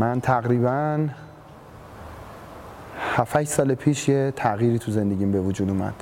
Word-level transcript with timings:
من 0.00 0.20
تقریبا 0.20 1.08
7 3.16 3.44
سال 3.44 3.74
پیش 3.74 4.08
یه 4.08 4.32
تغییری 4.36 4.78
تو 4.78 4.92
زندگیم 4.92 5.32
به 5.32 5.40
وجود 5.40 5.70
اومد. 5.70 5.94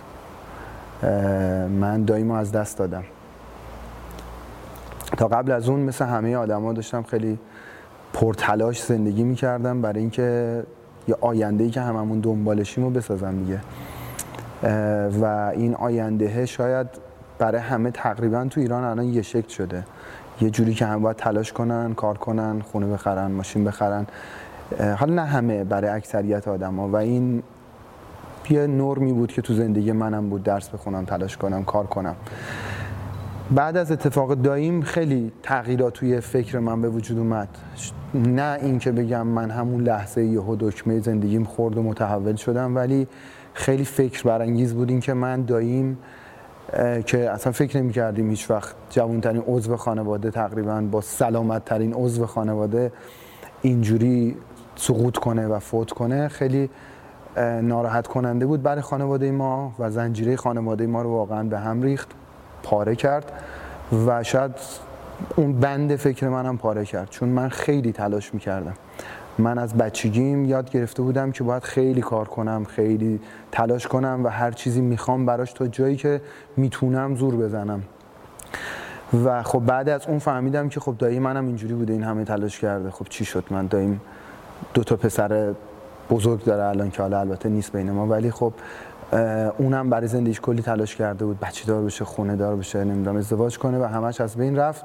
من 1.70 2.04
داییمو 2.04 2.34
از 2.34 2.52
دست 2.52 2.78
دادم. 2.78 3.04
تا 5.16 5.28
قبل 5.28 5.52
از 5.52 5.68
اون 5.68 5.80
مثل 5.80 6.04
همه 6.04 6.36
آدما 6.36 6.72
داشتم 6.72 7.02
خیلی 7.02 7.38
پرتلاش 8.12 8.82
زندگی 8.82 9.24
می‌کردم 9.24 9.82
برای 9.82 10.00
اینکه 10.00 10.62
یه 11.08 11.16
آینده 11.20 11.64
ای 11.64 11.70
که 11.70 11.80
هممون 11.80 12.20
دنبالشیم 12.20 12.84
رو 12.84 12.90
بسازم 12.90 13.38
دیگه. 13.38 13.60
و 15.20 15.50
این 15.54 15.74
آینده 15.74 16.46
شاید 16.46 16.86
برای 17.38 17.60
همه 17.60 17.90
تقریبا 17.90 18.44
تو 18.44 18.60
ایران 18.60 18.84
الان 18.84 19.04
یه 19.04 19.22
شکل 19.22 19.48
شده. 19.48 19.84
یه 20.40 20.50
جوری 20.50 20.74
که 20.74 20.86
هم 20.86 21.02
باید 21.02 21.16
تلاش 21.16 21.52
کنن 21.52 21.94
کار 21.94 22.18
کنن 22.18 22.60
خونه 22.60 22.86
بخرن 22.86 23.30
ماشین 23.30 23.64
بخرن. 23.64 24.06
حالا 24.98 25.14
نه 25.14 25.24
همه 25.24 25.64
برای 25.64 25.90
اکثریت 25.90 26.48
آدما. 26.48 26.88
و 26.88 26.96
این 26.96 27.42
یه 28.50 28.66
نرمی 28.66 29.12
بود 29.12 29.32
که 29.32 29.42
تو 29.42 29.54
زندگی 29.54 29.92
منم 29.92 30.28
بود 30.28 30.42
درس 30.42 30.68
بخونم 30.68 31.04
تلاش 31.04 31.36
کنم 31.36 31.64
کار 31.64 31.86
کنم. 31.86 32.16
بعد 33.50 33.76
از 33.76 33.92
اتفاق 33.92 34.34
داییم 34.34 34.82
خیلی 34.82 35.32
تغییرات 35.42 35.92
توی 35.92 36.20
فکر 36.20 36.58
من 36.58 36.82
به 36.82 36.88
وجود 36.88 37.18
اومد. 37.18 37.48
نه 38.14 38.58
اینکه 38.62 38.92
بگم 38.92 39.26
من 39.26 39.50
همون 39.50 39.82
لحظه 39.82 40.24
یهو 40.24 40.56
دکمه 40.60 41.00
زندگیم 41.00 41.44
خورد 41.44 41.78
و 41.78 41.82
متحول 41.82 42.36
شدم 42.36 42.76
ولی 42.76 43.06
خیلی 43.54 43.84
فکر 43.84 44.22
برانگیز 44.22 44.74
بود 44.74 44.90
این 44.90 45.00
که 45.00 45.14
من 45.14 45.42
داییم 45.42 45.98
که 47.06 47.30
اصلا 47.30 47.52
فکر 47.52 47.78
نمی 47.78 47.92
کردیم 47.92 48.30
هیچ 48.30 48.50
وقت 48.50 48.74
جوانترین 48.90 49.42
عضو 49.46 49.76
خانواده 49.76 50.30
تقریبا 50.30 50.80
با 50.80 51.00
سلامت 51.00 51.64
ترین 51.64 51.94
عضو 51.94 52.26
خانواده 52.26 52.92
اینجوری 53.62 54.36
سقوط 54.76 55.16
کنه 55.16 55.46
و 55.46 55.58
فوت 55.58 55.90
کنه 55.90 56.28
خیلی 56.28 56.70
ناراحت 57.62 58.06
کننده 58.06 58.46
بود 58.46 58.62
برای 58.62 58.82
خانواده 58.82 59.30
ما 59.30 59.74
و 59.78 59.90
زنجیره 59.90 60.36
خانواده 60.36 60.86
ما 60.86 61.02
رو 61.02 61.10
واقعا 61.10 61.42
به 61.42 61.58
هم 61.58 61.82
ریخت 61.82 62.08
پاره 62.62 62.96
کرد 62.96 63.32
و 64.06 64.22
شاید 64.22 64.52
اون 65.36 65.52
بند 65.52 65.96
فکر 65.96 66.28
منم 66.28 66.58
پاره 66.58 66.84
کرد. 66.84 67.10
چون 67.10 67.28
من 67.28 67.48
خیلی 67.48 67.92
تلاش 67.92 68.34
می‌کردم. 68.34 68.74
من 69.38 69.58
از 69.58 69.74
بچگیم 69.74 70.44
یاد 70.44 70.70
گرفته 70.70 71.02
بودم 71.02 71.32
که 71.32 71.44
باید 71.44 71.62
خیلی 71.62 72.00
کار 72.00 72.28
کنم 72.28 72.64
خیلی 72.64 73.20
تلاش 73.52 73.86
کنم 73.86 74.20
و 74.24 74.28
هر 74.28 74.50
چیزی 74.50 74.80
می‌خوام 74.80 75.26
براش 75.26 75.52
تا 75.52 75.66
جایی 75.66 75.96
که 75.96 76.20
می‌تونم 76.56 77.16
زور 77.16 77.36
بزنم. 77.36 77.82
و 79.24 79.42
خب 79.42 79.58
بعد 79.58 79.88
از 79.88 80.06
اون 80.06 80.18
فهمیدم 80.18 80.68
که 80.68 80.80
خب 80.80 80.94
دایی 80.98 81.18
منم 81.18 81.46
اینجوری 81.46 81.74
بوده 81.74 81.92
این 81.92 82.02
همه 82.02 82.24
تلاش 82.24 82.60
کرده. 82.60 82.90
خب 82.90 83.06
چی 83.08 83.24
شد؟ 83.24 83.44
من 83.50 83.66
داییم 83.66 84.00
دو 84.74 84.84
تا 84.84 84.96
پسر 84.96 85.54
بزرگ 86.10 86.44
داره 86.44 86.64
الان 86.64 86.90
که 86.90 87.02
حالا 87.02 87.20
البته 87.20 87.48
نیست 87.48 87.72
بین 87.72 87.90
ما 87.90 88.06
ولی 88.06 88.30
خب 88.30 88.52
اونم 89.58 89.90
برای 89.90 90.08
زندگیش 90.08 90.40
کلی 90.40 90.62
تلاش 90.62 90.96
کرده 90.96 91.24
بود. 91.24 91.40
بچه 91.40 91.66
دار 91.66 91.82
بشه 91.82 92.04
خونه 92.04 92.36
دار 92.36 92.56
بشه 92.56 92.84
نمی‌دونم 92.84 93.16
ازدواج 93.16 93.58
کنه 93.58 93.78
و 93.78 93.84
همش 93.84 94.20
از 94.20 94.36
بین 94.36 94.56
رفت. 94.56 94.84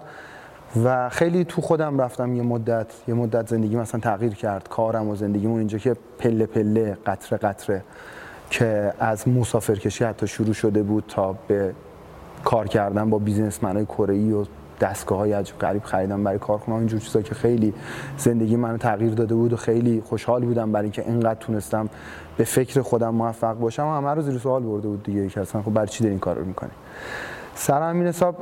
و 0.84 1.10
خیلی 1.10 1.46
تو 1.46 1.62
خودم 1.62 2.02
رفتم 2.02 2.36
یه 2.36 2.44
مدت 2.44 2.88
یه 3.08 3.14
مدت 3.14 3.48
زندگی 3.48 3.76
مثلا 3.76 4.00
تغییر 4.00 4.34
کرد 4.34 4.70
کارم 4.70 5.08
و 5.08 5.16
زندگیمون 5.16 5.60
اینجا 5.60 5.78
که 5.78 5.96
پله 6.20 6.46
پله 6.46 6.98
قطره 7.06 7.38
قطره 7.38 7.84
که 8.50 8.94
از 9.00 9.28
مسافر 9.28 9.76
کشی 9.76 10.04
حتی 10.04 10.28
شروع 10.28 10.54
شده 10.54 10.84
بود 10.84 11.04
تا 11.08 11.36
به 11.48 11.74
کار 12.44 12.68
کردن 12.68 13.10
با 13.10 13.18
بیزنسمنای 13.20 13.86
کره 13.86 14.14
ای 14.14 14.32
و 14.32 14.46
دستگاه 14.82 15.18
های 15.18 15.34
عجب 15.34 15.60
غریب 15.60 15.84
خریدم 15.84 16.24
برای 16.24 16.40
کار 16.40 16.58
کنم 16.58 16.76
اینجور 16.76 17.00
چیزا 17.00 17.22
که 17.22 17.36
خیلی 17.36 17.74
زندگی 18.18 18.56
منو 18.56 18.78
تغییر 18.78 19.14
داده 19.14 19.36
بود 19.36 19.54
و 19.54 19.58
خیلی 19.58 20.02
خوشحال 20.06 20.46
بودم 20.46 20.72
برای 20.72 20.84
اینکه 20.84 21.02
اینقدر 21.02 21.40
تونستم 21.40 21.90
به 22.38 22.44
فکر 22.44 22.82
خودم 22.82 23.16
موفق 23.16 23.54
باشم 23.54 23.86
و 23.86 23.94
همه 23.98 24.10
رو 24.10 24.22
زیر 24.22 24.38
سوال 24.38 24.64
برده 24.64 24.88
بود 24.88 25.04
دیگه 25.04 25.30
که 25.30 25.42
اصلا 25.42 25.62
خب 25.62 25.74
برای 25.74 25.88
چی 25.88 26.08
این 26.08 26.20
کار 26.20 26.36
رو 26.36 26.46
می‌کنی؟ 26.46 26.72
سر 27.56 27.90
همین 27.90 28.08
حساب 28.08 28.36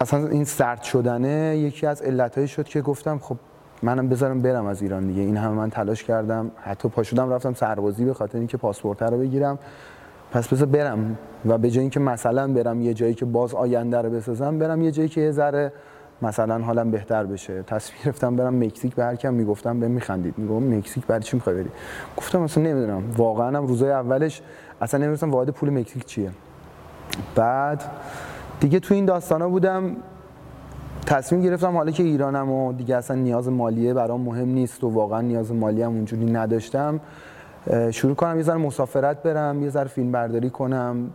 اصلا 0.00 0.28
این 0.28 0.44
سرد 0.44 0.82
شدنه 0.82 1.56
یکی 1.56 1.86
از 1.86 2.02
علتهایی 2.02 2.48
شد 2.48 2.64
که 2.64 2.80
گفتم 2.80 3.18
خب 3.18 3.36
منم 3.82 4.08
بذارم 4.08 4.42
برم 4.42 4.66
از 4.66 4.82
ایران 4.82 5.06
دیگه. 5.06 5.22
این 5.22 5.36
همه 5.36 5.54
من 5.54 5.70
تلاش 5.70 6.04
کردم. 6.04 6.50
حتی 6.56 6.88
پا 6.88 7.02
شدم 7.02 7.30
رفتم 7.30 7.54
سربازی 7.54 8.04
به 8.04 8.14
خاطر 8.14 8.38
اینکه 8.38 8.56
پاسپورت 8.56 9.02
رو 9.02 9.18
بگیرم. 9.18 9.58
پس 10.32 10.48
بذار 10.48 10.66
برم 10.66 11.18
و 11.46 11.58
به 11.58 11.70
جای 11.70 11.80
اینکه 11.80 12.00
مثلا 12.00 12.52
برم 12.52 12.80
یه 12.80 12.94
جایی 12.94 13.14
که 13.14 13.24
باز 13.24 13.54
آینده 13.54 13.98
رو 13.98 14.10
بسازم 14.10 14.58
برم 14.58 14.82
یه 14.82 14.90
جایی 14.90 15.08
که 15.08 15.20
یه 15.20 15.30
ذره 15.30 15.72
مثلا 16.22 16.58
حالم 16.58 16.90
بهتر 16.90 17.24
بشه. 17.24 17.62
تصویر 17.62 18.02
گرفتم 18.04 18.36
برم 18.36 18.64
مکزیک 18.64 18.94
به 18.94 19.04
هر 19.04 19.16
کم 19.16 19.34
می‌گفتم 19.34 19.80
به 19.80 19.88
میخندید. 19.88 20.38
میگم 20.38 20.78
مکزیک 20.78 21.06
برای 21.06 21.22
چی 21.22 21.36
می‌خوای 21.36 21.56
بری؟ 21.56 21.70
گفتم 22.16 22.42
اصلا 22.42 22.64
نمی‌دونم. 22.64 23.02
واقعا 23.16 23.58
هم 23.58 23.66
روزای 23.66 23.90
اولش 23.90 24.42
اصلا 24.80 25.04
نمی‌دونم 25.04 25.32
واحد 25.32 25.50
پول 25.50 25.70
مکزیک 25.70 26.04
چیه. 26.04 26.30
بعد 27.34 27.84
دیگه 28.60 28.80
تو 28.80 28.94
این 28.94 29.04
داستانا 29.04 29.48
بودم 29.48 29.96
تصمیم 31.06 31.42
گرفتم 31.42 31.76
حالا 31.76 31.90
که 31.90 32.02
ایرانم 32.02 32.52
و 32.52 32.72
دیگه 32.72 32.96
اصلا 32.96 33.16
نیاز 33.16 33.48
مالیه 33.48 33.94
برام 33.94 34.20
مهم 34.20 34.48
نیست 34.48 34.84
و 34.84 34.88
واقعا 34.88 35.20
نیاز 35.20 35.52
مالی 35.52 35.82
هم 35.82 35.92
اونجوری 35.92 36.24
نداشتم 36.24 37.00
شروع 37.90 38.14
کنم 38.14 38.36
یه 38.36 38.42
ذره 38.42 38.56
مسافرت 38.56 39.22
برم 39.22 39.62
یه 39.62 39.68
ذره 39.70 39.88
فیلم 39.88 40.12
برداری 40.12 40.50
کنم. 40.50 41.10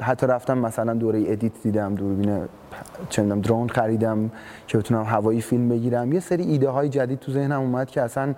حتی 0.00 0.26
رفتم 0.26 0.58
مثلا 0.58 0.94
دوره 0.94 1.24
edit 1.26 1.52
دیدم 1.62 1.94
دوربین 1.94 2.40
چندم 3.08 3.40
drone 3.40 3.68
خریدم 3.68 4.30
که 4.66 4.78
بتونم 4.78 5.02
هوایی 5.02 5.40
فیلم 5.40 5.68
بگیرم. 5.68 6.12
یه 6.12 6.20
سری 6.20 6.42
ایده 6.42 6.68
های 6.68 6.88
جدید 6.88 7.18
تو 7.18 7.32
ذهنم 7.32 7.60
اومد 7.60 7.90
که 7.90 8.02
اصلا 8.02 8.34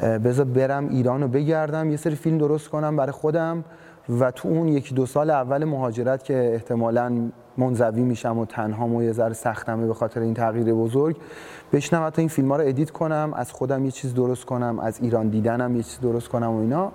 بذار 0.00 0.44
برم 0.44 0.88
ایران 0.88 1.22
رو 1.22 1.28
بگردم 1.28 1.90
یه 1.90 1.96
سری 1.96 2.14
فیلم 2.14 2.38
درست 2.38 2.68
کنم 2.68 2.96
برای 2.96 3.12
خودم. 3.12 3.64
و 4.20 4.30
تو 4.30 4.48
اون 4.48 4.68
یکی 4.68 4.94
دو 4.94 5.06
سال 5.06 5.30
اول 5.30 5.64
مهاجرت 5.64 6.24
که 6.24 6.50
احتمالاً 6.54 7.30
منزوی 7.58 8.02
میشم 8.02 8.38
و 8.38 8.46
تنها 8.46 8.86
و 8.86 9.02
یه 9.02 9.12
ذره 9.12 9.32
سختمه 9.32 9.86
به 9.86 9.94
خاطر 9.94 10.20
این 10.20 10.34
تغییر 10.34 10.74
بزرگ. 10.74 11.16
بشینم 11.72 12.06
حتی 12.06 12.22
این 12.22 12.28
فیلم 12.28 12.50
ها 12.50 12.56
رو 12.56 12.68
edit 12.68 12.90
کنم 12.90 13.32
از 13.36 13.52
خودم 13.52 13.84
یه 13.84 13.90
چیز 13.90 14.14
درست 14.14 14.44
کنم 14.44 14.78
از 14.78 14.98
ایران 15.00 15.28
دیدنم 15.28 15.76
یه 15.76 15.82
چیز 15.82 16.00
درست 16.00 16.28
کنم 16.28 16.50
و 16.50 16.60
اینا. 16.60 16.92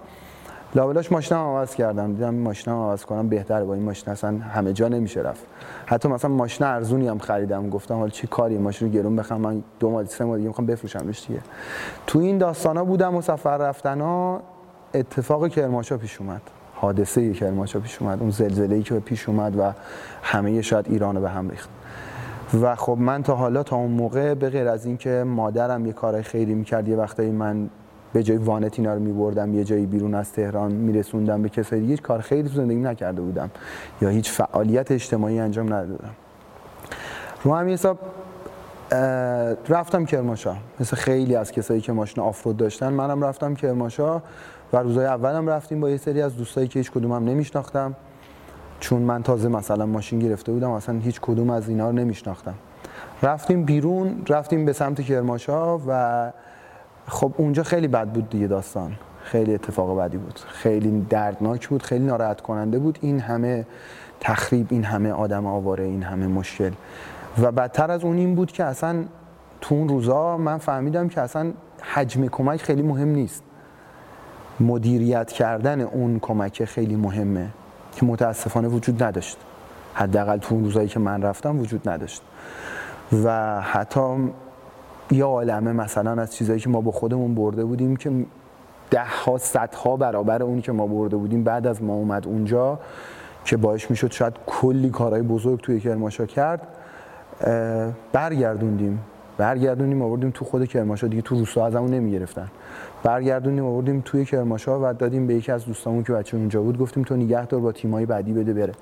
لابلاش 0.75 1.12
ماشینم 1.12 1.39
عوض 1.39 1.75
کردم. 1.75 2.13
دیدم 2.13 2.33
این 2.33 2.44
ماشینم 2.44 2.75
عوض 2.75 3.06
کنم 3.06 3.30
بهتره 3.30 3.63
با 3.65 3.74
این 3.74 3.83
ماشین 3.83 4.10
اصلا 4.10 4.38
همه 4.38 4.74
جا 4.74 4.88
نمیشه 4.88 5.21
رفت. 5.21 5.45
حتی 5.86 6.10
مثلا 6.10 6.31
ماشین 6.31 6.68
ارزونی 6.68 7.07
هم 7.07 7.18
خریدم. 7.18 7.69
گفتم 7.69 7.95
حالا 7.95 8.09
چی 8.09 8.27
کاری 8.27 8.57
ماشین 8.57 8.88
رو 8.88 8.94
گرون 8.94 9.16
بخرم. 9.16 9.42
من 9.42 9.63
دو 9.80 9.89
ماه 9.89 10.06
سه 10.06 10.25
ماه 10.25 10.38
دیگه 10.38 10.48
می‌خوام 10.48 10.68
بفروشمش 10.68 11.27
دیگه. 11.27 11.42
تو 12.07 12.19
این 12.19 12.38
داستانا 12.38 12.83
بودم 12.83 13.16
و 13.16 13.21
سفر 13.21 13.57
رفتنا 13.57 14.42
اتفاق 14.94 15.48
کرماشا 15.48 15.98
پیش 15.98 16.21
اومد. 16.21 16.42
حادثه 16.83 17.33
کرمانشاه 17.33 17.81
پیش 17.81 18.01
اومد 18.01 18.19
اون 18.21 18.30
زلزله 18.30 18.75
ای 18.75 18.83
که 18.83 19.00
پیش 19.00 19.30
اومد 19.30 19.59
و 19.59 19.71
همه 20.24 20.62
شاید 20.62 20.85
ایران 20.89 21.21
به 21.21 21.30
هم 21.30 21.50
ریخت. 21.50 21.69
و 22.62 22.75
خب 22.75 22.97
من 23.00 23.24
تا 23.24 23.35
حالا 23.35 23.63
تا 23.63 23.75
اون 23.75 23.91
موقع 23.91 24.33
به 24.33 24.50
غیر 24.50 24.68
از 24.68 24.85
اینکه 24.85 25.24
مادرم 25.27 25.85
یه 25.85 25.94
کارهای 25.94 26.24
خیری 26.24 26.53
می‌کرد 26.53 26.88
یه 26.88 26.95
وقتایی 26.95 27.31
من 27.31 27.69
به 28.13 28.24
جای 28.24 28.38
وانت 28.38 28.80
اینا 28.80 28.94
رو 28.94 29.00
میبردم 29.00 29.53
یه 29.53 29.63
جایی 29.63 29.85
بیرون 29.85 30.15
از 30.15 30.31
تهران 30.31 30.71
میرسوندم 30.71 31.41
به 31.41 31.50
کسایی 31.50 31.81
دیگه 31.81 31.97
کار 31.97 32.21
خیلی 32.21 32.50
تو 32.50 32.56
زندگی 32.56 32.80
نکرده 32.80 33.21
بودم 33.21 33.51
یا 34.01 34.09
هیچ 34.09 34.31
فعالیت 34.31 34.91
اجتماعی 34.91 35.39
انجام 35.39 35.74
ندادم. 35.74 36.12
رو 37.44 37.56
همین 37.56 37.74
حساب 37.74 38.00
رفتم 39.69 40.06
کرمانشاه. 40.06 40.57
مثل 40.80 40.95
خیلی 40.95 41.35
از 41.35 41.51
کسایی 41.51 41.81
که 41.81 41.91
ماشین 41.91 42.24
آفرود 42.24 42.57
داشتن 42.57 42.94
منم 42.94 43.24
رفتم 43.24 43.56
کرمانشاه. 43.56 44.21
و 44.74 44.78
روزای 44.78 45.06
اولم 45.06 45.50
رفتیم 45.50 45.80
با 45.80 45.90
یه 45.90 45.98
سری 45.98 46.22
از 46.22 46.38
دوستایی 46.38 46.68
که 46.68 46.80
هیچ 46.80 46.92
کدومم 46.92 47.24
نمیشناختم. 47.30 47.96
چون 48.80 49.02
من 49.02 49.24
تازه 49.24 49.50
مثلا 49.50 49.86
ماشین 49.86 50.20
گرفته 50.20 50.52
بودم 50.52 50.72
اصلا 50.72 51.00
هیچ 51.00 51.22
کدوم 51.22 51.50
از 51.50 51.70
اینا 51.70 51.90
رو 51.90 51.96
نمیشناختم. 51.96 52.54
رفتیم 53.24 53.64
بیرون 53.64 54.22
رفتیم 54.30 54.66
به 54.66 54.74
سمت 54.74 55.02
کرماشا 55.02 55.78
و 55.88 56.31
خب 57.08 57.34
اونجا 57.38 57.64
خیلی 57.64 57.88
بد 57.88 58.08
بود 58.08 58.30
دیگه 58.30 58.48
داستان. 58.48 58.96
خیلی 59.24 59.54
اتفاق 59.54 60.00
بدی 60.00 60.18
بود. 60.18 60.40
خیلی 60.48 61.06
دردناک 61.10 61.68
بود 61.68 61.84
خیلی 61.84 62.06
ناراحت 62.06 62.42
کننده 62.42 62.80
بود. 62.80 63.00
این 63.02 63.19
همه 63.19 63.66
تخریب 64.19 64.68
این 64.69 64.84
همه 64.84 65.12
آدم 65.12 65.46
آواره 65.46 65.84
این 65.84 66.04
همه 66.04 66.28
مشکل. 66.28 66.72
و 67.42 67.52
بدتر 67.52 67.92
از 67.92 68.04
اون 68.04 68.18
این 68.18 68.36
بود 68.36 68.52
که 68.52 68.64
اصلا 68.64 69.04
تو 69.62 69.76
اون 69.76 69.90
روزا 69.90 70.38
من 70.38 70.58
فهمیدم 70.58 71.08
که 71.08 71.22
اصلا 71.22 71.54
حجم 71.81 72.28
کمک 72.28 72.62
خیلی 72.62 72.81
مهم 72.81 73.08
نیست. 73.08 73.44
مدیریت 74.60 75.32
کردن 75.32 75.82
اون 75.82 76.20
کمک 76.20 76.66
خیلی 76.66 76.96
مهمه 76.96 77.48
که 77.96 78.06
متاسفانه 78.06 78.68
وجود 78.68 79.04
نداشت. 79.04 79.38
حداقل 79.94 80.38
تو 80.38 80.56
اون 80.56 80.64
روزایی 80.64 80.88
که 80.88 81.00
من 81.00 81.22
رفتم 81.22 81.60
وجود 81.60 81.90
نداشت. 81.90 82.22
و 83.24 83.62
حتی 83.62 84.34
یا 85.12 85.28
عالمه 85.28 85.72
مثلا 85.72 86.22
از 86.22 86.34
چیزایی 86.36 86.60
که 86.60 86.70
ما 86.70 86.82
با 86.82 86.92
خودمون 86.92 87.36
برده 87.36 87.66
بودیم 87.66 87.96
که 87.96 88.26
ده 88.92 89.06
ها 89.26 89.38
صدها 89.38 89.98
برابر 89.98 90.44
اونی 90.44 90.62
که 90.62 90.72
ما 90.72 90.88
برده 90.88 91.16
بودیم 91.16 91.44
بعد 91.44 91.68
از 91.68 91.84
ما 91.84 91.94
اومد 91.94 92.28
اونجا 92.28 92.80
که 93.46 93.58
باعث 93.58 93.90
می‌شد 93.90 94.12
شاید 94.12 94.34
کلی 94.46 94.90
کارهای 94.90 95.22
بزرگ 95.22 95.62
توی 95.62 95.80
کرماشا 95.80 96.26
کرد 96.26 96.68
برگردوندیم. 98.14 99.00
برگردونیم 99.38 100.01
آوردیم 100.01 100.31
تو 100.31 100.45
خود 100.45 100.65
کرماشا 100.65 101.07
دیگه 101.07 101.21
تو 101.21 101.35
روستا 101.35 101.65
ازمون 101.65 101.89
نمی‌گرفتن. 101.89 102.47
برگردونیم 103.03 103.65
آوردیم 103.65 104.01
توی 104.06 104.25
کرماشا 104.25 104.80
و 104.89 104.94
دادیم 104.94 105.27
به 105.27 105.33
یکی 105.33 105.51
از 105.51 105.65
دوستامون 105.65 106.03
که 106.03 106.13
بچه 106.13 106.38
اونجا 106.38 106.62
بود. 106.62 106.77
گفتیم 106.77 107.03
تو 107.03 107.15
نگهدار 107.15 107.59
با 107.59 107.71
تیمای 107.71 108.06
بعدی 108.06 108.33
بده 108.33 108.53
بره. 108.53 108.74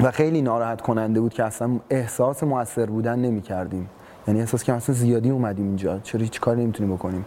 و 0.00 0.10
خیلی 0.10 0.42
ناراحت 0.42 0.80
کننده 0.80 1.20
بود 1.20 1.34
که 1.34 1.44
اصلا 1.44 1.70
احساس 1.90 2.42
موثر 2.42 2.86
بودن 2.86 3.18
نمی 3.18 3.42
کردیم 3.42 3.90
یعنی 4.28 4.40
احساس 4.40 4.64
که 4.64 4.72
اصلا 4.72 4.94
زیادی 4.94 5.30
اومدیم 5.30 5.66
اینجا. 5.66 5.98
چرا 5.98 6.20
هیچ 6.20 6.40
کاری 6.40 6.62
نمی‌تونیم 6.62 6.94
بکنیم. 6.94 7.24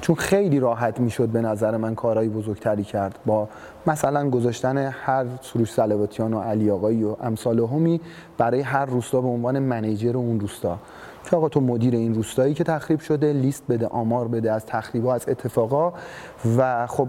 چون 0.00 0.16
خیلی 0.16 0.60
راحت 0.60 1.00
می‌شد 1.00 1.28
به 1.28 1.40
نظر 1.40 1.76
من 1.76 1.94
کارهای 1.94 2.28
بزرگتری 2.28 2.84
کرد. 2.84 3.18
با 3.26 3.48
مثلا 3.86 4.30
گذاشتن 4.30 4.78
هر 4.78 5.24
سروش 5.40 5.72
سلواتیان 5.72 6.34
و 6.34 6.40
علی 6.40 6.70
آقایی 6.70 7.04
و 7.04 7.16
امثال 7.20 7.58
همی 7.58 8.00
برای 8.38 8.60
هر 8.60 8.84
روستا 8.84 9.20
به 9.20 9.28
عنوان 9.28 9.58
منیجر 9.58 10.16
اون 10.16 10.40
روستا. 10.40 10.78
که 11.24 11.36
آقا 11.36 11.48
تو 11.48 11.60
مدیر 11.60 11.94
این 11.94 12.14
روستایی 12.14 12.54
که 12.54 12.64
تخریب 12.64 13.00
شده 13.00 13.32
لیست 13.32 13.64
بده 13.68 13.86
آمار 13.86 14.28
بده 14.28 14.52
از 14.52 14.66
تخریبا 14.66 15.14
از 15.14 15.28
اتفاقا 15.28 15.92
و 16.58 16.86
خب 16.86 17.08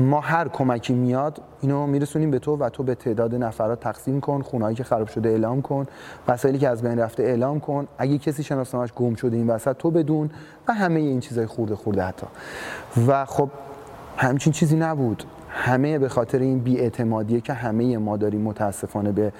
ما 0.00 0.20
هر 0.20 0.48
کمکی 0.48 0.94
میاد 0.94 1.40
اینو 1.60 1.86
میرسونیم 1.86 2.30
به 2.30 2.38
تو 2.38 2.56
و 2.56 2.68
تو 2.68 2.82
به 2.82 2.94
تعداد 2.94 3.34
نفرات 3.34 3.80
تقسیم 3.80 4.20
کن 4.20 4.42
خونهایی 4.42 4.76
که 4.76 4.84
خراب 4.84 5.08
شده 5.08 5.28
اعلام 5.28 5.62
کن 5.62 5.86
وسایلی 6.28 6.58
که 6.58 6.68
از 6.68 6.82
بین 6.82 6.98
رفته 6.98 7.22
اعلام 7.22 7.60
کن. 7.60 7.88
اگه 7.98 8.18
کسی 8.18 8.42
شناسنامش 8.42 8.92
گم 8.92 9.14
شده 9.14 9.36
این 9.36 9.50
وسط 9.50 9.76
تو 9.76 9.90
بدون 9.90 10.30
و 10.68 10.72
همه 10.72 11.00
این 11.00 11.20
چیزای 11.20 11.46
خورده 11.46 11.76
خورده 11.76 12.02
حتی. 12.02 12.26
و 13.06 13.24
خب 13.24 13.50
همچین 14.16 14.52
چیزی 14.52 14.76
نبود. 14.76 15.24
همه 15.48 15.98
به 15.98 16.08
خاطر 16.08 16.38
این 16.38 16.58
بیاعتمادیه 16.58 17.40
که 17.40 17.52
همه 17.52 17.98
ما 17.98 18.16
داریم 18.16 18.40
متاسفانه 18.40 19.12
به 19.12 19.32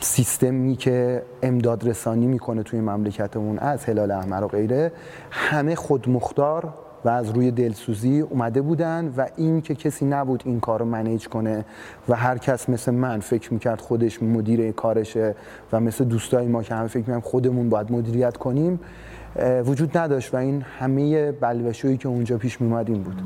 سیستمی 0.00 0.76
که 0.76 1.22
امداد 1.42 1.88
رسانی 1.88 2.26
می‌کنه 2.26 2.62
توی 2.62 2.80
مملکتمون 2.80 3.58
از 3.58 3.84
هلال 3.84 4.10
احمر 4.10 4.44
و 4.44 4.48
غیره 4.48 4.92
همه 5.30 5.74
خودمختار 5.74 6.74
و 7.04 7.08
از 7.08 7.30
روی 7.30 7.50
دلسوزی 7.50 8.20
اومده 8.20 8.62
بودن 8.62 9.14
و 9.16 9.26
این 9.36 9.60
که 9.60 9.74
کسی 9.74 10.04
نبود 10.04 10.42
این 10.46 10.60
کار 10.60 10.80
رو 10.80 10.86
منیج 10.86 11.28
کنه 11.28 11.64
و 12.08 12.16
هر 12.16 12.38
کس 12.38 12.68
مثل 12.68 12.94
من 12.94 13.20
فکر 13.20 13.52
می‌کرد 13.52 13.80
خودش 13.80 14.22
مدیر 14.22 14.72
کارشه 14.72 15.34
و 15.72 15.80
مثل 15.80 16.04
دوستای 16.04 16.46
ما 16.46 16.62
که 16.62 16.74
همه 16.74 16.88
فکر 16.88 16.98
می‌کنم 16.98 17.20
خودمون 17.20 17.68
باید 17.68 17.92
مدیریت 17.92 18.36
کنیم 18.36 18.80
وجود 19.66 19.98
نداشت 19.98 20.34
و 20.34 20.36
این 20.36 20.62
همه 20.78 21.32
بلوشویی 21.32 21.96
که 21.96 22.08
اونجا 22.08 22.38
پیش 22.38 22.60
میومد 22.60 22.88
این 22.88 23.02
بود. 23.02 23.22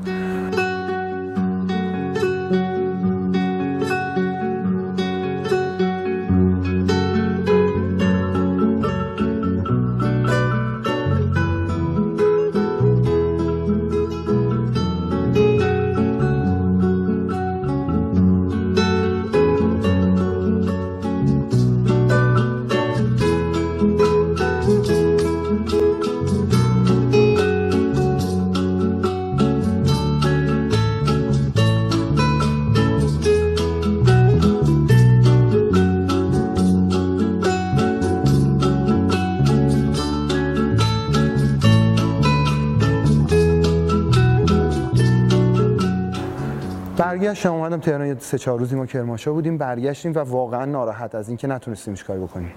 سه 48.19 48.37
چهار 48.37 48.59
روزی 48.59 48.75
ما 48.75 48.85
کرماشا 48.85 49.33
بودیم 49.33 49.57
برگشتیم 49.57 50.13
و 50.15 50.19
واقعا 50.19 50.65
ناراحت 50.65 51.15
از 51.15 51.27
اینکه 51.27 51.47
نتونستیم 51.47 51.95
کاری 51.95 52.19
بکنیم. 52.19 52.51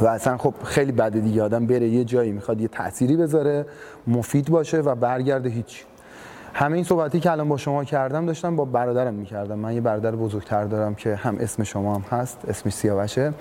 و 0.00 0.06
اصلا 0.06 0.36
خب 0.36 0.54
خیلی 0.64 0.92
بده 0.92 1.20
دیگه 1.20 1.42
آدم 1.42 1.66
بره 1.66 1.88
یه 1.88 2.04
جایی 2.04 2.32
می‌خواد 2.32 2.60
یه 2.60 2.68
تأثیری 2.68 3.16
بذاره 3.16 3.66
مفید 4.06 4.50
باشه 4.50 4.78
و 4.78 4.94
برگرده 4.94 5.48
هیچ. 5.48 5.84
همه 6.54 6.74
این 6.74 6.84
صحبتی 6.84 7.20
که 7.20 7.30
الان 7.30 7.48
با 7.48 7.56
شما 7.56 7.84
کردم 7.84 8.26
داشتم 8.26 8.56
با 8.56 8.64
برادرم 8.64 9.14
می‌کردم. 9.14 9.58
من 9.58 9.74
یه 9.74 9.80
برادر 9.80 10.10
بزرگتر 10.10 10.64
دارم 10.64 10.94
که 10.94 11.14
هم 11.14 11.36
اسم 11.40 11.64
شما 11.64 11.94
هم 11.94 12.04
هست 12.10 12.38
اسمش 12.48 12.72
سیاوشه. 12.72 13.32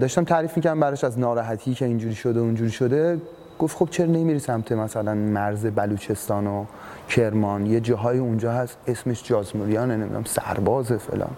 داشتم 0.00 0.24
تعریف 0.24 0.56
می‌کردم 0.56 0.80
براش 0.80 1.04
از 1.04 1.18
ناراحتی 1.18 1.74
که 1.74 1.84
اینجوری 1.84 2.14
شده 2.14 2.40
اونجوری 2.40 2.70
شده. 2.70 3.20
گفت 3.58 3.76
خب 3.76 3.88
چرا 3.90 4.06
نمیری 4.06 4.38
سمت 4.38 4.72
مثلا 4.72 5.14
مرز 5.14 5.66
بلوچستان 5.66 6.46
و 6.46 6.64
کرمان؟ 7.08 7.66
یه 7.66 7.80
جاهای 7.80 8.18
اونجا 8.18 8.52
هست 8.52 8.76
اسمش 8.86 9.22
جازموریانه 9.22 9.96
نمی‌دونم 9.96 10.24
سربازه 10.24 10.96
فلان. 10.96 11.30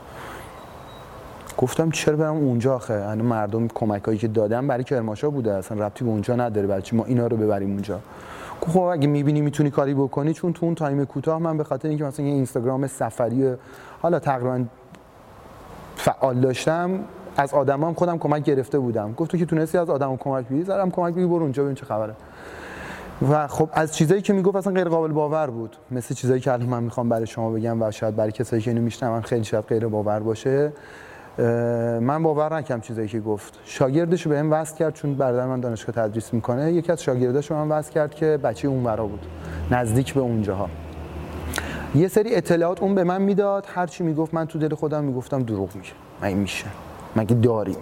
گفتم 1.58 1.90
چرا 1.90 2.16
برم 2.16 2.36
اونجا 2.36 2.74
آخه؟ 2.74 2.94
انا 2.94 3.24
مردم 3.24 3.68
کمکایی 3.68 4.18
که 4.18 4.28
دادم 4.28 4.66
برای 4.66 4.84
کرماشا 4.84 5.30
بوده 5.30 5.54
اصلا 5.54 5.86
ربطی 5.86 6.04
به 6.04 6.10
اونجا 6.10 6.36
نداره 6.36 6.66
برای 6.66 6.82
ما 6.92 7.04
اینا 7.04 7.26
رو 7.26 7.36
ببریم 7.36 7.70
اونجا؟ 7.70 8.00
خب 8.60 8.80
اگه 8.80 9.06
می‌بینی 9.06 9.40
می‌تونی 9.40 9.70
کاری 9.70 9.94
بکنی 9.94 10.34
چون 10.34 10.52
تو 10.52 10.66
اون 10.66 10.74
تایم 10.74 11.04
کوتاه 11.04 11.38
من 11.38 11.56
به 11.56 11.64
خاطر 11.64 11.88
اینکه 11.88 12.04
مثلا 12.04 12.26
یه 12.26 12.32
اینستاگرام 12.32 12.86
سفری 12.86 13.54
حالا 14.02 14.18
تقریبا 14.18 14.64
فعال 15.96 16.40
داشتم 16.40 17.00
از 17.36 17.54
آدمام 17.54 17.94
خودم 17.94 18.18
کمک 18.18 18.44
گرفته 18.44 18.78
بودم. 18.78 19.12
گفت 19.12 19.30
تو 19.30 19.38
که 19.38 19.46
تونستی 19.46 19.78
از 19.78 19.90
آدم 19.90 20.16
کمک 20.16 20.44
بگیری؟ 20.46 20.64
زدم 20.64 20.90
کمک 20.90 21.14
بگیر 21.14 21.26
برو 21.26 21.42
اونجا 21.42 21.62
ببین 21.62 21.74
چه 21.74 21.86
خبره. 21.86 22.14
و 23.30 23.46
خب 23.46 23.68
از 23.72 23.94
چیزایی 23.96 24.22
که 24.22 24.32
می‌گفت 24.32 24.56
اصلا 24.56 24.72
غیر 24.72 24.88
قابل 24.88 25.12
باور 25.12 25.50
بود. 25.50 25.76
مثل 25.90 26.14
چیزایی 26.14 26.40
که 26.40 26.52
الان 26.52 26.68
من 26.68 26.82
می‌خوام 26.82 27.08
برای 27.08 27.26
شما 27.26 27.50
بگم 27.50 27.82
و 27.82 27.90
شاید 27.90 28.16
برای 28.16 28.32
کسایی 28.32 28.62
که 28.62 28.70
اینو 28.70 28.82
میشنون 28.82 29.20
خیلی 29.20 29.44
شاید 29.44 29.64
غیر 29.64 29.86
باور 29.86 30.20
باشه. 30.20 30.72
من 32.00 32.22
باور 32.22 32.56
نکردم 32.56 32.80
چیزایی 32.80 33.08
که 33.08 33.20
گفت. 33.20 33.58
شاگردش 33.64 34.26
به 34.26 34.38
هم 34.38 34.52
وصل 34.52 34.76
کرد 34.76 34.94
چون 34.94 35.14
برادر 35.14 35.46
من 35.46 35.60
دانشگاه 35.60 35.94
تدریس 35.94 36.34
می‌کنه. 36.34 36.72
یکی 36.72 36.92
از 36.92 37.02
شاگرداش 37.02 37.48
به 37.48 37.54
من 37.54 37.68
وصل 37.68 37.92
کرد 37.92 38.14
که 38.14 38.26
بچه 38.36 38.68
اون 38.68 38.84
ورا 38.84 39.06
بود. 39.06 39.26
نزدیک 39.70 40.14
به 40.14 40.20
اونجاها. 40.20 40.68
یه 41.94 42.08
سری 42.08 42.34
اطلاعات 42.34 42.82
اون 42.82 42.94
به 42.94 43.04
من 43.04 43.22
می‌داد. 43.22 43.66
هر 43.68 43.86
چی 43.86 44.04
می‌گفت 44.04 44.34
من 44.34 44.46
تو 44.46 44.58
دل 44.58 44.74
خودم 44.74 45.04
می‌گفتم 45.04 45.42
دروغ 45.42 45.74
میگه. 45.74 45.90
مگه 46.22 46.34
میشه. 46.34 46.66
مگه 47.16 47.34
داریم؟ 47.34 47.76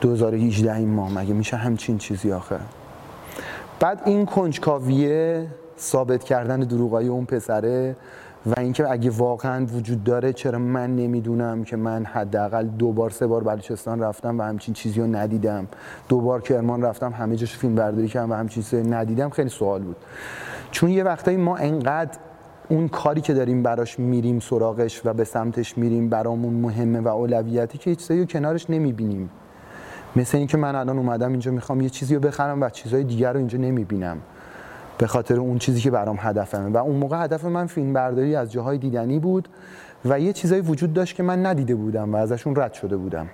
2018 0.00 0.74
این 0.74 0.88
ما 0.88 1.08
مگه 1.08 1.34
میشه 1.34 1.56
همچین 1.56 1.98
چیزی 1.98 2.32
آخه؟ 2.32 2.58
بعد 3.80 4.02
این 4.04 4.26
کنجکاویه 4.26 5.46
ثابت 5.78 6.24
کردن 6.24 6.60
دروغای 6.60 7.08
اون 7.08 7.24
پسره 7.24 7.96
و 8.46 8.60
اینکه 8.60 8.90
اگه 8.90 9.10
واقعا 9.10 9.66
وجود 9.66 10.04
داره 10.04 10.32
چرا 10.32 10.58
من 10.58 10.96
نمی‌دونم 10.96 11.64
که 11.64 11.76
من 11.76 12.04
حداقل 12.04 12.66
دو 12.66 12.92
بار 12.92 13.10
سه 13.10 13.26
بار 13.26 13.44
بلوچستان 13.44 14.00
رفتم 14.00 14.38
و 14.38 14.42
همچین 14.42 14.74
چیزی 14.74 15.00
رو 15.00 15.06
ندیدم. 15.06 15.66
دو 16.08 16.20
بار 16.20 16.40
کرمان 16.40 16.82
رفتم 16.82 17.12
همه 17.12 17.36
جاش 17.36 17.56
فیلم 17.56 17.74
برداری 17.74 18.08
کردم 18.08 18.30
و 18.30 18.34
همچین 18.34 18.62
چیزی 18.62 18.82
ندیدم. 18.82 19.30
خیلی 19.30 19.48
سوال 19.48 19.82
بود. 19.82 19.96
چون 20.70 20.90
یه 20.90 21.02
وقتایی 21.02 21.36
ما 21.36 21.56
انقدر 21.56 22.18
اون 22.68 22.88
کاری 22.88 23.20
که 23.20 23.34
داریم 23.34 23.62
براش 23.62 23.98
میریم 23.98 24.40
سراغش 24.40 25.00
و 25.04 25.12
به 25.12 25.24
سمتش 25.24 25.78
میریم 25.78 26.08
برامون 26.08 26.54
مهمه 26.54 27.00
و 27.00 27.08
اولویتی 27.08 27.78
که 27.78 27.90
هیچ 27.90 28.10
رو 28.10 28.24
کنارش 28.24 28.70
نمی‌بینیم. 28.70 29.30
مثل 30.16 30.38
اینکه 30.38 30.56
من 30.56 30.74
الان 30.74 30.98
اومدم 30.98 31.30
اینجا 31.30 31.50
می‌خوام 31.50 31.80
یه 31.80 31.88
چیزی 31.88 32.14
رو 32.14 32.20
بخرم 32.20 32.60
و 32.60 32.70
چیزهای 32.70 33.04
دیگر 33.04 33.32
رو 33.32 33.38
اینجا 33.38 33.58
نمی‌بینم. 33.58 34.18
به 34.98 35.06
خاطر 35.06 35.40
اون 35.40 35.58
چیزی 35.58 35.80
که 35.80 35.90
برام 35.90 36.16
هدفمه. 36.20 36.70
و 36.70 36.76
اون 36.76 36.96
موقع 36.96 37.24
هدف 37.24 37.44
من 37.44 37.66
فیلم 37.66 37.92
برداری 37.92 38.36
از 38.36 38.52
جاهای 38.52 38.78
دیدنی 38.78 39.18
بود 39.18 39.48
و 40.04 40.20
یه 40.20 40.32
چیزایی 40.32 40.60
وجود 40.60 40.92
داشت 40.92 41.16
که 41.16 41.22
من 41.22 41.46
ندیده 41.46 41.74
بودم 41.74 42.14
و 42.14 42.16
ازشون 42.16 42.56
رد 42.56 42.72
شده 42.72 42.96
بودم. 42.96 43.28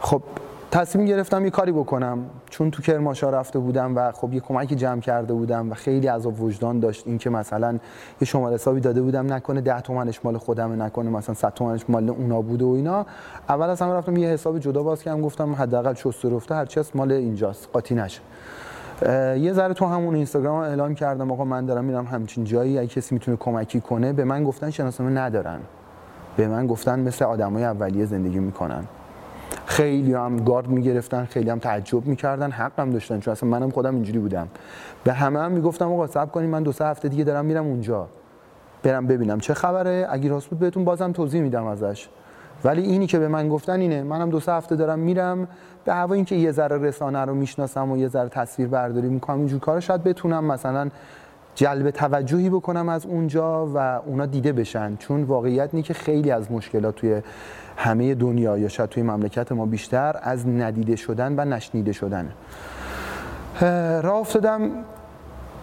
خب 0.00 0.22
تصمیم 0.70 1.06
گرفتم 1.06 1.44
یه 1.44 1.50
کاری 1.50 1.72
بکنم. 1.72 2.18
چون 2.50 2.70
تو 2.70 2.82
کرماشا 2.82 3.30
رفته 3.30 3.58
بودم 3.58 3.96
و 3.96 4.12
خب 4.12 4.32
یه 4.32 4.40
کمکی 4.40 4.74
جمع 4.74 5.00
کرده 5.00 5.34
بودم 5.34 5.70
و 5.70 5.74
خیلی 5.74 6.06
عذاب 6.06 6.40
وجدان 6.40 6.80
داشت 6.80 7.06
این 7.06 7.18
که 7.18 7.30
مثلا 7.30 7.78
یه 8.20 8.26
شماره 8.26 8.54
حسابی 8.54 8.80
داده 8.80 9.02
بودم 9.02 9.32
نکنه 9.32 9.60
10 9.60 9.80
تومنش 9.80 10.24
مال 10.24 10.38
خودمه 10.38 10.76
نکنه 10.76 11.10
مثلا 11.10 11.34
100 11.34 11.54
تومنش 11.54 11.84
مال 11.88 12.10
اونا 12.10 12.42
بوده 12.42 12.64
و 12.64 12.68
اینا. 12.68 13.06
اول 13.48 13.70
از 13.70 13.82
همه 13.82 13.92
رفتم 13.92 14.16
یه 14.16 14.28
حساب 14.28 14.58
جدا 14.58 14.82
باز 14.82 15.02
کردم 15.02 15.20
گفتم 15.20 15.54
حداقل 15.54 15.94
شست 15.94 16.24
رفته 16.24 16.54
هر 16.54 16.64
چیز 16.64 16.90
مال 16.94 17.12
اینجاست 17.12 17.68
قاطی 17.72 17.94
نشه. 17.94 18.20
یه 19.36 19.52
ذره 19.52 19.74
تو 19.74 19.86
همون 19.86 20.14
اینستاگرام 20.14 20.56
اعلام 20.56 20.94
کردم 20.94 21.32
آقا 21.32 21.44
من 21.44 21.66
دارم 21.66 21.84
میرم 21.84 22.04
همچین 22.04 22.44
جایی 22.44 22.78
اگه 22.78 22.88
کسی 22.88 23.14
می‌تونه 23.14 23.36
کمکی 23.36 23.80
کنه 23.80 24.12
به 24.12 24.24
من 24.24 24.44
گفتن 24.44 24.70
شناسنامه 24.70 25.20
ندارن. 25.20 25.58
به 26.36 26.48
من 26.48 26.66
گفتن 26.66 27.00
مثل 27.00 27.24
آدمای 27.24 27.64
اولیه 27.64 28.06
زندگی 28.06 28.38
می‌کنن. 28.38 28.84
خیلی 29.66 30.14
هم 30.14 30.36
گارد 30.36 30.68
می‌گرفتن 30.68 31.24
خیلی 31.24 31.50
هم 31.50 31.58
تعجب 31.58 32.06
می‌کردن 32.06 32.50
حقم 32.50 32.90
داشتن 32.90 33.20
چون 33.20 33.32
اصلا 33.32 33.48
منم 33.48 33.70
خودم 33.70 33.94
اینجوری 33.94 34.18
بودم. 34.18 34.48
به 35.04 35.12
همه 35.12 35.40
هم 35.40 35.52
می‌گفتم 35.52 35.92
آقا 35.92 36.06
صبر 36.06 36.30
کنیم 36.30 36.50
من 36.50 36.62
دو 36.62 36.72
سه 36.72 36.86
هفته 36.86 37.08
دیگه 37.08 37.24
دارم 37.24 37.44
میرم 37.44 37.66
اونجا. 37.66 38.06
برم 38.82 39.06
ببینم 39.06 39.40
چه 39.40 39.54
خبره. 39.54 40.06
اگه 40.10 40.28
راست 40.28 40.48
بود 40.48 40.58
بهتون 40.58 40.84
بازم 40.84 41.12
توضیح 41.12 41.42
میدم 41.42 41.66
ازش. 41.66 42.08
ولی 42.64 42.82
اینی 42.82 43.06
که 43.06 43.18
به 43.18 43.28
من 43.28 43.48
گفتن 43.48 43.80
اینه 43.80 44.02
منم 44.02 44.30
دو 44.30 44.40
سه 44.40 44.52
هفته 44.52 44.76
دارم 44.76 44.98
میرم. 44.98 45.48
به 45.84 45.94
هوا 45.94 46.14
اینکه 46.14 46.34
یه 46.34 46.52
ذره 46.52 46.78
رسانه 46.78 47.18
رو 47.18 47.34
می‌شناسم 47.34 47.90
و 47.90 47.96
یه 47.96 48.08
ذره 48.08 48.28
تصویر 48.28 48.68
برداری 48.68 49.08
می‌کنم 49.08 49.38
اینجور 49.38 49.60
کارا 49.60 49.80
شاید 49.80 50.04
بتونم 50.04 50.44
مثلا 50.44 50.90
جلب 51.54 51.90
توجهی 51.90 52.50
بکنم 52.50 52.88
از 52.88 53.06
اونجا 53.06 53.66
و 53.66 53.78
اونا 54.06 54.26
دیده 54.26 54.52
بشن. 54.52 54.96
چون 54.96 55.22
واقعیت 55.22 55.68
اینه 55.72 55.82
که 55.82 55.94
خیلی 55.94 56.30
از 56.30 56.52
مشکلات 56.52 56.94
توی 56.94 57.22
همه 57.80 58.14
دنیا 58.14 58.58
یا 58.58 58.68
شاید 58.68 58.90
توی 58.90 59.02
مملکت 59.02 59.52
ما 59.52 59.66
بیشتر 59.66 60.16
از 60.22 60.46
ندیده 60.48 60.96
شدن 60.96 61.34
و 61.36 61.44
نشنیده 61.44 61.92
شدنه. 61.92 62.30
راه 64.00 64.16
افتادم 64.16 64.70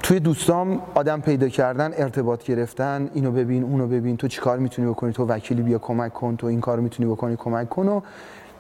توی 0.04 0.20
دوستام 0.20 0.82
آدم 0.96 1.22
پیدا 1.22 1.50
کردن 1.50 1.94
ارتباط 1.98 2.44
گرفتن 2.44 3.10
اینو 3.14 3.32
ببین 3.32 3.64
اونو 3.64 3.88
ببین 3.88 4.18
تو 4.18 4.28
چی 4.28 4.42
کار 4.42 4.58
می‌تونی 4.58 4.88
بکنی؟ 4.88 5.14
تو 5.14 5.26
وکیلی 5.26 5.62
بیا 5.62 5.80
کمک 5.80 6.14
کن 6.14 6.36
تو 6.36 6.48
این 6.48 6.62
کار 6.62 6.80
می‌تونی 6.80 7.10
بکنی 7.10 7.36
کمک 7.36 7.70
کن. 7.70 7.88
و 7.88 8.02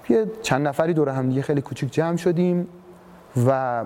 یه 0.09 0.25
چند 0.41 0.67
نفری 0.67 0.93
دور 0.93 1.09
هم 1.09 1.29
دیگه 1.29 1.41
خیلی 1.41 1.61
کوچیک 1.61 1.93
جمع 1.93 2.17
شدیم 2.17 2.67
و 3.47 3.83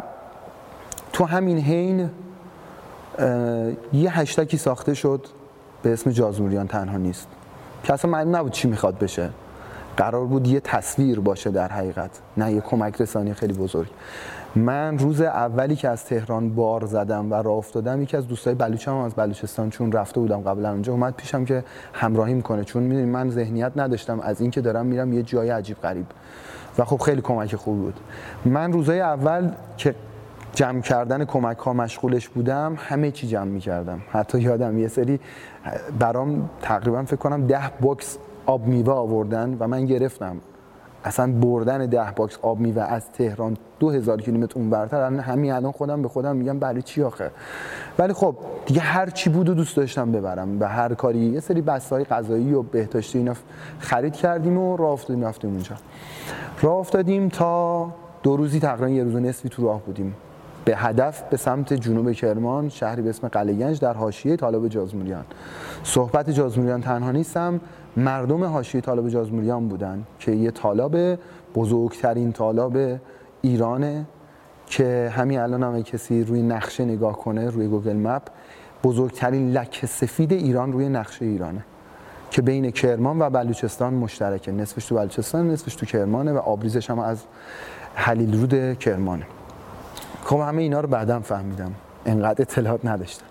تو 1.13 1.25
همین 1.25 1.57
حین 1.57 2.09
یه 3.93 4.19
هشتکی 4.19 4.57
ساخته 4.57 4.93
شد 4.93 5.25
به 5.83 5.93
اسم 5.93 6.11
جازموریان 6.11 6.67
تنها 6.67 6.97
نیست. 6.97 7.27
که 7.83 7.93
اصلا 7.93 8.11
معلوم 8.11 8.35
نبود 8.35 8.51
چی 8.51 8.67
می‌خواد 8.67 8.99
بشه. 8.99 9.29
قرار 9.97 10.25
بود 10.25 10.47
یه 10.47 10.59
تصویر 10.59 11.19
باشه 11.19 11.51
در 11.51 11.67
حقیقت 11.67 12.09
نه 12.37 12.51
یه 12.53 12.61
کمک 12.61 13.01
رسانی 13.01 13.33
خیلی 13.33 13.53
بزرگ. 13.53 13.87
من 14.55 14.97
روز 14.97 15.21
اولی 15.21 15.75
که 15.75 15.89
از 15.89 16.05
تهران 16.05 16.49
بار 16.49 16.85
زدم 16.85 17.31
و 17.31 17.33
راه 17.35 17.55
افتادم 17.55 18.01
یکی 18.01 18.17
از 18.17 18.27
دوستای 18.27 18.55
بلوچم 18.55 18.95
از 18.95 19.13
بلوچستان 19.13 19.69
چون 19.69 19.91
رفته 19.91 20.19
بودم 20.19 20.41
قبلا 20.41 20.71
اونجا 20.71 20.93
اومد 20.93 21.13
پیشم 21.13 21.45
که 21.45 21.63
همراهی 21.93 22.33
می‌کنه 22.33 22.63
چون 22.63 22.83
می‌دونی 22.83 23.05
من 23.05 23.29
ذهنیت 23.29 23.71
نداشتم 23.75 24.19
از 24.19 24.41
اینکه 24.41 24.61
دارم 24.61 24.85
میرم 24.85 25.13
یه 25.13 25.23
جای 25.23 25.49
عجیب 25.49 25.81
غریب. 25.81 26.05
و 26.77 26.85
خب 26.85 26.97
خیلی 26.97 27.21
کمک 27.21 27.55
خوب 27.55 27.77
بود. 27.77 27.99
من 28.45 28.73
روزای 28.73 29.01
اول 29.01 29.51
که 29.77 29.95
جمع 30.53 30.81
کردن 30.81 31.25
کمک 31.25 31.57
ها 31.57 31.73
مشغولش 31.73 32.29
بودم 32.29 32.77
همه 32.77 33.11
چی 33.11 33.27
جمع 33.27 33.51
می‌کردم. 33.51 34.01
حتی 34.11 34.39
یادم 34.39 34.77
یه 34.77 34.87
سری 34.87 35.19
برام 35.99 36.49
تقریبا 36.61 37.03
فکر 37.03 37.15
کنم 37.15 37.47
ده 37.47 37.71
باکس 37.81 38.17
آب 38.45 38.67
میوه 38.67 38.93
آوردن 38.93 39.57
و 39.59 39.67
من 39.67 39.85
گرفتم. 39.85 40.37
اصلا 41.05 41.31
بردن 41.31 41.85
ده 41.85 42.11
box 42.15 42.37
آب 42.41 42.59
میوه 42.59 42.81
از 42.81 43.11
تهران 43.11 43.57
دو 43.79 43.89
هزار 43.89 44.21
کیلومتر 44.21 44.59
اون 44.59 44.69
برتر 44.69 45.13
همین 45.13 45.51
الان 45.51 45.71
خودم 45.71 46.01
به 46.01 46.07
خودم 46.07 46.35
میگم 46.35 46.59
برای 46.59 46.81
چی 46.81 47.03
آخه؟ 47.03 47.31
ولی 47.99 48.13
خب 48.13 48.35
دیگه 48.65 48.81
هر 48.81 49.09
چی 49.09 49.29
بود 49.29 49.49
و 49.49 49.53
دوست 49.53 49.77
داشتم 49.77 50.11
ببرم 50.11 50.59
به 50.59 50.67
هر 50.67 50.93
کاری 50.93 51.19
یه 51.19 51.39
سری 51.39 51.63
های 51.91 52.03
غذایی 52.03 52.53
و 52.53 52.61
بهداشتی 52.61 53.17
اینا 53.17 53.33
خرید 53.79 54.13
کردیم 54.13 54.57
و 54.57 54.77
راه 54.77 54.91
افتادیم 54.91 55.25
رفتیم 55.25 55.51
اونجا. 55.51 55.75
راه 56.61 56.75
افتادیم 56.75 57.29
تا 57.29 57.87
دو 58.23 58.37
روزی 58.37 58.59
تقریبا 58.59 58.89
یه 58.89 59.03
روز 59.03 59.15
و 59.15 59.19
نصفی 59.19 59.49
تو 59.49 59.65
راه 59.65 59.81
بودیم. 59.81 60.15
به 60.65 60.77
هدف 60.77 61.21
به 61.21 61.37
سمت 61.37 61.73
جنوب 61.73 62.11
کرمان 62.11 62.69
شهری 62.69 63.01
به 63.01 63.09
اسم 63.09 63.27
قلعه‌گنج 63.27 63.79
در 63.79 63.93
حاشیه 63.93 64.35
تالاب 64.35 64.67
جازموریان. 64.67 65.25
صحبت 65.83 66.29
جازموریان 66.29 66.81
تنها 66.81 67.11
نیستم. 67.11 67.59
مردم 67.97 68.43
حاشیه 68.43 68.81
طالب 68.81 69.09
جازموریان 69.09 69.67
بودن 69.67 70.03
که 70.19 70.31
یه 70.31 70.51
طالب 70.51 71.19
بزرگترین 71.55 72.31
طالب 72.31 72.99
ایرانه 73.41 74.05
که 74.65 75.11
همین 75.15 75.39
الان 75.39 75.63
هم 75.63 75.81
کسی 75.81 76.23
روی 76.23 76.41
نقشه 76.41 76.85
نگاه 76.85 77.17
کنه 77.17 77.49
روی 77.49 77.67
گوگل 77.67 77.95
مپ 77.95 78.21
بزرگترین 78.83 79.51
لکه 79.51 79.87
سفید 79.87 80.33
ایران 80.33 80.73
روی 80.73 80.89
نقشه 80.89 81.25
ایرانه 81.25 81.65
که 82.31 82.41
بین 82.41 82.71
کرمان 82.71 83.19
و 83.21 83.29
بلوچستان 83.29 83.93
مشترکه. 83.93 84.51
نصفش 84.51 84.85
تو 84.85 84.95
بلوچستان 84.95 85.51
نصفش 85.51 85.75
تو 85.75 85.85
کرمانه 85.85 86.31
و 86.33 86.37
آبریزش 86.37 86.89
هم 86.89 86.99
از 86.99 87.23
حلیل 87.95 88.41
رود 88.41 88.79
کرمانه. 88.79 89.25
خب 90.23 90.39
همه 90.39 90.61
اینا 90.61 90.79
رو 90.79 90.87
بعدم 90.87 91.19
فهمیدم. 91.19 91.71
انقدر 92.05 92.41
اطلاعات 92.41 92.85
نداشتم. 92.85 93.30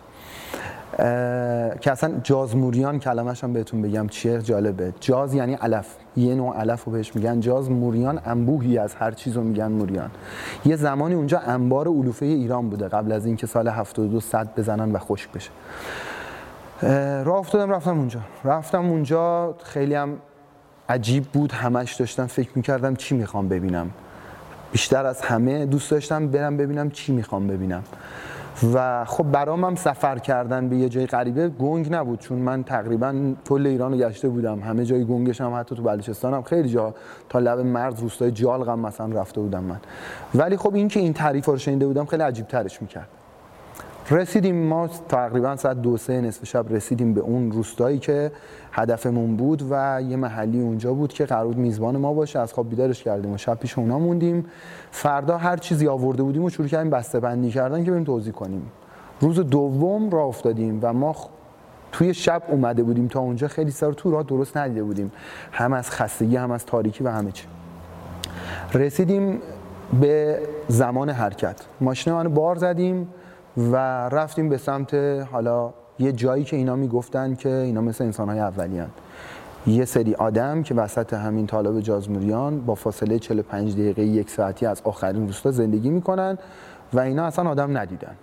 که 1.81 1.93
اصلا 1.93 2.21
جاز 2.23 2.57
موریان 2.57 2.99
کلمش 2.99 3.45
هم 3.45 3.53
بهتون 3.53 3.83
بگم 3.83 4.09
چیه؟ 4.09 4.43
جالبه. 4.43 4.93
جاز 5.01 5.35
یعنی 5.35 5.55
علف. 5.55 5.87
یه 6.17 6.35
نوع 6.35 6.57
علف 6.57 6.85
رو 6.85 6.93
بهش 6.93 7.17
میگن. 7.17 7.41
جاز 7.41 7.71
موریان 7.71 8.21
انبوهی 8.25 8.79
از 8.79 8.95
هر 8.95 9.11
چیز 9.11 9.37
رو 9.37 9.43
میگن 9.43 9.67
موریان. 9.67 10.11
یه 10.65 10.77
زمانی 10.77 11.15
اونجا 11.15 11.39
انبار 11.39 11.89
علوفه 11.89 12.27
ایران 12.27 12.71
بوده 12.71 12.89
قبل 12.89 13.13
از 13.13 13.27
اینکه 13.27 13.47
سال 13.47 13.69
72 13.69 14.21
صد 14.21 14.49
بزنن 14.57 14.93
و 14.93 14.99
خشک 14.99 15.33
بشه. 15.33 15.51
راه 17.25 17.39
افتادم 17.39 17.71
رفتم 17.71 17.99
اونجا. 17.99 18.21
رفتم 18.45 18.91
اونجا 18.91 19.55
خیلی 19.65 19.95
هم 19.95 20.17
عجیب 20.89 21.25
بود. 21.25 21.53
همش 21.53 21.95
داشتم 21.95 22.27
فکر 22.27 22.51
می‌کردم 22.55 22.95
چی 22.95 23.17
می‌خوام 23.17 23.49
ببینم. 23.49 23.91
بیشتر 24.73 25.07
از 25.07 25.21
همه 25.23 25.67
دوست 25.67 25.91
داشتم 25.91 26.29
برم 26.29 26.57
ببینم 26.57 26.91
چی 26.91 27.13
می‌خوام 27.13 27.47
ببینم. 27.47 27.83
و 28.75 29.05
خب 29.05 29.25
برام 29.25 29.65
هم 29.65 29.75
سفر 29.75 30.19
کردن 30.19 30.69
به 30.69 30.77
یه 30.77 30.89
جای 30.89 31.07
غریبه 31.07 31.49
گنگ 31.49 31.95
نبود 31.95 32.19
چون 32.19 32.39
من 32.39 32.65
تقریبا 32.65 33.35
کل 33.49 33.67
ایران 33.67 33.93
رو 33.93 33.99
گشته 33.99 34.29
بودم. 34.29 34.61
همه 34.61 34.85
جای 34.85 35.05
گنگش 35.05 35.41
هم 35.41 35.55
حتی 35.55 35.77
تو 35.77 35.83
بلوچستان 35.83 36.35
هم 36.35 36.43
خیلی 36.43 36.69
جا 36.69 36.95
تا 37.29 37.39
لب 37.39 37.59
مرز 37.59 38.01
روستای 38.01 38.31
جالقم 38.31 38.79
مثلا 38.79 39.21
رفته 39.21 39.41
بودم 39.41 39.65
من. 39.65 39.81
ولی 40.35 40.57
خب 40.57 40.75
این 40.75 40.89
که 40.89 41.01
این 41.01 41.13
تعریف 41.13 41.45
رو 41.45 41.59
شنیده 41.59 41.87
بودم 41.87 42.05
خیلی 42.05 42.23
عجیب 42.23 42.47
ترش 42.47 42.83
می‌کرد. 42.83 43.09
رسیدیم 44.11 44.67
ما 44.67 44.89
تقریبا 45.09 45.57
ساعت 45.57 45.83
دو 45.83 45.97
سه 45.97 46.21
نصف 46.21 46.45
شب 46.47 46.67
رسیدیم 46.71 47.15
به 47.15 47.21
اون 47.21 47.53
روستایی 47.53 47.99
که 47.99 48.33
هدفمون 48.73 49.37
بود 49.37 49.63
و 49.71 50.03
یه 50.09 50.17
محلی 50.17 50.61
اونجا 50.61 50.95
بود 50.95 51.13
که 51.13 51.25
قرار 51.25 51.55
میزبان 51.55 51.97
ما 51.97 52.15
باشه. 52.15 52.39
از 52.39 52.53
خواب 52.53 52.71
بیدارش 52.71 53.03
کردیم 53.03 53.33
و 53.33 53.39
شب 53.39 53.55
پیش 53.55 53.79
اونا 53.79 53.99
موندیم. 53.99 54.47
فردا 54.91 55.39
هر 55.39 55.57
چیزی 55.57 55.89
آورده 55.89 56.23
بودیم 56.23 56.45
و 56.45 56.51
شروع 56.51 56.69
کردیم 56.69 56.91
بسته 56.91 57.21
بندی 57.21 57.51
کردن 57.51 57.85
که 57.85 57.91
بریم 57.91 58.05
توضیح 58.05 58.33
کنیم. 58.33 58.73
روز 59.21 59.41
دوم 59.41 60.11
راه 60.11 60.27
افتادیم 60.27 60.79
و 60.83 60.93
ما 60.93 61.17
توی 61.93 62.15
شب 62.15 62.43
اومده 62.49 62.83
بودیم 62.83 63.09
تا 63.09 63.21
اونجا 63.21 63.49
خیلی 63.49 63.71
سر 63.71 63.93
تو 63.93 64.11
راه 64.11 64.23
درست 64.23 64.57
ندیده 64.57 64.83
بودیم. 64.83 65.13
هم 65.53 65.73
از 65.73 65.91
خستگی 65.91 66.37
هم 66.37 66.51
از 66.51 66.67
تاریکی 66.67 67.05
و 67.05 67.09
همه 67.09 67.33
چی. 67.33 67.47
رسیدیم 68.75 69.39
به 70.01 70.39
زمان 70.69 71.11
حرکت. 71.11 71.57
ماشین 71.81 72.29
بار 72.29 72.57
زدیم. 72.57 73.09
و 73.57 73.77
رفتیم 74.09 74.49
به 74.49 74.59
سمت 74.59 74.95
حالا 75.33 75.73
یه 75.99 76.13
جایی 76.13 76.45
که 76.45 76.57
اینا 76.57 76.77
می‌گفتن 76.77 77.35
که 77.35 77.49
اینا 77.49 77.81
مثل 77.81 78.05
انسانهای 78.05 78.39
اولیان. 78.39 78.91
یه 79.67 79.85
سری 79.85 80.15
آدم 80.15 80.63
که 80.63 80.75
وسط 80.75 81.15
همین 81.15 81.47
طالب 81.47 81.81
جازموریان 81.81 82.61
با 82.61 82.75
فاصله 82.75 83.19
45 83.19 83.73
دقیقه 83.73 84.03
یک 84.03 84.31
ساعتی 84.31 84.67
از 84.67 84.81
آخرین 84.85 85.27
روستا 85.27 85.51
زندگی 85.51 85.91
می‌کنن 85.91 86.39
و 86.93 87.01
اینا 87.01 87.25
اصلا 87.25 87.51
آدم 87.51 87.79
ندیدن. 87.79 88.17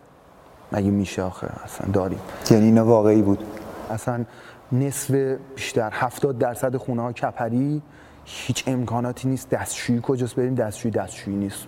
مگه 0.71 0.89
میشه 0.89 1.21
آخه؟ 1.21 1.47
اصلا 1.63 1.91
داریم. 1.93 2.19
یعنی 2.51 2.65
اینا 2.65 2.85
واقعی 2.85 3.21
بود؟ 3.21 3.43
اصلا 3.89 4.25
نصف 4.71 5.35
بیشتر 5.55 5.89
70 5.93 6.37
درصد 6.37 6.75
خونه 6.75 7.01
ها 7.01 7.11
کپری. 7.11 7.81
هیچ 8.25 8.63
امکاناتی 8.67 9.27
نیست 9.27 9.49
دستشویی 9.49 9.99
کجاست 10.03 10.35
بریم؟ 10.35 10.55
دستشویی 10.55 10.91
دستشویی 10.91 11.37
نیست. 11.37 11.67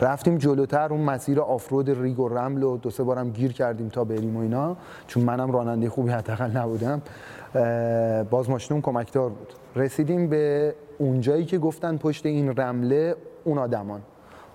رفتیم 0.00 0.38
جلوتر 0.38 0.92
اون 0.92 1.00
مسیر 1.00 1.40
آفرود 1.40 2.02
ریگ 2.02 2.20
و 2.20 2.28
رمل 2.28 2.62
و 2.62 2.76
دو 2.76 2.90
سه 2.90 3.02
بارم 3.02 3.30
گیر 3.30 3.52
کردیم 3.52 3.88
تا 3.88 4.04
بریم 4.04 4.36
و 4.36 4.40
اینا. 4.40 4.76
چون 5.06 5.22
منم 5.22 5.52
راننده 5.52 5.90
خوبی 5.90 6.10
حداقل 6.10 6.50
نبودم. 6.56 7.02
باز 8.30 8.50
ماشین 8.50 8.80
کمکدار 8.80 9.28
بود. 9.28 9.52
رسیدیم 9.76 10.28
به 10.28 10.74
اونجایی 10.98 11.44
که 11.44 11.58
گفتن 11.58 11.96
پشت 11.96 12.26
این 12.26 12.56
رمله 12.56 13.16
اون 13.44 13.58
آدمان. 13.58 14.00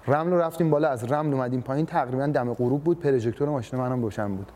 رمل 0.08 0.34
رفتیم 0.34 0.70
بالا 0.70 0.89
از 0.89 1.12
رمل 1.12 1.34
اومدیم 1.34 1.62
پایین. 1.62 1.86
تقریبا 1.86 2.27
دم 2.27 2.53
غروب 2.53 2.84
بود. 2.84 3.00
پروژکتور 3.00 3.50
ماشین 3.50 3.80
منم 3.80 4.01
روشن 4.01 4.36
بود. 4.36 4.51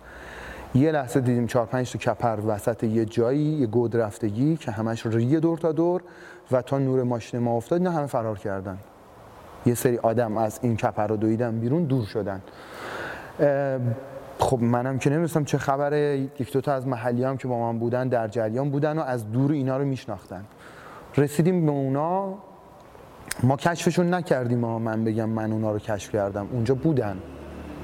یه 0.76 0.92
لحظه 0.92 1.20
دیدیم 1.20 1.48
چهار 1.48 1.66
پنج 1.66 1.92
تا 1.92 2.00
کپر 2.00 2.40
وسط 2.48 2.84
یه 2.84 3.06
جایی 3.06 3.42
یه 3.42 3.68
گود 3.68 3.98
رفتگی 3.98 4.58
که 4.58 4.72
همش 4.72 5.06
ریه 5.06 5.40
دور 5.40 5.58
تا 5.58 5.72
دور 5.72 6.02
و 6.52 6.62
تا 6.62 6.80
نور 6.80 7.04
ماشین 7.04 7.40
ما 7.40 7.56
افتاد 7.56 7.82
نه 7.82 7.92
همه 7.92 8.06
فرار 8.06 8.38
کردن. 8.38 8.78
یه 9.66 9.74
سری 9.74 9.98
آدم 9.98 10.38
از 10.38 10.60
این 10.62 10.78
کپر 10.78 11.08
رو 11.08 11.18
دویدن 11.18 11.60
بیرون 11.60 11.84
دور 11.84 12.06
شدن. 12.06 12.42
خب 14.40 14.62
منم 14.62 14.98
که 15.00 15.10
نمی‌دونستم 15.10 15.44
چه 15.44 15.58
خبره. 15.58 16.18
یک 16.40 16.54
دوتا 16.54 16.74
از 16.74 16.88
محلی 16.88 17.24
هم 17.24 17.38
که 17.38 17.48
با 17.48 17.72
من 17.72 17.80
بودن 17.80 18.08
در 18.08 18.28
جریان 18.28 18.70
بودن 18.70 18.98
و 19.00 19.02
از 19.02 19.32
دور 19.32 19.52
اینا 19.52 19.78
رو 19.78 19.86
میشناختن. 19.86 20.44
رسیدیم 21.18 21.66
به 21.66 21.72
اونا. 21.72 22.34
ما 23.44 23.58
کشفشون 23.58 24.14
نکردیم 24.14 24.60
ما 24.60 24.80
من 24.80 25.04
بگم 25.04 25.30
من 25.30 25.52
اونا 25.52 25.72
رو 25.72 25.80
کشف 25.80 26.12
کردم. 26.12 26.48
اونجا 26.52 26.76
بودن. 26.76 27.18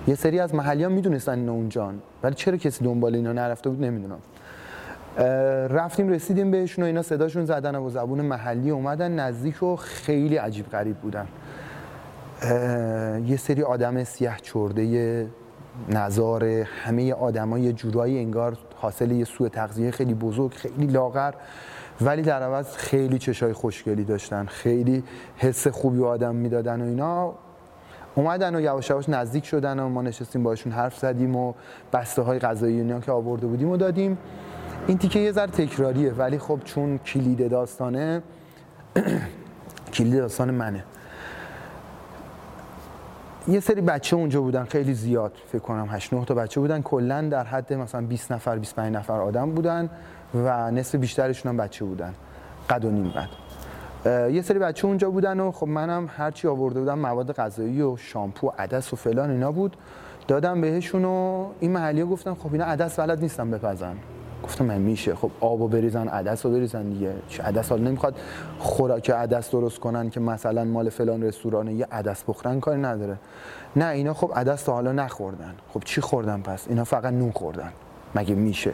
یه 0.07 0.15
سری 0.15 0.39
از 0.39 0.55
محلی 0.55 0.83
هم 0.83 0.91
می‌دونستن 0.91 1.39
اینا 1.39 1.51
اونجان. 1.51 2.01
ولی 2.23 2.35
چرا 2.35 2.57
کسی 2.57 2.85
دنبال 2.85 3.15
اینا 3.15 3.33
نرفته 3.33 3.69
بود 3.69 3.83
نمی‌دونم. 3.83 4.19
رفتیم 5.67 6.09
رسیدیم 6.09 6.51
بهشون 6.51 6.83
و 6.83 6.87
اینا 6.87 7.01
صداشون 7.01 7.45
زدن 7.45 7.75
و 7.75 7.89
زبون 7.89 8.21
محلی 8.21 8.69
اومدن 8.69 9.11
نزدیک 9.11 9.63
و 9.63 9.75
خیلی 9.75 10.35
عجیب 10.35 10.69
غریب 10.69 10.97
بودن. 10.97 11.27
یه 13.25 13.37
سری 13.37 13.63
آدم 13.63 14.03
سیاه 14.03 14.37
چرده 14.37 15.27
نظار 15.89 16.43
همه 16.45 17.13
آدما 17.13 17.59
یه 17.59 17.73
جورایی 17.73 18.19
انگار 18.19 18.57
حاصل 18.75 19.11
یه 19.11 19.25
سوء 19.25 19.49
تغذیه 19.49 19.91
خیلی 19.91 20.13
بزرگ 20.13 20.53
خیلی 20.53 20.87
لاغر. 20.87 21.33
ولی 22.01 22.21
در 22.21 22.43
عوض 22.43 22.75
خیلی 22.75 23.19
چشای 23.19 23.53
خوشگلی 23.53 24.03
داشتن 24.03 24.45
خیلی 24.45 25.03
حس 25.37 25.67
خوبی 25.67 25.97
و 25.97 26.05
آدم 26.05 26.35
می‌دادن 26.35 26.81
و 26.81 26.85
اینا. 26.85 27.33
اومدن 28.15 28.55
و 28.55 28.61
یواش 28.61 28.89
یواش 28.89 29.09
نزدیک 29.09 29.45
شدن 29.45 29.79
و 29.79 29.89
ما 29.89 30.01
نشستیم 30.01 30.43
باشون 30.43 30.71
حرف 30.71 30.97
زدیم 30.97 31.35
و 31.35 31.53
بسته 31.93 32.21
های 32.21 32.39
غذایی 32.39 32.77
اینا 32.77 32.99
که 32.99 33.11
آورده 33.11 33.47
بودیم 33.47 33.69
و 33.69 33.77
دادیم. 33.77 34.17
این 34.87 34.97
تیکه 34.97 35.19
یه 35.19 35.31
ذره 35.31 35.51
تکراریه 35.51 36.11
ولی 36.11 36.37
خب 36.37 36.59
چون 36.65 36.97
کلید 36.97 37.49
داستانه 37.49 38.21
کلید 39.93 40.17
داستان 40.17 40.51
منه. 40.51 40.83
یه 43.47 43.59
سری 43.59 43.81
بچه 43.81 44.15
اونجا 44.15 44.41
بودن 44.41 44.63
خیلی 44.63 44.93
زیاد 44.93 45.33
فکر 45.47 45.61
کنم 45.61 45.87
8 45.91 46.13
9 46.13 46.25
تا 46.25 46.33
بچه 46.33 46.61
بودن. 46.61 46.81
کلا 46.81 47.21
در 47.21 47.43
حد 47.43 47.73
مثلا 47.73 48.01
20 48.01 48.31
نفر 48.31 48.57
25 48.57 48.95
نفر 48.95 49.21
آدم 49.21 49.51
بودن 49.51 49.89
و 50.35 50.71
نصف 50.71 50.95
بیشترشون 50.95 51.49
هم 51.49 51.57
بچه 51.57 51.85
بودن. 51.85 52.13
قد 52.69 52.85
و 52.85 52.91
نیم 52.91 53.09
قد. 53.11 53.29
یه 54.31 54.41
سری 54.41 54.59
بچه 54.59 54.87
اونجا 54.87 55.09
بودن 55.09 55.39
و 55.39 55.51
خب 55.51 55.67
منم 55.67 56.09
هرچی 56.17 56.47
آورده 56.47 56.79
بودم 56.79 56.99
مواد 56.99 57.31
غذایی 57.31 57.81
و 57.81 57.97
شامپو 57.97 58.47
و 58.47 58.51
عدس 58.57 58.93
و 58.93 58.95
فلان 58.95 59.29
اینا 59.29 59.51
بود. 59.51 59.77
دادم 60.27 60.61
بهشون 60.61 61.05
و 61.05 61.47
این 61.59 61.71
محلی 61.71 62.03
گفتم 62.03 62.35
خب 62.35 62.53
اینا 62.53 62.65
عدس 62.65 62.99
بلد 62.99 63.21
نیستم 63.21 63.51
بپزن. 63.51 63.95
گفتم 64.43 64.65
من 64.65 64.77
میشه. 64.77 65.15
خب 65.15 65.31
آبو 65.39 65.67
بریزن 65.67 66.07
عدس 66.07 66.45
رو 66.45 66.51
بریزن 66.51 66.89
دیگه. 66.89 67.13
عدس 67.43 67.69
حالا 67.69 67.83
نمی‌خواد 67.83 68.15
خوراک 68.59 69.09
عدس 69.09 69.51
درست 69.51 69.79
کنن 69.79 70.09
که 70.09 70.19
مثلا 70.19 70.63
مال 70.63 70.89
فلان 70.89 71.23
رستوران 71.23 71.67
یه 71.67 71.87
عدس 71.91 72.23
بخورن 72.27 72.59
کاری 72.59 72.81
نداره. 72.81 73.17
نه 73.75 73.85
اینا 73.85 74.13
خب 74.13 74.31
عدس 74.35 74.63
تا 74.63 74.73
حالا 74.73 74.91
نخوردن. 74.91 75.55
خب 75.73 75.81
چی 75.85 76.01
خوردن 76.01 76.41
پس؟ 76.41 76.67
اینا 76.67 76.83
فقط 76.83 77.13
نون 77.13 77.31
خوردن. 77.31 77.71
مگه 78.15 78.35
میشه؟ 78.35 78.73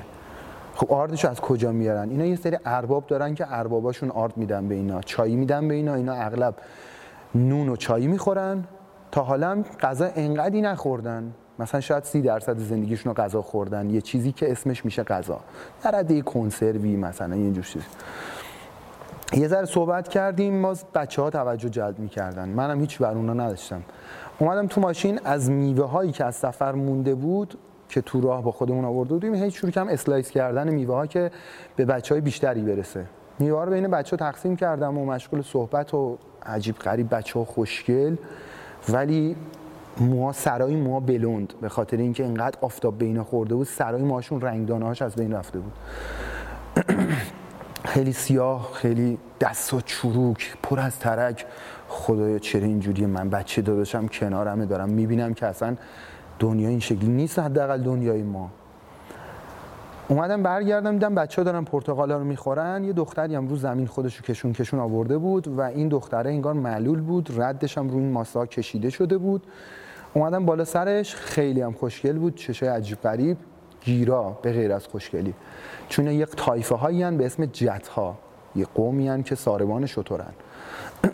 خب 0.75 0.91
آردش 0.91 1.25
از 1.25 1.41
کجا 1.41 1.71
میارن؟ 1.71 2.09
اینا 2.09 2.25
یه 2.25 2.35
سری 2.35 2.57
ارباب 2.65 3.07
دارن 3.07 3.35
که 3.35 3.45
ارباباشون 3.49 4.11
آرد 4.11 4.37
میدن 4.37 4.67
به 4.67 4.75
اینا 4.75 5.01
چای 5.01 5.35
میدن 5.35 5.67
به 5.67 5.73
اینا. 5.73 5.95
اینا 5.95 6.13
اغلب 6.13 6.55
نون 7.35 7.69
و 7.69 7.75
چای 7.75 8.07
می‌خورن. 8.07 8.63
تا 9.11 9.23
حالا 9.23 9.63
غذا 9.81 10.09
انقدی 10.15 10.61
نخوردن. 10.61 11.33
مثلا 11.59 11.81
شاید 11.81 12.03
سی 12.03 12.21
درصد 12.21 12.57
زندگیشون 12.57 13.15
رو 13.15 13.23
غذا 13.23 13.41
خوردن. 13.41 13.89
یه 13.89 14.01
چیزی 14.01 14.31
که 14.31 14.51
اسمش 14.51 14.85
میشه 14.85 15.03
غذا. 15.03 15.39
در 15.83 15.95
حد 15.95 16.23
کنسروی 16.23 16.95
مثلا 16.95 17.35
یه 17.35 17.51
جور 17.51 17.63
چیز. 17.63 17.83
یه 19.33 19.47
ذره 19.47 19.65
صحبت 19.65 20.07
کردیم 20.07 20.59
ما 20.59 20.75
بچه 20.93 21.21
ها 21.21 21.29
توجه 21.29 21.69
جلب 21.69 21.99
می‌کردن. 21.99 22.49
منم 22.49 22.79
هیچ 22.79 22.97
بر 22.97 23.13
اونا 23.13 23.33
نداشتم. 23.33 23.81
اومدم 24.39 24.67
تو 24.67 24.81
ماشین 24.81 25.19
از 25.23 25.49
میوه 25.49 25.89
هایی 25.89 26.11
که 26.11 26.25
از 26.25 26.35
سفر 26.35 26.71
مونده 26.71 27.15
بود 27.15 27.57
که 27.89 28.01
تو 28.01 28.21
راه 28.21 28.43
با 28.43 28.51
خودمون 28.51 28.85
آورده 28.85 29.13
بودیم 29.13 29.35
هیچ 29.35 29.57
شروع 29.57 29.71
کردم 29.71 29.89
slice 29.89 30.31
کردن 30.31 30.69
میوه 30.69 30.95
ها 30.95 31.07
که 31.07 31.31
به 31.75 31.85
بچه 31.85 32.15
های 32.15 32.21
بیشتری 32.21 32.61
برسه. 32.61 33.05
میوه 33.39 33.65
رو 33.65 33.71
بین 33.71 33.87
بچه 33.87 34.17
ها 34.17 34.31
تقسیم 34.31 34.55
کردم 34.55 34.97
و 34.97 35.05
مشغول 35.05 35.41
صحبت 35.41 35.93
و 35.93 36.17
عجیب 36.45 36.75
غریب 36.75 37.15
بچه 37.15 37.39
ها 37.39 37.45
خوشگل. 37.45 38.15
ولی 38.89 39.35
موها 39.99 40.31
سرای 40.31 40.75
موها 40.75 40.99
بلوند 40.99 41.53
به 41.61 41.69
خاطر 41.69 41.97
اینکه 41.97 42.23
اینقدر 42.23 42.57
آفتاب 42.61 42.97
بین 42.97 43.23
خورده 43.23 43.55
بود 43.55 43.67
سرای 43.67 44.01
موهاشون 44.01 44.41
رنگدانه 44.41 44.85
هاش 44.85 45.01
از 45.01 45.15
بین 45.15 45.33
رفته 45.33 45.59
بود. 45.59 45.73
خیلی 47.85 48.13
سیاه 48.13 48.71
خیلی 48.73 49.17
دست 49.39 49.73
و 49.73 49.81
چروک 49.81 50.57
پر 50.63 50.79
از 50.79 50.99
ترک. 50.99 51.45
خدایا 51.87 52.39
چرا 52.39 52.63
اینجوری 52.63 53.05
من 53.05 53.29
بچه 53.29 53.61
داداشم 53.61 54.07
کنارمه؟ 54.07 54.65
دارم 54.65 54.89
می‌بینم 54.89 55.33
که 55.33 55.45
اصلا 55.45 55.75
دنیا 56.39 56.69
این 56.69 56.79
شکلی 56.79 57.07
نیست 57.07 57.39
حداقل 57.39 57.81
دنیای 57.81 58.23
ما. 58.23 58.49
اومدم 60.07 60.43
برگردم 60.43 60.91
دیدم 60.91 61.15
بچه 61.15 61.41
ها 61.41 61.43
دارن 61.43 61.63
پرتقالا 61.63 62.17
رو 62.17 62.23
می‌خورن. 62.23 62.83
یه 62.83 62.93
دختری 62.93 63.35
هم 63.35 63.47
رو 63.47 63.55
زمین 63.55 63.87
خودشو 63.87 64.23
کشون 64.23 64.53
کشون 64.53 64.79
آورده 64.79 65.17
بود 65.17 65.47
و 65.47 65.61
این 65.61 65.87
دختره 65.87 66.29
انگار 66.29 66.53
معلول 66.53 67.01
بود. 67.01 67.41
ردش 67.41 67.77
هم 67.77 67.89
روی 67.89 67.99
این 67.99 68.11
ماسا 68.11 68.45
کشیده 68.45 68.89
شده 68.89 69.17
بود. 69.17 69.47
اومدم 70.13 70.45
بالا 70.45 70.65
سرش. 70.65 71.15
خیلی 71.15 71.61
هم 71.61 71.73
خوشگل 71.73 72.17
بود. 72.17 72.35
چشای 72.35 72.69
عجیب 72.69 73.01
غریب. 73.01 73.37
گیرا 73.81 74.39
به 74.41 74.51
غیر 74.51 74.73
از 74.73 74.87
خوشگلی. 74.87 75.33
چون 75.89 76.07
یک 76.07 76.29
تایفه 76.29 76.75
هایی 76.75 77.11
به 77.11 77.25
اسم 77.25 77.45
جت 77.45 77.87
ها 77.87 78.17
یه 78.55 78.65
قومی 78.75 79.07
هن 79.07 79.23
که 79.23 79.35
ساربان 79.35 79.85
شطورن 79.85 80.33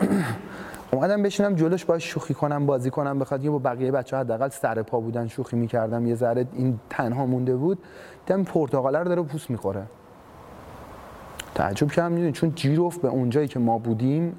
اومدم 0.92 1.22
بشینم 1.22 1.54
جلوش 1.54 1.84
باش 1.84 2.04
شوخی 2.04 2.34
کنم 2.34 2.66
بازی 2.66 2.90
کنم. 2.90 3.18
بخواد 3.18 3.44
یه 3.44 3.50
با 3.50 3.58
بقیه 3.58 3.90
بچه 3.90 4.16
حداقل 4.16 4.48
سر 4.48 4.82
پا 4.82 5.00
بودن 5.00 5.28
شوخی 5.28 5.56
می‌کردم. 5.56 6.06
یه 6.06 6.14
ذره 6.14 6.46
این 6.52 6.80
تنها 6.90 7.26
مونده 7.26 7.56
بود. 7.56 7.78
دیدم 8.26 8.44
پرتقاله 8.44 8.98
رو 8.98 9.04
داره 9.04 9.22
پوست 9.22 9.50
می‌خوره. 9.50 9.82
تعجب 11.54 11.90
کردم. 11.90 12.32
چون 12.32 12.52
جیروف 12.54 12.98
به 12.98 13.08
اونجایی 13.08 13.48
که 13.48 13.58
ما 13.58 13.78
بودیم 13.78 14.36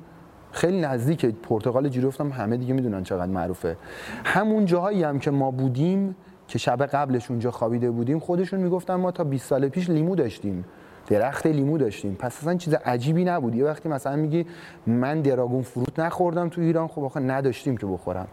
خیلی 0.55 0.81
نزدیک 0.81 1.25
پرتغال 1.25 1.89
جیروفت 1.89 2.21
هم 2.21 2.31
همه 2.31 2.57
دیگه 2.57 2.73
می‌دونن 2.73 3.03
چقدر 3.03 3.31
معروفه. 3.31 3.77
همون 4.25 4.65
جاهایی 4.65 5.03
هم 5.03 5.19
که 5.19 5.31
ما 5.31 5.51
بودیم 5.51 6.15
که 6.47 6.59
شب 6.59 6.85
قبلش 6.85 7.31
اونجا 7.31 7.51
خوابیده 7.51 7.91
بودیم 7.91 8.19
خودشون 8.19 8.59
می‌گفتن 8.59 8.95
ما 8.95 9.11
تا 9.11 9.23
20 9.23 9.49
سال 9.49 9.69
پیش 9.69 9.89
لیمو 9.89 10.15
داشتیم 10.15 10.65
درخت 11.07 11.45
لیمو 11.45 11.77
داشتیم. 11.77 12.15
پس 12.15 12.37
اصلا 12.37 12.55
چیز 12.55 12.73
عجیبی 12.73 13.25
نبود. 13.25 13.55
یه 13.55 13.65
وقتی 13.65 13.89
مثلا 13.89 14.15
میگی 14.15 14.45
من 14.87 15.21
دراگون 15.21 15.61
فروت 15.61 15.99
نخوردم 15.99 16.49
تو 16.49 16.61
ایران 16.61 16.87
خب 16.87 17.03
آخه 17.03 17.19
نداشتیم 17.19 17.77
که 17.77 17.85
بخورم. 17.85 18.27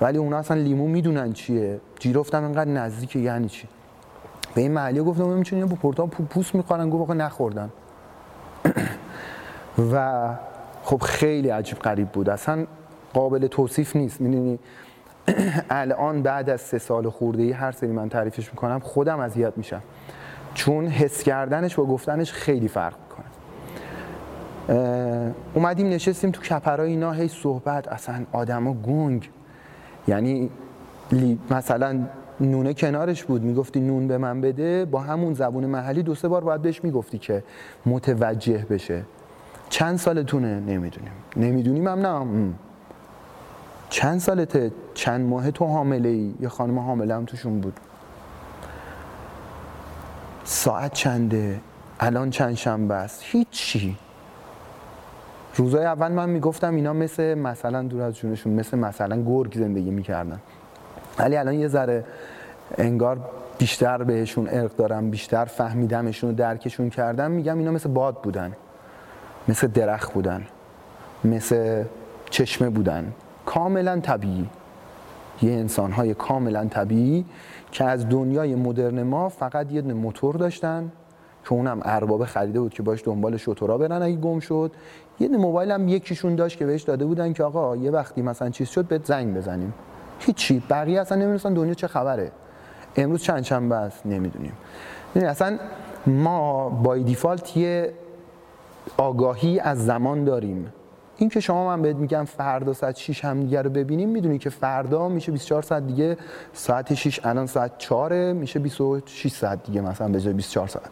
ولی 0.00 0.18
اونا 0.18 0.38
اصلا 0.38 0.56
لیمو 0.56 0.88
می‌دونن 0.88 1.32
چیه. 1.32 1.80
جیرفتم 1.98 2.44
انقدر 2.44 2.70
نزدیک 2.70 3.16
یعنی 3.16 3.48
چی؟ 3.48 3.68
به 4.54 4.60
این 4.60 4.72
محلی 4.72 5.00
گفتم 5.00 5.28
می‌تونیم 5.28 5.66
با 5.66 5.76
پورتا 5.76 6.06
پوست 6.06 6.54
می‌خورن 6.54 6.90
گفت 6.90 7.02
آخه 7.02 7.14
نخوردن. 7.14 7.70
و 9.92 10.28
خب 10.82 11.02
خیلی 11.02 11.48
عجیب 11.48 11.78
غریب 11.78 12.08
بود. 12.08 12.30
اصلا 12.30 12.66
قابل 13.14 13.46
توصیف 13.46 13.96
نیست. 13.96 14.20
می‌دونی؟ 14.20 14.58
الان 15.70 16.22
بعد 16.22 16.50
از 16.50 16.60
سه 16.60 16.78
سال 16.78 17.10
خورده 17.10 17.42
ای 17.42 17.52
هر 17.52 17.72
سری 17.72 17.92
من 17.92 18.08
تعریفش 18.08 18.50
می‌کنم 18.50 18.78
خودم 18.78 19.20
اذیت 19.20 19.52
میشم. 19.56 19.82
چون 20.54 20.86
حس 20.86 21.22
کردنش 21.22 21.74
با 21.74 21.84
گفتنش 21.84 22.32
خیلی 22.32 22.68
فرق 22.68 22.94
می‌کنه. 23.02 23.26
اومدیم 25.54 25.88
نشستیم 25.88 26.30
تو 26.30 26.40
کپرای 26.40 26.90
اینا 26.90 27.12
هی 27.12 27.28
صحبت. 27.28 27.88
اصلا 27.88 28.24
آدما 28.32 28.72
گنگ. 28.72 29.30
یعنی 30.08 30.50
مثلا 31.50 32.00
نونه 32.40 32.74
کنارش 32.74 33.24
بود. 33.24 33.42
می‌گفتی 33.42 33.80
نون 33.80 34.08
به 34.08 34.18
من 34.18 34.40
بده 34.40 34.84
با 34.84 35.00
همون 35.00 35.34
زبون 35.34 35.66
محلی 35.66 36.02
دو 36.02 36.14
سه 36.14 36.28
بار 36.28 36.44
باید 36.44 36.62
بهش 36.62 36.84
می‌گفتی 36.84 37.18
که 37.18 37.42
متوجه 37.86 38.66
بشه. 38.70 39.02
چند 39.70 39.98
سالتونه؟ 39.98 40.60
نمی‌دونیم. 40.60 41.12
نمی‌دونیم 41.36 41.88
هم 41.88 42.06
نه. 42.06 42.52
چند 43.90 44.20
سالته؟ 44.20 44.72
چند 44.94 45.28
ماه 45.28 45.50
تو 45.50 45.64
حامله 45.64 46.08
ای 46.08 46.34
یه 46.40 46.48
خانم 46.48 46.78
حامله 46.78 47.14
هم 47.14 47.24
توشون 47.24 47.60
بود. 47.60 47.80
ساعت 50.44 50.92
چنده؟ 50.92 51.60
الان 52.00 52.30
چند 52.30 52.54
شنبه 52.54 52.94
است؟ 52.94 53.20
هیچی. 53.24 53.96
روزای 55.56 55.84
اول 55.84 56.12
من 56.12 56.28
می‌گفتم 56.28 56.74
اینا 56.74 56.92
مثل 56.92 57.34
مثلا 57.34 57.82
دور 57.82 58.02
از 58.02 58.16
جونشون 58.16 58.52
مثل 58.52 58.78
مثلا 58.78 59.22
گرگ 59.22 59.54
زندگی 59.54 59.90
می‌کردن. 59.90 60.40
ولی 61.18 61.36
الان 61.36 61.54
یه 61.54 61.68
ذره 61.68 62.04
انگار 62.78 63.18
بیشتر 63.58 64.02
بهشون 64.02 64.48
ارق 64.50 64.76
دارم 64.76 65.10
بیشتر 65.10 65.44
فهمیدمشون 65.44 66.30
و 66.30 66.32
درکشون 66.32 66.90
کردم 66.90 67.30
میگم 67.30 67.58
اینا 67.58 67.70
مثل 67.70 67.88
باد 67.88 68.22
بودن. 68.22 68.52
مثل 69.48 69.66
درخت 69.66 70.12
بودن 70.12 70.46
مثل 71.24 71.84
چشمه 72.30 72.70
بودن. 72.70 73.12
کاملا 73.46 74.00
طبیعی. 74.00 74.46
یه 75.42 75.52
انسان 75.52 75.92
های 75.92 76.14
کاملا 76.14 76.64
طبیعی 76.64 77.24
که 77.72 77.84
از 77.84 78.08
دنیای 78.08 78.54
مدرن 78.54 79.02
ما 79.02 79.28
فقط 79.28 79.72
یه 79.72 79.82
موتور 79.82 80.36
داشتن 80.36 80.92
که 81.44 81.52
اونم 81.52 81.80
ارباب 81.84 82.24
خریده 82.24 82.60
بود 82.60 82.74
که 82.74 82.82
باش 82.82 83.04
دنبال 83.04 83.36
شطورا 83.36 83.78
برن 83.78 84.02
اگه 84.02 84.16
گم 84.16 84.40
شد. 84.40 84.72
یه 85.20 85.28
موبایل 85.28 85.70
هم 85.70 85.88
یکیشون 85.88 86.34
داشت 86.34 86.58
که 86.58 86.66
بهش 86.66 86.82
داده 86.82 87.04
بودن 87.04 87.32
که 87.32 87.44
آقا 87.44 87.76
یه 87.76 87.90
وقتی 87.90 88.22
مثلا 88.22 88.50
چیز 88.50 88.68
شد 88.68 88.84
بهت 88.84 89.04
زنگ 89.04 89.36
بزنیم. 89.36 89.74
هیچی. 90.18 90.62
بقیه 90.70 91.00
اصلا 91.00 91.18
نمی‌دونستن 91.18 91.54
دنیا 91.54 91.74
چه 91.74 91.86
خبره. 91.86 92.32
امروز 92.96 93.22
چند 93.22 93.42
شنبه 93.42 93.74
است؟ 93.74 94.06
نمی‌دونیم. 94.06 94.52
اصلا 95.16 95.58
ما 96.06 96.68
بای 96.68 97.02
دیفالت 97.02 97.56
یه 97.56 97.92
آگاهی 98.96 99.60
از 99.60 99.86
زمان 99.86 100.24
داریم. 100.24 100.72
این 101.16 101.28
که 101.28 101.40
شما 101.40 101.66
من 101.66 101.82
بهت 101.82 101.96
میگم 101.96 102.24
فردا 102.24 102.72
ساعت 102.72 102.96
6 102.96 103.24
هم 103.24 103.40
دیگه 103.40 103.62
رو 103.62 103.70
ببینیم 103.70 104.08
می‌دونی 104.08 104.38
که 104.38 104.50
فردا 104.50 105.08
میشه 105.08 105.32
24 105.32 105.62
ساعت 105.62 105.86
دیگه 105.86 106.16
ساعت 106.52 106.94
6 106.94 107.20
الان 107.26 107.46
ساعت 107.46 107.78
4 107.78 108.32
میشه 108.32 108.58
26 108.58 109.32
ساعت 109.32 109.62
دیگه 109.62 109.80
مثلا 109.80 110.08
به 110.08 110.20
جای 110.20 110.32
24 110.32 110.68
ساعت. 110.68 110.88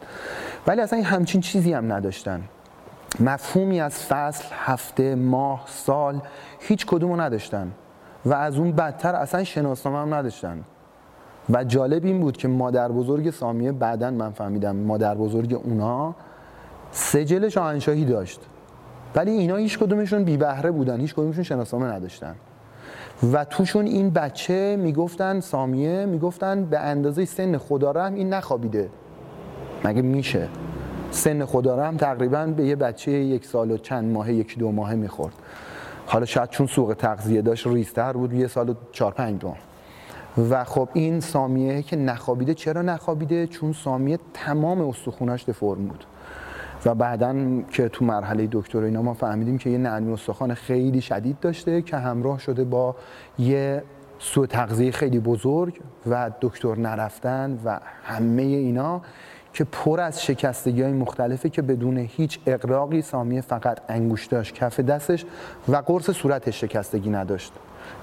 ولی 0.66 0.80
اصلا 0.80 1.02
همچین 1.02 1.40
چیزی 1.40 1.72
هم 1.72 1.92
نداشتن. 1.92 2.42
مفهومی 3.20 3.80
از 3.80 4.04
فصل 4.04 4.44
هفته 4.52 5.14
ماه 5.14 5.64
سال 5.66 6.20
هیچ 6.58 6.86
کدومو 6.86 7.16
نداشتن. 7.16 7.72
و 8.24 8.34
از 8.34 8.58
اون 8.58 8.72
بدتر 8.72 9.14
اصلا 9.14 9.44
شناسنامه 9.44 9.98
هم 9.98 10.14
نداشتن. 10.14 10.64
و 11.50 11.64
جالب 11.64 12.04
این 12.04 12.20
بود 12.20 12.36
که 12.36 12.48
مادر 12.48 12.88
بزرگ 12.88 13.30
سامیه 13.30 13.72
بعدا 13.72 14.10
من 14.10 14.30
فهمیدم 14.30 14.76
مادر 14.76 15.14
بزرگ 15.14 15.60
اونا 15.64 16.14
سجل 16.92 17.48
شاهنشاهی 17.48 18.04
داشت. 18.04 18.40
ولی 19.14 19.30
اینا 19.30 19.56
هیچ 19.56 19.78
کدومشون 19.78 20.24
بی 20.24 20.36
بهره 20.36 20.70
بودن 20.70 21.00
هیچ 21.00 21.14
کدومشون 21.14 21.44
شناسنامه 21.44 21.86
نداشتن. 21.86 22.34
و 23.32 23.44
توشون 23.44 23.86
این 23.86 24.10
بچه 24.10 24.76
می‌گفتن 24.76 25.40
سامیه 25.40 26.06
می‌گفتن 26.06 26.64
به 26.64 26.78
اندازه 26.78 27.24
سن 27.24 27.58
خدا 27.58 27.90
رحم 27.90 28.14
این 28.14 28.34
نخوابیده. 28.34 28.88
مگه 29.84 30.02
میشه؟ 30.02 30.48
سن 31.10 31.44
خدا 31.44 31.76
رحم 31.76 31.96
تقریبا 31.96 32.46
به 32.46 32.64
یه 32.64 32.76
بچه 32.76 33.12
یک 33.12 33.46
سال 33.46 33.70
و 33.70 33.76
چند 33.76 34.12
ماه 34.12 34.32
یک 34.32 34.58
دو 34.58 34.72
ماه 34.72 34.94
می‌خورد. 34.94 35.34
حالا 36.06 36.24
شاید 36.24 36.50
چون 36.50 36.66
سوق 36.66 36.94
تغذیه 36.98 37.42
داشت 37.42 37.66
ریستر 37.66 38.12
بود 38.12 38.32
یه 38.32 38.46
سال 38.46 38.68
و 38.68 38.74
چهار 38.92 39.12
پنج 39.12 39.40
دو 39.40 39.54
و 40.50 40.64
خب 40.64 40.88
این 40.92 41.20
سامیه 41.20 41.82
که 41.82 41.96
نخوابیده 41.96 42.54
چرا 42.54 42.82
نخوابیده؟ 42.82 43.46
چون 43.46 43.72
سامیه 43.72 44.18
تمام 44.34 44.88
استخوناش 44.88 45.44
دفرم 45.44 45.86
بود. 45.86 46.04
و 46.86 46.94
بعدا 46.94 47.62
که 47.70 47.88
تو 47.88 48.04
مرحله 48.04 48.48
دکتر 48.52 48.78
اینا 48.78 49.02
ما 49.02 49.14
فهمیدیم 49.14 49.58
که 49.58 49.70
یه 49.70 49.78
نرمی 49.78 50.12
استخوان 50.12 50.54
خیلی 50.54 51.00
شدید 51.00 51.40
داشته 51.40 51.82
که 51.82 51.96
همراه 51.96 52.38
شده 52.38 52.64
با 52.64 52.96
یه 53.38 53.82
سوء 54.18 54.46
تغذیه 54.46 54.90
خیلی 54.90 55.18
بزرگ 55.18 55.80
و 56.06 56.30
دکتر 56.40 56.76
نرفتن 56.76 57.58
و 57.64 57.80
همه 58.02 58.42
اینا 58.42 59.02
که 59.52 59.64
پر 59.64 60.00
از 60.00 60.22
شکستگی 60.22 60.82
های 60.82 60.92
مختلفه 60.92 61.48
که 61.48 61.62
بدون 61.62 61.98
هیچ 61.98 62.38
اقراقی 62.46 63.02
سامیه 63.02 63.40
فقط 63.40 63.78
انگوش 63.88 64.26
داشت 64.26 64.54
کف 64.54 64.80
دستش 64.80 65.24
و 65.68 65.76
قرص 65.76 66.10
صورتش 66.10 66.60
شکستگی 66.60 67.10
نداشت. 67.10 67.52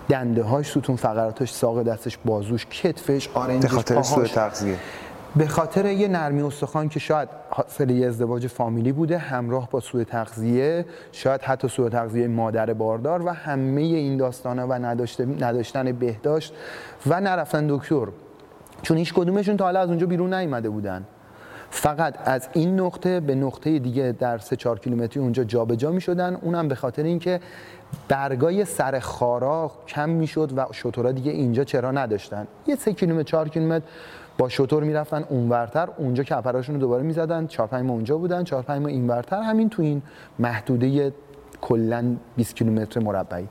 دنده 0.10 0.44
هاش 0.44 0.72
ستون 0.72 0.96
فقراتش 0.96 1.52
ساق 1.52 1.84
دستش 1.84 2.18
بازوش 2.26 2.66
کتفش 2.66 3.30
آرنجش 3.34 3.70
خاطر 3.70 4.02
سوء 4.02 4.26
تغذیه. 4.26 4.78
به 5.38 5.48
خاطر 5.48 5.86
یه 5.86 6.08
نرمی 6.08 6.42
استخوان 6.42 6.90
که 6.90 7.00
شاید 7.00 7.30
حاصل 7.50 7.90
یه 7.90 8.08
ازدواج 8.08 8.48
فامیلی 8.48 8.92
بوده 8.92 9.18
همراه 9.18 9.70
با 9.70 9.80
سوء 9.80 10.04
تغذیه 10.04 10.86
شاید 11.12 11.42
حتی 11.42 11.68
سوء 11.68 11.90
تغذیه 11.90 12.28
مادر 12.28 12.74
باردار 12.74 13.26
و 13.26 13.30
همه 13.30 13.82
این 13.82 14.18
داستانا 14.18 14.68
و 14.68 14.74
نداشتن 14.74 15.92
بهداشت 15.92 16.54
و 17.08 17.22
نرفتن 17.22 17.68
دکتر. 17.68 18.08
چون 18.82 18.98
هیچ 18.98 19.14
کدومشون 19.14 19.58
تا 19.58 19.64
حالا 19.64 19.80
از 19.80 19.90
اونجا 19.90 20.08
بیرون 20.08 20.34
نیومده 20.34 20.70
بودن. 20.70 21.06
فقط 21.70 22.16
از 22.26 22.48
این 22.54 22.80
نقطه 22.80 23.20
به 23.20 23.36
نقطه 23.36 23.80
دیگه 23.80 24.16
در 24.20 24.38
3 24.38 24.56
4 24.56 24.80
کیلومتری 24.80 25.24
اونجا 25.24 25.44
جابجا 25.44 25.76
جا 25.76 25.92
می 25.92 26.02
شدن 26.02 26.36
اونم 26.42 26.68
به 26.68 26.76
خاطر 26.76 27.04
اینکه 27.04 27.40
برگای 28.08 28.66
سر 28.66 29.00
خارا 29.00 29.72
کم 29.88 30.10
می‌شد 30.10 30.52
و 30.58 30.66
شطورا 30.72 31.12
دیگه 31.12 31.32
اینجا 31.32 31.64
چرا 31.64 31.92
نداشتن. 31.92 32.48
یه 32.68 32.76
3 32.76 32.94
کیلومتر 32.94 33.24
4 33.24 33.50
کیلومتر 33.50 33.86
با 34.38 34.50
شطور 34.50 34.84
می‌رفتن 34.84 35.24
اونورتر 35.30 35.90
اونجا 35.98 36.24
کپراشون 36.24 36.76
رو 36.76 36.82
دوباره 36.82 37.04
می‌زدن 37.04 37.48
4 37.48 37.68
5 37.68 37.86
ماه 37.86 37.96
اونجا 37.96 38.18
بودن 38.18 38.44
4 38.44 38.62
5 38.62 38.82
ماه 38.82 38.92
اینورتر 38.92 39.42
همین 39.42 39.70
تو 39.70 39.82
این 39.82 40.02
محدوده 40.40 41.14
کلا 41.62 42.16
20 42.36 42.56
کیلومتر 42.56 43.00
مربعی. 43.00 43.48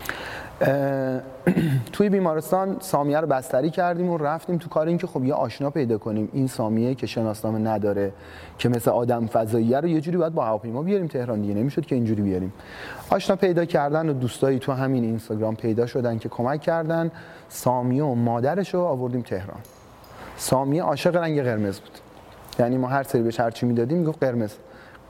توی 1.93 2.09
بیمارستان 2.09 2.77
سامیه 2.81 3.21
رو 3.21 3.27
بستری 3.27 3.71
کردیم 3.71 4.11
و 4.11 4.19
رفتیم 4.19 4.59
تو 4.59 4.69
کار 4.69 4.87
اینکه 4.87 5.07
خب 5.07 5.25
یه 5.25 5.35
آشنا 5.35 5.71
پیدا 5.71 5.99
کنیم. 5.99 6.29
این 6.33 6.47
سامیه 6.47 6.95
که 6.95 7.07
شناسنامه 7.07 7.59
نداره 7.59 8.13
که 8.59 8.69
مثل 8.69 8.91
آدم 8.91 9.27
فضایی 9.27 9.75
رو 9.75 9.87
یه 9.87 10.01
جوری 10.01 10.17
باید 10.17 10.35
با 10.35 10.45
هواپیما 10.45 10.83
بیاریم 10.83 11.07
تهران 11.07 11.41
دیگه 11.41 11.55
نمی‌شد 11.55 11.87
که 11.87 11.95
اینجوری 11.95 12.23
بیاریم. 12.23 12.53
آشنا 13.11 13.37
پیدا 13.37 13.65
کردن 13.65 14.09
و 14.09 14.13
دوستایی 14.13 14.59
تو 14.59 14.73
همین 14.73 15.05
اینستاگرام 15.05 15.57
پیدا 15.57 15.87
شدن 15.87 16.19
که 16.19 16.29
کمک 16.29 16.61
کردن. 16.61 17.11
سامیه 17.49 18.05
و 18.05 18.15
مادرش 18.15 18.75
رو 18.75 18.81
آوردیم 18.81 19.23
تهران. 19.23 19.59
سامیه 20.37 20.83
عاشق 20.83 21.17
رنگ 21.17 21.43
قرمز 21.43 21.81
بود. 21.81 21.99
یعنی 22.59 22.77
ما 22.77 22.89
هر 22.89 23.03
سری 23.03 23.23
بهش 23.23 23.41
هرچی 23.41 23.67
می‌دادیم 23.67 23.99
می‌گفت 23.99 24.25
قرمز. 24.25 24.53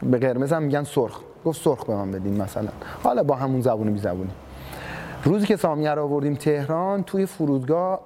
به 0.02 0.18
قرمز 0.18 0.52
هم 0.52 0.62
میگن 0.62 0.84
سرخ. 0.84 1.20
گفت 1.44 1.62
سرخ 1.62 1.84
به 1.84 1.94
من 1.94 2.10
بدین 2.10 2.42
مثلا. 2.42 2.68
حالا 3.02 3.22
با 3.22 3.34
همون 3.34 3.60
زبونی 3.60 3.90
بی 3.90 3.98
زبونی. 3.98 4.30
روزی 5.24 5.46
که 5.46 5.56
سامیه 5.56 5.90
رو 5.90 6.02
آوردیم 6.02 6.34
تهران 6.34 7.02
توی 7.02 7.26
فرودگاه 7.26 8.00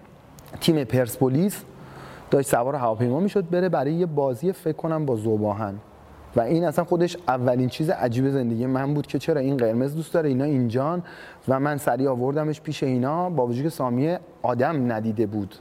تیم 0.60 0.84
پرسپولیس 0.84 1.62
داشت 2.30 2.48
سوار 2.48 2.74
هواپیما 2.74 3.20
می‌شد 3.20 3.50
بره 3.50 3.68
برای 3.68 3.92
یه 3.92 4.06
بازی 4.06 4.52
فکر 4.52 4.76
کنم 4.76 5.06
با 5.06 5.16
زوباهن. 5.16 5.74
و 6.36 6.40
این 6.40 6.64
اصلا 6.64 6.84
خودش 6.84 7.16
اولین 7.28 7.68
چیز 7.68 7.90
عجیب 7.90 8.30
زندگی 8.30 8.66
من 8.66 8.94
بود 8.94 9.06
که 9.06 9.18
چرا 9.18 9.40
این 9.40 9.56
قرمز 9.56 9.94
دوست 9.94 10.14
داره 10.14 10.28
اینا 10.28 10.44
اینجان 10.44 11.02
و 11.48 11.60
من 11.60 11.76
سریع 11.76 12.10
آوردمش 12.10 12.60
پیش 12.60 12.82
اینا 12.82 13.30
با 13.30 13.46
وجود 13.46 13.62
که 13.62 13.70
سامیه 13.70 14.20
آدم 14.42 14.92
ندیده 14.92 15.26
بود. 15.26 15.54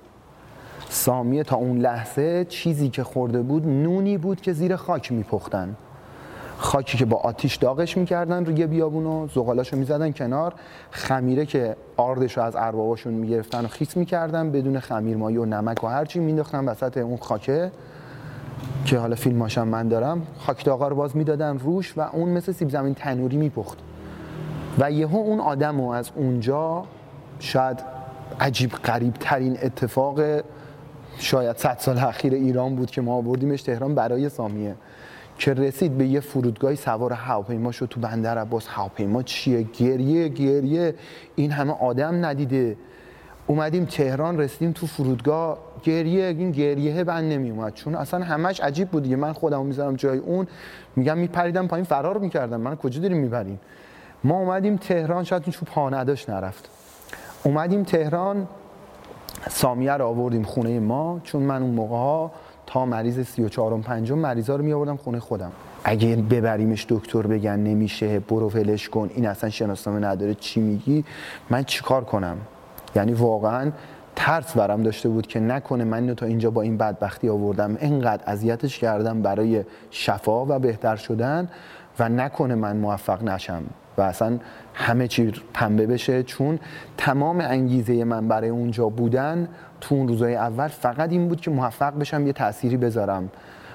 سامیه 0.90 1.44
تا 1.44 1.56
اون 1.56 1.78
لحظه 1.78 2.46
چیزی 2.46 2.90
که 2.90 3.04
خورده 3.04 3.42
بود 3.42 3.68
نونی 3.68 4.18
بود 4.18 4.42
که 4.42 4.54
زیر 4.54 4.76
خاک 4.76 5.12
میپختن. 5.12 5.76
خاکی 6.58 6.98
که 6.98 7.06
با 7.06 7.18
آتیش 7.18 7.56
داغش 7.56 7.98
می‌کردن 7.98 8.46
روی 8.46 8.68
بیابونو 8.68 9.28
زغالاشو 9.28 9.78
می‌زدن 9.78 10.12
کنار. 10.12 10.54
خمیره 10.92 11.46
که 11.46 11.76
آردش 11.98 12.38
رو 12.38 12.44
از 12.44 12.56
ارباباشون 12.56 13.14
می‌گرفتن 13.14 13.66
و 13.66 13.68
خیس 13.68 13.98
می‌کردن 13.98 14.52
بدون 14.52 14.80
خمیر 14.80 15.18
مایه 15.18 15.40
و 15.40 15.46
نمک 15.46 15.84
و 15.84 15.88
هرچی 15.88 16.20
مینداختن 16.20 16.66
وسط 16.66 16.98
اون 16.98 17.18
خاکه. 17.18 17.72
که 18.86 18.98
حالا 18.98 19.16
فیلماشم 19.16 19.68
من 19.68 19.88
دارم. 19.88 20.28
خاک 20.38 20.66
داغا 20.66 20.88
رو 20.88 20.96
باز 20.96 21.18
می‌دادن 21.18 21.60
روش 21.60 21.98
و 21.98 22.02
اون 22.02 22.30
مثل 22.30 22.52
سیب 22.52 22.70
زمین 22.70 22.94
تنوری 22.94 23.38
میپخت. 23.38 23.78
و 24.80 24.92
یهو 24.92 25.18
اون 25.18 25.40
آدم 25.40 25.82
از 25.82 26.12
اونجا 26.16 26.84
شاید 27.40 27.80
عجیب 28.40 28.72
قریب 28.72 29.14
ترین 29.20 29.58
اتفاق 29.62 30.20
شاید 31.20 31.58
100 31.58 31.78
سال 31.80 31.98
اخیر 31.98 32.34
ایران 32.34 32.76
بود 32.76 32.92
که 32.92 33.02
ما 33.02 33.16
آوردیمش 33.16 33.62
تهران 33.62 33.96
برای 33.96 34.30
سامیه. 34.30 34.76
که 35.38 35.54
رسید 35.54 35.98
به 35.98 36.08
یه 36.08 36.20
فرودگاهی 36.20 36.76
سوار 36.76 37.14
هواپیما 37.14 37.72
شد 37.72 37.86
تو 37.86 38.00
بندر 38.00 38.38
عباس. 38.38 38.68
هواپیما 38.68 39.24
چیه؟ 39.24 39.62
گریه 39.62 40.28
گریه. 40.28 40.96
این 41.36 41.52
همه 41.52 41.74
آدم 41.74 42.26
ندیده. 42.26 42.78
اومدیم 43.48 43.86
تهران 43.86 44.40
رسیدیم 44.40 44.72
تو 44.72 44.88
فرودگاه. 44.88 45.58
گریه 45.84 46.26
این 46.26 46.52
گریه 46.52 47.04
بند 47.04 47.32
نمی 47.32 47.50
اومد 47.50 47.74
چون 47.74 47.96
اصلا 47.96 48.26
همش 48.26 48.60
عجیب 48.60 48.90
بود 48.90 49.04
دیگه. 49.04 49.16
من 49.16 49.34
خودم 49.34 49.66
می‌ذارم 49.66 49.96
جای 49.96 50.18
اون. 50.18 50.48
میگم 50.96 51.18
میپریدم 51.18 51.68
پایین 51.68 51.86
فرار 51.86 52.18
می‌کردم. 52.18 52.62
من 52.62 52.76
کجا 52.76 53.02
داریم 53.02 53.18
می‌بریم؟ 53.18 53.60
ما 54.24 54.40
اومدیم 54.40 54.78
تهران. 54.78 55.24
شاید 55.24 55.44
این 55.46 55.54
پا 55.66 55.90
نداشت 55.90 56.30
نرفت. 56.30 56.70
اومدیم 57.44 57.84
تهران. 57.84 58.48
سامیه 59.50 59.94
رو 59.94 60.06
آوردیم 60.06 60.44
خونه 60.44 60.80
ما 60.80 61.20
چون 61.24 61.44
من 61.44 61.62
اون 61.62 61.72
موقع 61.72 61.96
ها 61.96 62.32
تا 62.66 62.86
مریض 62.86 63.20
34 63.20 63.74
و 63.74 63.78
5 63.78 64.12
مریضا 64.12 64.56
رو 64.56 64.64
می 64.64 64.74
آوردم 64.74 64.98
خونه 64.98 65.20
خودم. 65.20 65.52
اگه 65.84 66.16
ببریمش 66.16 66.86
دکتر 66.90 67.22
بگن 67.22 67.60
نمیشه 67.60 68.20
برو 68.20 68.50
ولش 68.50 68.90
کن 68.90 69.10
این 69.16 69.28
اصلا 69.28 69.50
شناسنامه 69.50 70.00
نداره 70.00 70.34
چی 70.34 70.60
میگی؟ 70.60 71.06
من 71.50 71.64
چیکار 71.64 72.04
کنم؟ 72.04 72.38
یعنی 72.96 73.14
واقعا 73.14 73.72
ترس 74.16 74.54
برم 74.54 74.84
داشته 74.84 75.10
بود 75.10 75.28
که 75.28 75.40
نکنه 75.40 75.84
من 75.84 75.98
اینو 75.98 76.14
تا 76.14 76.26
اینجا 76.26 76.52
با 76.52 76.62
این 76.62 76.78
بدبختی 76.78 77.30
آوردم. 77.30 77.78
انقدر 77.80 78.24
اذیتش 78.26 78.80
کردم 78.80 79.22
برای 79.22 79.64
شفا 79.92 80.46
و 80.46 80.60
بهتر 80.60 80.96
شدن 80.96 81.50
و 82.00 82.10
نکنه 82.10 82.56
من 82.56 82.78
موفق 82.78 83.24
نشم. 83.24 83.64
و 83.98 84.02
اصلا 84.02 84.40
همه 84.74 85.08
چی 85.08 85.34
پنبه 85.54 85.88
بشه 85.88 86.24
چون 86.24 86.60
تمام 86.98 87.42
انگیزه 87.42 88.04
من 88.04 88.28
برای 88.28 88.50
اونجا 88.50 88.90
بودن 88.90 89.48
تو 89.82 89.96
اون 89.96 90.08
روزای 90.08 90.36
اول 90.36 90.68
فقط 90.68 91.12
این 91.12 91.28
بود 91.28 91.42
که 91.42 91.52
موفق 91.52 92.00
بشم 92.00 92.28
یه 92.28 92.34
تأثیری 92.34 92.78
بذارم. 92.78 93.30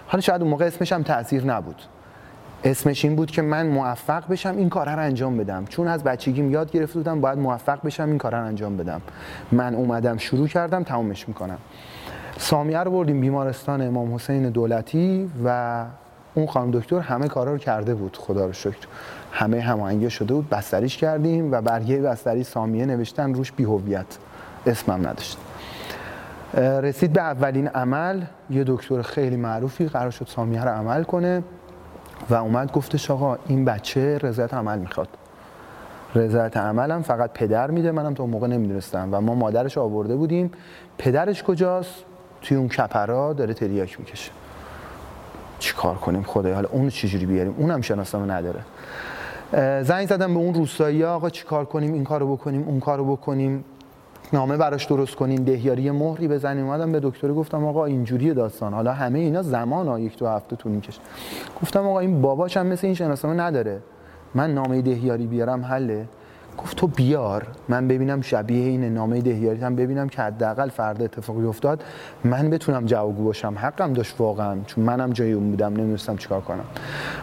حالا 0.06 0.20
شاید 0.20 0.42
اون 0.42 0.50
موقع 0.50 0.64
اسمش 0.64 0.92
هم 0.92 1.02
تأثیر 1.02 1.44
نبود. 1.44 1.82
اسمش 2.64 3.04
این 3.04 3.16
بود 3.16 3.30
که 3.30 3.42
من 3.42 3.66
موفق 3.66 4.28
بشم 4.28 4.56
این 4.56 4.68
کار 4.68 4.88
رو 4.88 4.98
انجام 4.98 5.36
بدم. 5.36 5.64
چون 5.64 5.88
از 5.88 6.04
بچگیم 6.04 6.50
یاد 6.50 6.70
گرفته 6.70 6.98
بودم 6.98 7.20
باید 7.20 7.38
موفق 7.38 7.86
بشم 7.86 8.08
این 8.08 8.18
کار 8.18 8.32
رو 8.34 8.44
انجام 8.44 8.76
بدم. 8.76 9.02
من 9.52 9.74
اومدم 9.74 10.16
شروع 10.16 10.48
کردم 10.48 10.82
تمامش 10.82 11.28
می‌کنم. 11.28 11.58
سامیه 12.38 12.78
رو 12.78 12.90
بردیم 12.90 13.20
بیمارستان 13.20 13.82
امام 13.82 14.14
حسین 14.14 14.50
دولتی 14.50 15.30
و 15.44 15.84
اون 16.34 16.46
خانم 16.46 16.70
دکتر 16.70 16.98
همه 16.98 17.28
کارا 17.28 17.52
رو 17.52 17.58
کرده 17.58 17.94
بود. 17.94 18.16
خدا 18.16 18.46
رو 18.46 18.52
شکر. 18.52 18.86
همه 19.32 19.60
هماهنگی 19.60 20.10
شده 20.10 20.34
بود 20.34 20.50
بستریش 20.50 20.96
کردیم 20.96 21.52
و 21.52 21.60
برگه 21.60 22.00
بستری 22.00 22.44
سامیه 22.44 22.86
نوشتن 22.86 23.34
روش 23.34 23.52
بیهویت 23.52 24.18
اسمم 24.66 25.06
نداشت. 25.06 25.38
رسید 26.54 27.12
به 27.12 27.20
اولین 27.20 27.68
عمل 27.68 28.22
یه 28.50 28.64
دکتر 28.66 29.02
خیلی 29.02 29.36
معروفی 29.36 29.86
قرار 29.86 30.10
شد 30.10 30.26
سامیه 30.28 30.64
رو 30.64 30.70
عمل 30.70 31.02
کنه 31.02 31.42
و 32.30 32.34
اومد 32.34 32.72
گفتش 32.72 33.10
آقا 33.10 33.38
این 33.46 33.64
بچه 33.64 34.18
رضایت 34.18 34.54
عمل 34.54 34.78
می‌خواد. 34.78 35.08
رضایت 36.14 36.56
عملم 36.56 37.02
فقط 37.02 37.32
پدر 37.32 37.70
میده 37.70 37.92
منم 37.92 38.14
تا 38.14 38.22
اون 38.22 38.32
موقع 38.32 38.46
نمی‌دونستم 38.46 39.08
و 39.12 39.20
ما 39.20 39.34
مادرش 39.34 39.78
آورده 39.78 40.16
بودیم. 40.16 40.50
پدرش 40.98 41.42
کجاست؟ 41.42 41.94
توی 42.42 42.56
اون 42.56 42.68
کپرا 42.68 43.32
داره 43.32 43.54
تریاک 43.54 44.00
می‌کشه. 44.00 44.30
چیکار 45.58 45.94
کنیم؟ 45.94 46.22
خدای 46.22 46.52
حالا 46.52 46.68
اون 46.72 46.88
چجوری 46.88 47.26
بیاریم؟ 47.26 47.54
اونم 47.58 47.80
شناسنامه 47.80 48.32
نداره. 48.32 48.60
زنگ 49.82 50.08
زدم 50.08 50.34
به 50.34 50.40
اون 50.40 50.54
روستایی 50.54 51.04
آقا 51.04 51.30
چیکار 51.30 51.64
کنیم؟ 51.64 51.92
این 51.92 52.04
کارو 52.04 52.36
بکنیم 52.36 52.64
اون 52.68 52.80
کارو 52.80 53.16
بکنیم. 53.16 53.64
نامه 54.32 54.56
براش 54.56 54.84
درست 54.84 55.14
کنین 55.14 55.44
دهیاری 55.44 55.90
مهری 55.90 56.28
بزنیم. 56.28 56.66
اومدم 56.66 56.92
به 56.92 57.00
دکتر 57.02 57.32
گفتم 57.32 57.64
آقا 57.64 57.84
اینجوری 57.84 58.34
داستان. 58.34 58.74
حالا 58.74 58.92
همه 58.92 59.18
اینا 59.18 59.42
زمان 59.42 59.88
ها 59.88 59.98
یک 59.98 60.18
دو 60.18 60.28
هفته 60.28 60.56
طول 60.56 60.72
می‌کشه. 60.72 61.00
گفتم 61.62 61.86
آقا 61.86 62.00
این 62.00 62.22
باباش 62.22 62.56
هم 62.56 62.66
مثل 62.66 62.86
این 62.86 62.94
شناسنامه 62.94 63.42
نداره. 63.42 63.78
من 64.34 64.54
نامه 64.54 64.82
دهیاری 64.82 65.26
بیارم 65.26 65.64
حله؟ 65.64 66.08
گفت 66.58 66.76
تو 66.76 66.86
بیار 66.86 67.46
من 67.68 67.88
ببینم 67.88 68.20
شبیه 68.20 68.68
این 68.68 68.84
نامه 68.84 69.20
دهیاری 69.20 69.60
هم 69.60 69.76
ببینم 69.76 70.08
که 70.08 70.22
حداقل 70.22 70.68
فردا 70.68 71.04
اتفاقی 71.04 71.44
افتاد 71.44 71.84
من 72.24 72.50
بتونم 72.50 72.86
جوابگو 72.86 73.24
باشم. 73.24 73.54
حقم 73.56 73.92
داشت 73.92 74.14
واقعا 74.18 74.56
چون 74.66 74.84
منم 74.84 75.10
جای 75.10 75.32
اون 75.32 75.50
بودم 75.50 75.72
نمی‌دونستم 75.72 76.16
چیکار 76.16 76.40
کنم. 76.40 76.64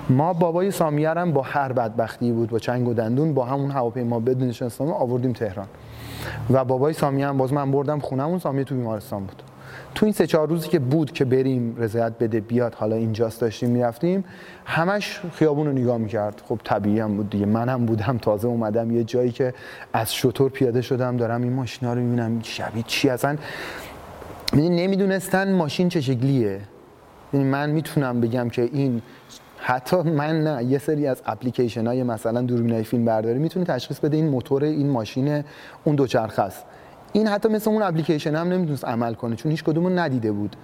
ما 0.10 0.34
بابای 0.34 0.72
سامیرم 0.72 1.32
با 1.32 1.42
هر 1.42 1.74
بدبختی 1.74 2.32
بود 2.32 2.50
با 2.50 2.60
چنگ 2.60 2.88
و 2.88 2.94
دندون 2.94 3.34
با 3.34 3.46
همون 3.46 3.72
هواپیما 3.72 4.20
بدون 4.20 4.52
شناسنامه 4.52 4.94
آوردیم 4.94 5.34
تهران. 5.34 5.68
و 6.50 6.66
بابای 6.66 6.94
سامیه 6.94 7.28
هم 7.28 7.38
باز 7.38 7.54
من 7.54 7.72
بردم 7.72 8.00
خونمون 8.00 8.40
سامیه 8.40 8.64
تو 8.64 8.76
بیمارستان 8.76 9.24
بود. 9.24 9.44
تو 9.96 10.06
این 10.06 10.14
سه 10.14 10.28
چهار 10.28 10.48
روزی 10.50 10.70
که 10.70 10.80
بود 10.80 11.12
که 11.12 11.26
بریم 11.26 11.76
رضایت 11.78 12.14
بده 12.20 12.40
بیاد 12.40 12.74
حالا 12.74 12.96
اینجاست 12.96 13.42
داشتیم 13.42 13.70
می‌رفتیم 13.70 14.24
همش 14.66 15.22
خیابون 15.34 15.68
رو 15.68 15.74
نگاه 15.74 15.98
می‌کرد. 15.98 16.42
خب 16.50 16.60
طبیعی 16.64 17.00
هم 17.00 17.18
بود 17.18 17.30
دیگه. 17.30 17.46
منم 17.46 17.86
بودم 17.86 18.18
تازه 18.18 18.48
اومدم 18.48 18.92
یه 18.92 19.04
جایی 19.04 19.32
که 19.32 19.54
از 19.94 20.14
شطور 20.16 20.52
پیاده 20.52 20.82
شدم 20.82 21.18
دارم 21.18 21.42
این 21.42 21.54
ماشینا 21.54 21.94
رو 21.94 22.02
می‌بینم. 22.02 22.40
شبیه 22.44 22.84
چی؟ 22.88 23.10
اصلا 23.10 23.38
نمی‌دونستن 24.54 25.54
ماشین 25.54 25.90
چه 25.90 26.02
شکلیه. 26.02 26.60
یعنی 27.34 27.46
من 27.46 27.70
می‌تونم 27.70 28.22
بگم 28.22 28.50
که 28.50 28.62
این 28.62 29.02
حتی 29.58 29.98
من 29.98 30.44
نه 30.44 30.64
یه 30.64 30.78
سری 30.78 31.08
از 31.08 31.22
اپلیکیشن 31.26 31.88
های 31.88 32.04
مثلا 32.04 32.42
دوربین 32.42 32.84
فیلم 32.84 33.06
برداری 33.06 33.40
می‌تونه 33.40 33.66
تشخیص 33.66 34.00
بده 34.00 34.18
این 34.18 34.28
موتور 34.28 34.64
این 34.64 34.90
ماشین 34.90 35.44
اون 35.84 35.96
دوچرخه 35.96 36.42
است. 36.42 36.66
این 37.14 37.28
حتی 37.28 37.50
مثل 37.50 37.70
اون 37.70 37.82
اپلیکیشن 37.82 38.36
هم 38.36 38.48
نمی‌تونست 38.48 38.86
عمل 38.86 39.14
کنه 39.14 39.36
چون 39.36 39.52
هیچ 39.52 39.64
کدومو 39.64 39.90
ندیده 39.90 40.32
بود. 40.32 40.56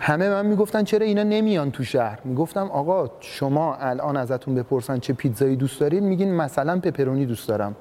همه 0.00 0.28
من 0.28 0.46
می‌گفتن 0.46 0.84
چرا 0.84 1.06
اینا 1.06 1.22
نمیان 1.22 1.70
تو 1.70 1.84
شهر؟ 1.84 2.18
می‌گفتم 2.24 2.66
آقا 2.66 3.10
شما 3.20 3.74
الان 3.74 4.16
ازتون 4.16 4.54
بپرسن 4.54 4.98
چه 4.98 5.12
پیتزایی 5.12 5.56
دوست 5.56 5.80
دارید 5.80 6.02
میگین 6.02 6.34
مثلا 6.34 6.78
پپرونی 6.78 7.26
دوست 7.26 7.48
دارم. 7.48 7.76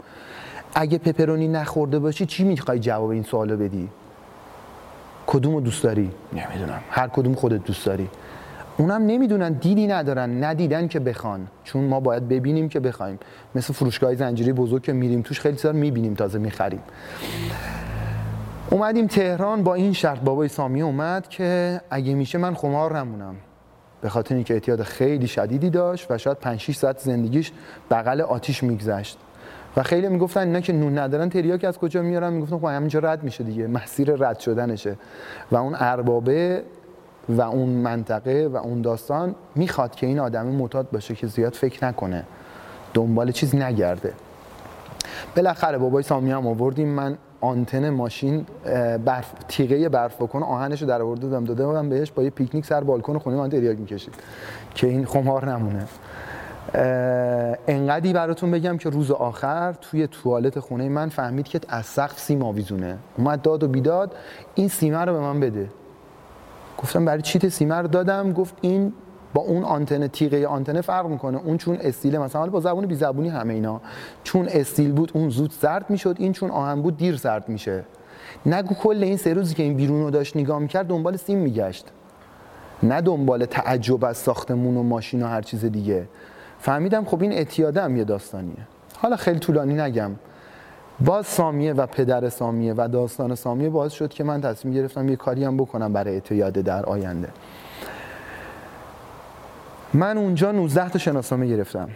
اگه 0.75 0.97
پپرونی 0.97 1.47
نخورده 1.47 1.99
باشی 1.99 2.25
چی 2.25 2.43
می‌خوای 2.43 2.79
جواب 2.79 3.09
این 3.09 3.23
سوالو 3.23 3.57
بدی؟ 3.57 3.89
کدومو 5.27 5.62
دوست 5.62 5.83
داری؟ 5.83 6.12
نمی‌دونم. 6.33 6.81
هر 6.89 7.07
کدوم 7.07 7.33
خودت 7.33 7.63
دوست 7.63 7.86
داری. 7.86 8.09
اونم 8.77 9.05
نمی‌دونن 9.05 9.53
دیدی 9.53 9.88
ندارن 9.88 10.43
ندیدن 10.43 10.88
که 10.88 10.99
بخوان. 10.99 11.47
چون 11.63 11.83
ما 11.83 11.99
باید 11.99 12.27
ببینیم 12.27 12.69
که 12.69 12.79
بخوایم. 12.79 13.19
مثل 13.55 13.73
فروشگاه 13.73 14.15
زنجیره 14.15 14.53
بزرگ 14.53 14.81
که 14.81 14.93
میریم 14.93 15.21
توش 15.21 15.39
خیلی 15.39 15.57
سر 15.57 15.71
می‌بینیم 15.71 16.13
تازه 16.13 16.39
می‌خریم. 16.39 16.81
اومدیم 18.73 19.07
تهران 19.07 19.63
با 19.63 19.73
این 19.73 19.93
شرط. 19.93 20.19
بابای 20.19 20.47
سامی 20.47 20.81
اومد 20.81 21.29
که 21.29 21.81
اگه 21.89 22.13
میشه 22.13 22.38
من 22.38 22.53
خمار 22.53 22.97
نمونم. 22.99 23.36
به 24.01 24.09
خاطر 24.09 24.36
اینکه 24.36 24.53
اعتیاد 24.53 24.81
خیلی 24.81 25.27
شدیدی 25.27 25.69
داشت 25.69 26.12
و 26.12 26.17
شاید 26.17 26.38
5 26.38 26.59
6 26.59 26.75
ساعت 26.75 26.99
زندگیش 26.99 27.51
بغل 27.91 28.21
آتیش 28.21 28.63
میگذشت. 28.63 29.17
و 29.77 29.83
خیلی 29.83 30.07
می‌گفتن 30.07 30.39
اینا 30.39 30.59
که 30.59 30.73
نون 30.73 30.97
ندارن 30.97 31.29
تریاک 31.29 31.63
از 31.63 31.77
کجا 31.77 32.01
میارن؟ 32.01 32.33
می‌گفتن 32.33 32.57
خب 32.57 32.65
همینجا 32.65 32.99
رد 32.99 33.23
میشه 33.23 33.43
دیگه 33.43 33.67
مسیر 33.67 34.15
رد 34.15 34.39
شدنشه. 34.39 34.95
و 35.51 35.55
اون 35.55 35.75
اربابه 35.79 36.63
و 37.29 37.41
اون 37.41 37.69
منطقه 37.69 38.49
و 38.53 38.57
اون 38.57 38.81
داستان 38.81 39.36
می‌خواد 39.55 39.95
که 39.95 40.07
این 40.07 40.19
آدم 40.19 40.45
معتاد 40.45 40.89
باشه 40.91 41.15
که 41.15 41.27
زیاد 41.27 41.53
فکر 41.53 41.86
نکنه. 41.86 42.23
دنبال 42.93 43.31
چیز 43.31 43.55
نگرده. 43.55 44.13
بالاخره 45.36 45.77
بابای 45.77 46.03
سامی 46.03 46.31
هم 46.31 46.47
آوردیم. 46.47 46.88
من 46.88 47.17
آنتن 47.43 47.89
ماشین 47.89 48.45
برف 49.06 49.34
تیغه 49.47 49.89
برف 49.89 50.15
بکن 50.15 50.43
آهنش 50.43 50.82
رو 50.82 50.88
در 50.88 51.01
آورده 51.01 51.27
دادم 51.27 51.45
داده 51.45 51.65
بودم 51.65 51.89
بهش 51.89 52.12
با 52.12 52.23
یه 52.23 52.29
پیکنیک 52.29 52.65
سر 52.65 52.84
بالکن 52.84 53.17
خونه 53.17 53.38
من 53.38 53.49
تریاک 53.49 53.79
می‌کشید 53.79 54.13
که 54.75 54.88
این 54.88 55.06
خمار 55.06 55.51
نمونه. 55.51 55.88
انقدی 57.67 58.13
براتون 58.13 58.51
بگم 58.51 58.77
که 58.77 58.89
روز 58.89 59.12
آخر 59.12 59.73
توی 59.82 60.08
توالت 60.08 60.60
خونه 60.60 60.89
من 60.89 61.10
فهمید 61.10 61.45
که 61.45 61.60
از 61.69 61.86
سقف 61.86 62.19
سیم 62.19 62.43
آویزونه. 62.43 62.97
اومد 63.17 63.41
داد 63.41 63.63
و 63.63 63.67
بیداد 63.67 64.15
این 64.56 64.67
سیمه 64.67 64.97
رو 64.97 65.13
به 65.13 65.19
من 65.19 65.39
بده. 65.39 65.69
گفتم 66.77 67.06
برای 67.06 67.21
چیت 67.21 67.47
سیمه 67.47 67.75
رو 67.75 67.88
دادم؟ 67.88 68.34
گفت 68.34 68.56
این 68.62 68.93
با 69.34 69.41
اون 69.41 69.63
آنتن 69.63 70.08
تیغه 70.08 70.48
آنتنه 70.48 70.82
فرق 70.82 71.08
می‌کنه. 71.08 71.38
اون 71.38 71.58
چون 71.58 71.78
استیل 71.82 72.17
مثلا 72.17 72.46
با 72.46 72.60
زبون 72.60 72.86
بی 72.86 72.96
زبونی 72.96 73.30
همه 73.30 73.54
اینا. 73.54 73.82
چون 74.24 74.48
استیل 74.50 74.91
بود 74.91 75.12
اون 75.13 75.30
زود 75.30 75.54
زرد 75.62 75.89
می‌شد 75.89 76.15
این 76.19 76.34
چون 76.34 76.52
آهن 76.52 76.82
بود 76.82 76.98
دیر 76.98 77.15
زرد 77.15 77.50
میشه. 77.50 77.84
نگو 78.46 78.76
کل 78.76 79.04
این 79.04 79.17
سه 79.17 79.34
روزی 79.34 79.56
که 79.56 79.63
این 79.63 79.74
بیرون 79.74 80.04
رو 80.04 80.12
داشت 80.12 80.38
نگاه 80.38 80.60
می‌کرد 80.60 80.88
دنبال 80.88 81.17
سیم 81.17 81.38
میگشت. 81.38 81.86
نه 82.84 83.02
دنبال 83.02 83.46
تعجب 83.46 84.06
از 84.06 84.17
ساختمون 84.17 84.78
و 84.78 84.84
ماشین 84.84 85.24
و 85.24 85.28
هر 85.28 85.41
چیز 85.41 85.65
دیگه. 85.65 86.08
فهمیدم 86.60 87.06
خب 87.06 87.22
این 87.22 87.32
اعتیاده 87.32 87.82
هم 87.82 87.98
یه 87.98 88.04
داستانیه. 88.04 88.67
حالا 88.98 89.15
خیلی 89.15 89.39
طولانی 89.39 89.74
نگم. 89.74 90.12
باز 91.06 91.28
سامیه 91.28 91.74
و 91.74 91.86
پدر 91.86 92.30
سامیه 92.30 92.74
و 92.78 92.88
داستان 92.88 93.36
سامیه 93.36 93.69
باز 93.69 93.93
شد 93.93 94.10
که 94.10 94.24
من 94.24 94.41
تصمیم 94.41 94.74
گرفتم 94.74 95.10
یه 95.10 95.15
کاری 95.15 95.43
هم 95.43 95.58
بکنم 95.58 95.93
برای 95.93 96.13
اعتیاده 96.13 96.62
در 96.62 96.86
آینده. 96.86 97.30
من 99.93 100.17
اونجا 100.17 100.51
19 100.51 100.89
تا 100.89 100.99
شناسنامه 100.99 101.47
گرفتم. 101.47 101.89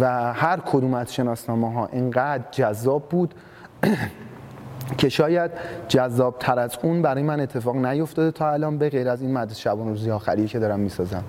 و 0.00 0.32
هر 0.32 0.60
کدوم 0.66 0.94
از 0.94 1.14
شناسنامه 1.14 1.72
ها 1.72 1.86
اینقدر 1.86 2.44
جذاب 2.50 3.08
بود 3.08 3.34
که 4.98 5.08
شاید 5.08 5.50
جذاب 5.88 6.38
تر 6.38 6.58
از 6.58 6.78
اون 6.82 7.02
برای 7.02 7.22
من 7.22 7.40
اتفاق 7.40 7.76
نیفتاده 7.76 8.30
تا 8.30 8.52
الان 8.52 8.78
به 8.78 8.88
غیر 8.88 9.08
از 9.08 9.22
این 9.22 9.32
مدرسه 9.32 9.60
شبان 9.60 9.88
روزی 9.88 10.10
آخری 10.10 10.46
که 10.46 10.58
دارم 10.58 10.80
می‌سازم. 10.80 11.24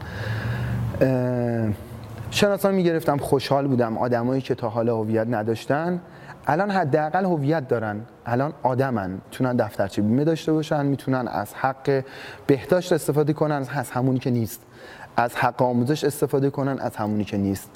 شناسنامه 2.31 2.77
می‌گرفتم 2.77 3.17
خوشحال 3.17 3.67
بودم 3.67 3.97
آدمایی 3.97 4.41
که 4.41 4.55
تا 4.55 4.69
حالا 4.69 4.97
هویت 4.97 5.27
نداشتن. 5.29 6.01
الان 6.47 6.71
حداقل 6.71 7.25
هویت 7.25 7.67
دارن. 7.67 8.01
الان 8.25 8.53
آدمن 8.63 9.09
می‌تونن 9.09 9.55
دفترچه 9.55 10.01
بیمه 10.01 10.23
داشته 10.23 10.53
باشن 10.53 10.85
می‌تونن 10.85 11.27
از 11.27 11.53
حق 11.53 12.03
بهداشت 12.47 12.93
استفاده 12.93 13.33
کنن 13.33 13.65
از 13.75 13.91
همونی 13.91 14.19
که 14.19 14.31
نیست. 14.31 14.61
از 15.17 15.35
حق 15.35 15.61
آموزش 15.61 16.03
استفاده 16.03 16.49
کنن 16.49 16.79
از 16.79 16.95
همونی 16.95 17.23
که 17.25 17.37
نیست. 17.37 17.69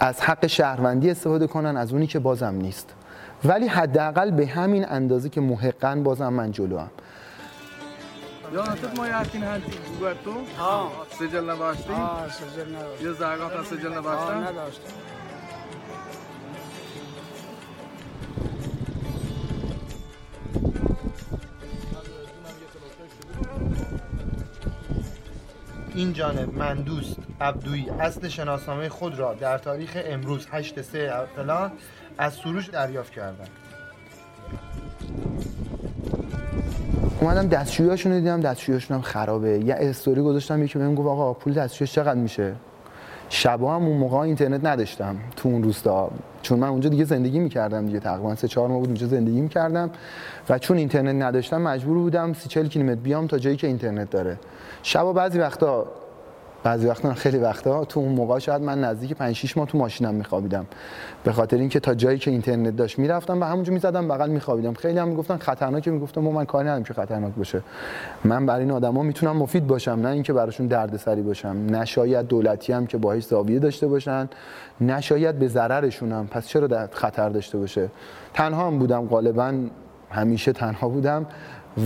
از 0.00 0.20
حق 0.20 0.46
شهروندی 0.46 1.10
استفاده 1.10 1.46
کنن 1.46 1.76
از 1.76 1.92
اونی 1.92 2.06
که 2.06 2.18
بازم 2.18 2.54
نیست. 2.54 2.94
ولی 3.44 3.66
حداقل 3.66 4.30
به 4.30 4.46
همین 4.46 4.86
اندازه 4.88 5.28
که 5.28 5.40
محقا 5.40 6.00
بازم 6.04 6.28
من 6.28 6.50
جلو 6.52 6.78
هم 6.78 6.90
Ja, 8.54 8.62
tu 8.80 8.88
ma 8.98 9.04
yakin 9.16 9.42
hanti 9.48 9.72
guardo? 10.00 10.34
ها 10.58 10.90
سجل 11.18 11.50
نباشتی؟ 11.50 11.92
آه 11.92 12.28
سجل 12.30 12.76
نداشت 12.76 13.02
یه 13.02 13.12
زرگاه 13.12 13.50
تا 13.52 13.64
سجل 13.64 13.92
نباشتن؟ 13.98 14.42
نداشتم. 14.42 14.92
این 25.96 26.12
جانب 26.12 26.54
من 26.54 26.74
دوست 26.74 27.16
عبدویی 27.40 27.90
اصل 27.90 28.28
شناسنامه 28.28 28.88
خود 28.88 29.18
را 29.18 29.34
در 29.34 29.58
تاریخ 29.58 29.98
امروز 30.04 30.46
8 30.50 30.82
سه 30.82 31.12
فلان 31.36 31.72
از 32.18 32.34
سروش 32.34 32.68
دریافت 32.68 33.12
کردم. 33.12 33.48
اومدم 37.20 37.48
دستشویاشون 37.48 38.12
رو 38.12 38.18
دیدم 38.18 38.40
دستشویاشون 38.40 38.96
هم 38.96 39.02
خرابه. 39.02 39.58
یه 39.58 39.76
استوری 39.78 40.22
گذاشتم 40.22 40.62
یکی 40.62 40.78
بهم 40.78 40.94
گفت 40.94 41.08
آقا 41.08 41.32
پول 41.32 41.52
دستشویش 41.52 41.92
چقدر 41.92 42.20
میشه؟ 42.20 42.54
شبا 43.28 43.74
هم 43.74 43.86
اون 43.86 43.96
موقع 43.96 44.16
اینترنت 44.16 44.64
نداشتم 44.64 45.16
تو 45.36 45.48
اون 45.48 45.62
روستا. 45.62 46.10
چون 46.42 46.58
من 46.58 46.68
اونجا 46.68 46.88
دیگه 46.88 47.04
زندگی 47.04 47.38
می‌کردم 47.38 47.86
دیگه 47.86 48.00
تقریبا 48.00 48.34
سه 48.34 48.48
چهار 48.48 48.68
ماه 48.68 48.78
بود 48.78 48.88
اونجا 48.88 49.06
زندگی 49.06 49.40
می‌کردم 49.40 49.90
و 50.48 50.58
چون 50.58 50.76
اینترنت 50.76 51.22
نداشتم 51.22 51.62
مجبور 51.62 51.98
بودم 51.98 52.32
سی 52.32 52.48
چل 52.48 52.66
کیلومتر 52.66 52.94
بیام 52.94 53.26
تا 53.26 53.38
جایی 53.38 53.56
که 53.56 53.66
اینترنت 53.66 54.10
داره. 54.10 54.36
شبا 54.82 55.12
بعضی 55.12 55.38
وقتا 55.38 55.86
بعضی 56.66 56.86
وقتا 56.86 57.14
خیلی 57.24 57.38
وقتا 57.38 57.84
تو 57.84 58.00
اون 58.00 58.12
موقع 58.12 58.38
شاید 58.38 58.62
من 58.62 58.80
نزدیک 58.80 59.12
5 59.12 59.34
6 59.34 59.56
ماه 59.56 59.66
تو 59.66 59.78
ماشینم 59.78 60.14
میخوابیدم. 60.14 60.66
به 61.24 61.32
خاطر 61.32 61.56
اینکه 61.56 61.80
تا 61.80 61.94
جایی 61.94 62.18
که 62.18 62.30
اینترنت 62.30 62.76
داشت 62.76 62.98
می‌رفتم 62.98 63.40
و 63.40 63.44
همونجا 63.44 63.72
می‌زدم 63.72 64.08
بغل 64.08 64.30
میخوابیدم. 64.30 64.74
خیلی 64.74 64.98
هم 64.98 65.08
می‌گفتن 65.08 65.36
خطرناکه 65.36 65.90
می‌گفتم 65.90 66.20
من 66.20 66.44
کاری 66.44 66.68
ندارم 66.68 66.84
که 66.84 66.94
خطرناک 66.94 67.34
باشه. 67.34 67.62
من 68.24 68.46
برای 68.46 68.60
این 68.60 68.70
آدما 68.70 69.02
می‌تونم 69.02 69.36
مفید 69.36 69.66
باشم 69.66 69.90
نه 69.90 70.08
اینکه 70.08 70.32
براشون 70.32 70.66
دردسری 70.66 71.22
باشم. 71.22 71.56
نه 71.70 71.84
شاید 71.84 72.26
دولتی 72.26 72.72
هم 72.72 72.86
که 72.86 72.98
باهاش 72.98 73.24
زاویه 73.24 73.58
داشته 73.58 73.86
باشن 73.86 74.28
نه 74.80 75.00
شاید 75.00 75.38
به 75.38 75.48
ضررشونم 75.48 76.26
پس 76.26 76.48
چرا 76.48 76.66
در 76.66 76.88
خطر 76.92 77.28
داشته 77.28 77.58
باشه؟ 77.58 77.88
تنها 78.34 78.66
هم 78.66 78.78
بودم 78.78 79.06
غالبا 79.06 79.54
همیشه 80.10 80.52
تنها 80.52 80.88
بودم. 80.88 81.26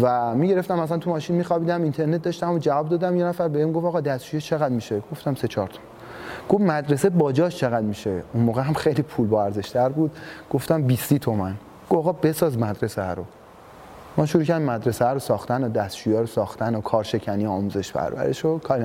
و 0.03 0.35
می‌گرفتم 0.35 0.79
مثلا 0.79 0.98
تو 0.98 1.11
ماشین 1.11 1.37
میخوابیدم 1.37 1.83
اینترنت 1.83 2.22
داشتم 2.22 2.53
و 2.53 2.59
جواب 2.59 2.88
دادم 2.88 3.16
یه 3.16 3.24
نفر 3.24 3.48
بهم 3.48 3.72
گفت 3.72 3.87
آقا 3.87 4.00
دستشویی 4.00 4.40
چقدر 4.40 4.74
میشه؟ 4.74 5.03
گفتم 5.12 5.35
سه 5.35 5.48
چهار 5.48 5.68
تومن 5.68 5.85
گفت 6.48 6.62
مدرسه 6.62 7.11
باجاش 7.11 7.57
چقدر 7.57 7.87
میشه؟ 7.87 8.22
اون 8.33 8.44
موقع 8.44 8.62
هم 8.62 8.74
خیلی 8.74 9.03
پول 9.03 9.26
با 9.26 9.44
ارزش 9.44 9.76
بود. 9.76 10.11
گفتم 10.50 10.83
20 10.83 11.14
تومن. 11.14 11.55
گفت 11.90 11.98
آقا 11.98 12.12
بساز 12.12 12.59
مدرسه 12.59 13.03
رو. 13.03 13.24
ما 14.16 14.26
شروع 14.26 14.44
کردیم 14.44 14.66
مدرسه 14.66 15.07
رو 15.07 15.18
ساختن 15.18 15.64
و 15.64 15.68
دستشویی 15.68 16.16
رو 16.16 16.26
ساختن 16.26 16.74
و 16.74 16.81
کارشکنی 16.81 17.46
آموزش 17.46 17.92
پرورش 17.92 18.44
و 18.44 18.59
کاری. 18.59 18.85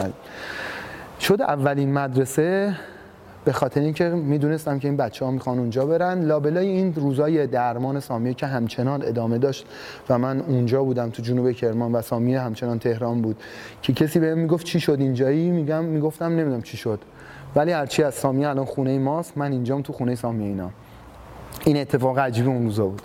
شد 1.20 1.42
اولین 1.42 1.94
مدرسه 1.94 2.76
به 3.46 3.52
خاطر 3.52 3.82
اینکه 3.82 4.10
می‌دونستم 4.10 4.80
که 4.80 4.88
این 4.88 4.98
بچه 4.98 5.26
ها 5.26 5.32
می‌خوان 5.32 5.60
اونجا 5.60 5.86
برن. 5.86 6.22
لابلای 6.26 6.68
این 6.68 6.94
روزای 6.96 7.48
درمان 7.48 8.00
سامیه 8.00 8.34
که 8.34 8.48
همچنان 8.48 9.02
ادامه 9.02 9.38
داشت 9.38 9.66
و 10.10 10.18
من 10.18 10.42
اونجا 10.42 10.84
بودم 10.84 11.10
تو 11.10 11.24
جنوب 11.24 11.52
کرمان 11.52 11.92
و 11.92 12.02
سامیه 12.02 12.40
همچنان 12.40 12.80
تهران 12.80 13.22
بود 13.22 13.36
که 13.82 13.94
کسی 13.94 14.20
بهم 14.20 14.38
می‌گفت 14.38 14.66
چی 14.66 14.80
شد 14.80 14.98
اینجایی؟ 15.00 15.52
میگم 15.52 15.84
می‌گفتم 15.84 16.26
نمی‌دونم 16.26 16.62
چی 16.62 16.78
شد. 16.78 17.00
ولی 17.56 17.72
هرچی 17.72 18.04
از 18.04 18.14
سامیه 18.14 18.50
الان 18.50 18.66
خونه 18.66 19.00
ماست 19.00 19.38
من 19.38 19.52
اینجام 19.52 19.82
تو 19.82 19.94
خونه 19.94 20.16
سامیه 20.16 20.48
اینا. 20.48 20.70
این 21.66 21.78
اتفاق 21.78 22.20
عجیب 22.20 22.48
اون 22.48 22.64
روزا 22.64 22.86
بود. 22.86 23.02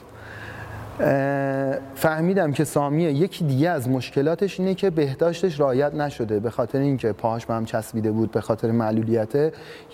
فهمیدم 1.95 2.53
که 2.53 2.65
سامیه 2.65 3.13
یکی 3.13 3.45
دیگه 3.45 3.71
از 3.71 3.89
مشکلاتش 3.89 4.61
اینه 4.61 4.75
که 4.75 4.91
بهداشتش 4.91 5.61
رعایت 5.61 5.95
نشده. 5.95 6.41
به 6.41 6.51
خاطر 6.51 6.79
اینکه 6.79 7.13
پاهاش 7.13 7.47
به 7.47 7.55
هم 7.55 7.65
چسبیده 7.65 8.11
بود 8.11 8.31
به 8.31 8.41
خاطر 8.41 8.71
معلولیت 8.71 9.35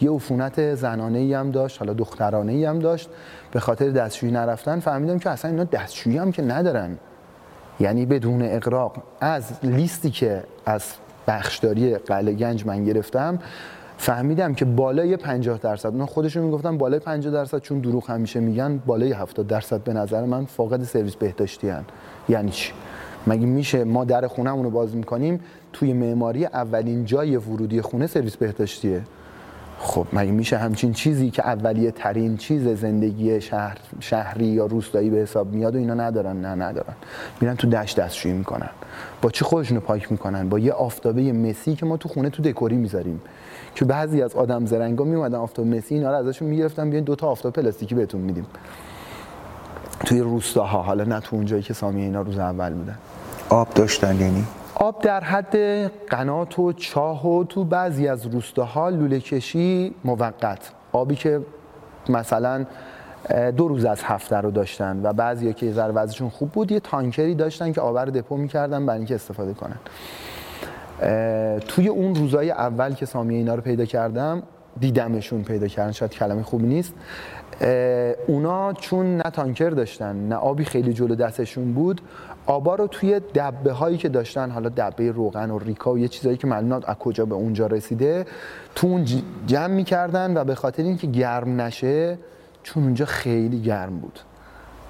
یه 0.00 0.10
عفونت 0.10 0.74
زنانه 0.74 1.18
ای 1.18 1.34
هم 1.34 1.50
داشت 1.50 1.78
حالا 1.78 1.92
دخترانه 1.92 2.52
ای 2.52 2.64
هم 2.64 2.78
داشت. 2.78 3.08
به 3.52 3.60
خاطر 3.60 3.90
دستشویی 3.90 4.32
نرفتن 4.32 4.80
فهمیدم 4.80 5.18
که 5.18 5.30
اصلا 5.30 5.50
اینا 5.50 5.64
دستشویی 5.64 6.18
هم 6.18 6.32
که 6.32 6.42
ندارن. 6.42 6.98
یعنی 7.80 8.06
بدون 8.06 8.42
اقراق 8.42 9.02
از 9.20 9.52
لیستی 9.62 10.10
که 10.10 10.44
از 10.66 10.84
بخشداری 11.28 11.94
قلعه 11.94 12.34
گنج 12.34 12.66
من 12.66 12.84
گرفتم 12.84 13.38
فهمیدم 13.98 14.54
که 14.54 14.64
بالای 14.64 15.16
50 15.16 15.58
درصد 15.58 15.94
من 15.94 16.06
خودشون 16.06 16.42
می‌گفتن 16.42 16.78
بالای 16.78 17.00
50 17.00 17.32
درصد 17.32 17.58
چون 17.58 17.78
دروغ 17.78 18.10
همیشه 18.10 18.40
میگن 18.40 18.82
بالای 18.86 19.12
70 19.12 19.46
درصد 19.46 19.80
به 19.80 19.92
نظر 19.92 20.24
من 20.24 20.44
فاقد 20.44 20.82
سرویس 20.82 21.16
بهداشتی 21.16 21.68
هن. 21.68 21.84
یعنی 22.28 22.50
چی؟ 22.50 22.72
مگه 23.26 23.46
میشه 23.46 23.84
ما 23.84 24.04
در 24.04 24.26
خونهمون 24.26 24.64
رو 24.64 24.70
باز 24.70 24.96
می‌کنیم 24.96 25.40
توی 25.72 25.92
معماری 25.92 26.44
اولین 26.44 27.04
جای 27.04 27.36
ورودی 27.36 27.80
خونه 27.80 28.06
سرویس 28.06 28.36
بهداشتیه؟ 28.36 29.02
خب 29.78 30.06
مگه 30.12 30.30
میشه 30.30 30.56
همچین 30.56 30.92
چیزی 30.92 31.30
که 31.30 31.46
اولیه 31.46 31.90
ترین 31.90 32.36
چیز 32.36 32.68
زندگی 32.68 33.40
شهر 33.40 33.78
شهری 34.00 34.46
یا 34.46 34.66
روستایی 34.66 35.10
به 35.10 35.16
حساب 35.16 35.52
میاد 35.52 35.74
و 35.74 35.78
اینا 35.78 35.94
ندارن؟ 35.94 36.40
نه 36.40 36.48
ندارن. 36.48 36.94
میرن 37.40 37.56
تو 37.56 37.68
دشت 37.68 38.00
دستشویی 38.00 38.34
می‌کنن. 38.34 38.70
با 39.22 39.30
چی 39.30 39.44
خودشونو 39.44 39.80
پاک 39.80 40.12
می‌کنن؟ 40.12 40.48
با 40.48 40.58
یه 40.58 40.72
آفتابه 40.72 41.32
مسی 41.32 41.74
که 41.74 41.86
ما 41.86 41.96
تو 41.96 42.08
خونه 42.08 42.30
تو 42.30 42.42
دکوری 42.42 42.76
می‌ذاریم. 42.76 43.20
که 43.76 43.84
بعضی 43.84 44.22
از 44.22 44.34
آدم 44.34 44.66
زرنگا 44.66 45.04
میومدن 45.04 45.38
آفتاب 45.38 45.66
مسی 45.66 45.94
اینا 45.94 46.10
رو 46.10 46.16
ازشون 46.16 46.48
می‌گرفتن 46.48 46.90
بیاین 46.90 47.04
دو 47.04 47.16
تا 47.16 47.28
آفتاب 47.28 47.52
پلاستیکی 47.52 47.94
بهتون 47.94 48.20
میدیم. 48.20 48.46
توی 50.04 50.20
روستاها 50.20 50.82
حالا 50.82 51.04
نه 51.04 51.20
تو 51.20 51.36
اونجایی 51.36 51.62
که 51.62 51.74
سامی 51.74 52.02
اینا 52.02 52.22
روز 52.22 52.38
اول 52.38 52.74
بودن. 52.74 52.98
آب 53.48 53.74
داشتن 53.74 54.20
یعنی؟ 54.20 54.44
آب 54.74 55.02
در 55.02 55.20
حد 55.20 55.56
قنات 56.08 56.58
و 56.58 56.72
چاه 56.72 57.26
و 57.26 57.44
تو 57.44 57.64
بعضی 57.64 58.08
از 58.08 58.26
روستاها 58.26 58.88
لوله 58.88 59.20
کشی 59.20 59.94
موقت. 60.04 60.70
آبی 60.92 61.14
که 61.14 61.40
مثلا 62.08 62.66
دو 63.56 63.68
روز 63.68 63.84
از 63.84 64.02
هفته 64.02 64.36
رو 64.36 64.50
داشتن 64.50 65.00
و 65.02 65.12
بعضی 65.12 65.52
که 65.52 65.72
ذره 65.72 65.92
وضعشون 65.92 66.28
خوب 66.28 66.50
بود 66.50 66.72
یه 66.72 66.80
تانکری 66.80 67.34
داشتن 67.34 67.72
که 67.72 67.80
آب 67.80 67.98
رو 67.98 68.10
دپو 68.10 68.36
می‌کردن 68.36 68.86
برای 68.86 68.98
اینکه 68.98 69.14
استفاده 69.14 69.54
کنن. 69.54 69.76
توی 71.68 71.88
اون 71.88 72.14
روزای 72.14 72.50
اول 72.50 72.94
که 72.94 73.06
سامیه 73.06 73.38
اینا 73.38 73.54
رو 73.54 73.60
پیدا 73.60 73.84
کردم 73.84 74.42
دیدمشون 74.80 75.42
پیدا 75.42 75.66
کردن. 75.66 75.92
شاید 75.92 76.10
کلمه 76.10 76.42
خوبی 76.42 76.66
نیست. 76.66 76.94
اونا 78.26 78.72
چون 78.72 79.16
نه 79.16 79.22
تانکر 79.22 79.70
داشتن 79.70 80.28
نه 80.28 80.34
آبی 80.34 80.64
خیلی 80.64 80.92
جلو 80.92 81.14
دستشون 81.14 81.72
بود 81.72 82.00
آبا 82.46 82.74
رو 82.74 82.86
توی 82.86 83.20
دبه 83.34 83.72
هایی 83.72 83.96
که 83.96 84.08
داشتن 84.08 84.50
حالا 84.50 84.68
دبه 84.68 85.12
روغن 85.12 85.50
و 85.50 85.58
ریکا 85.58 85.92
و 85.92 85.98
یه 85.98 86.08
چیزایی 86.08 86.36
که 86.36 86.46
معلومات 86.46 86.88
از 86.88 86.96
کجا 86.96 87.24
به 87.24 87.34
اونجا 87.34 87.66
رسیده 87.66 88.26
تو 88.74 88.86
اون 88.86 89.04
جمع 89.46 89.66
می‌کردن 89.66 90.36
و 90.36 90.44
به 90.44 90.54
خاطر 90.54 90.82
اینکه 90.82 91.06
گرم 91.06 91.60
نشه 91.60 92.18
چون 92.62 92.82
اونجا 92.82 93.04
خیلی 93.04 93.60
گرم 93.62 93.98
بود. 93.98 94.20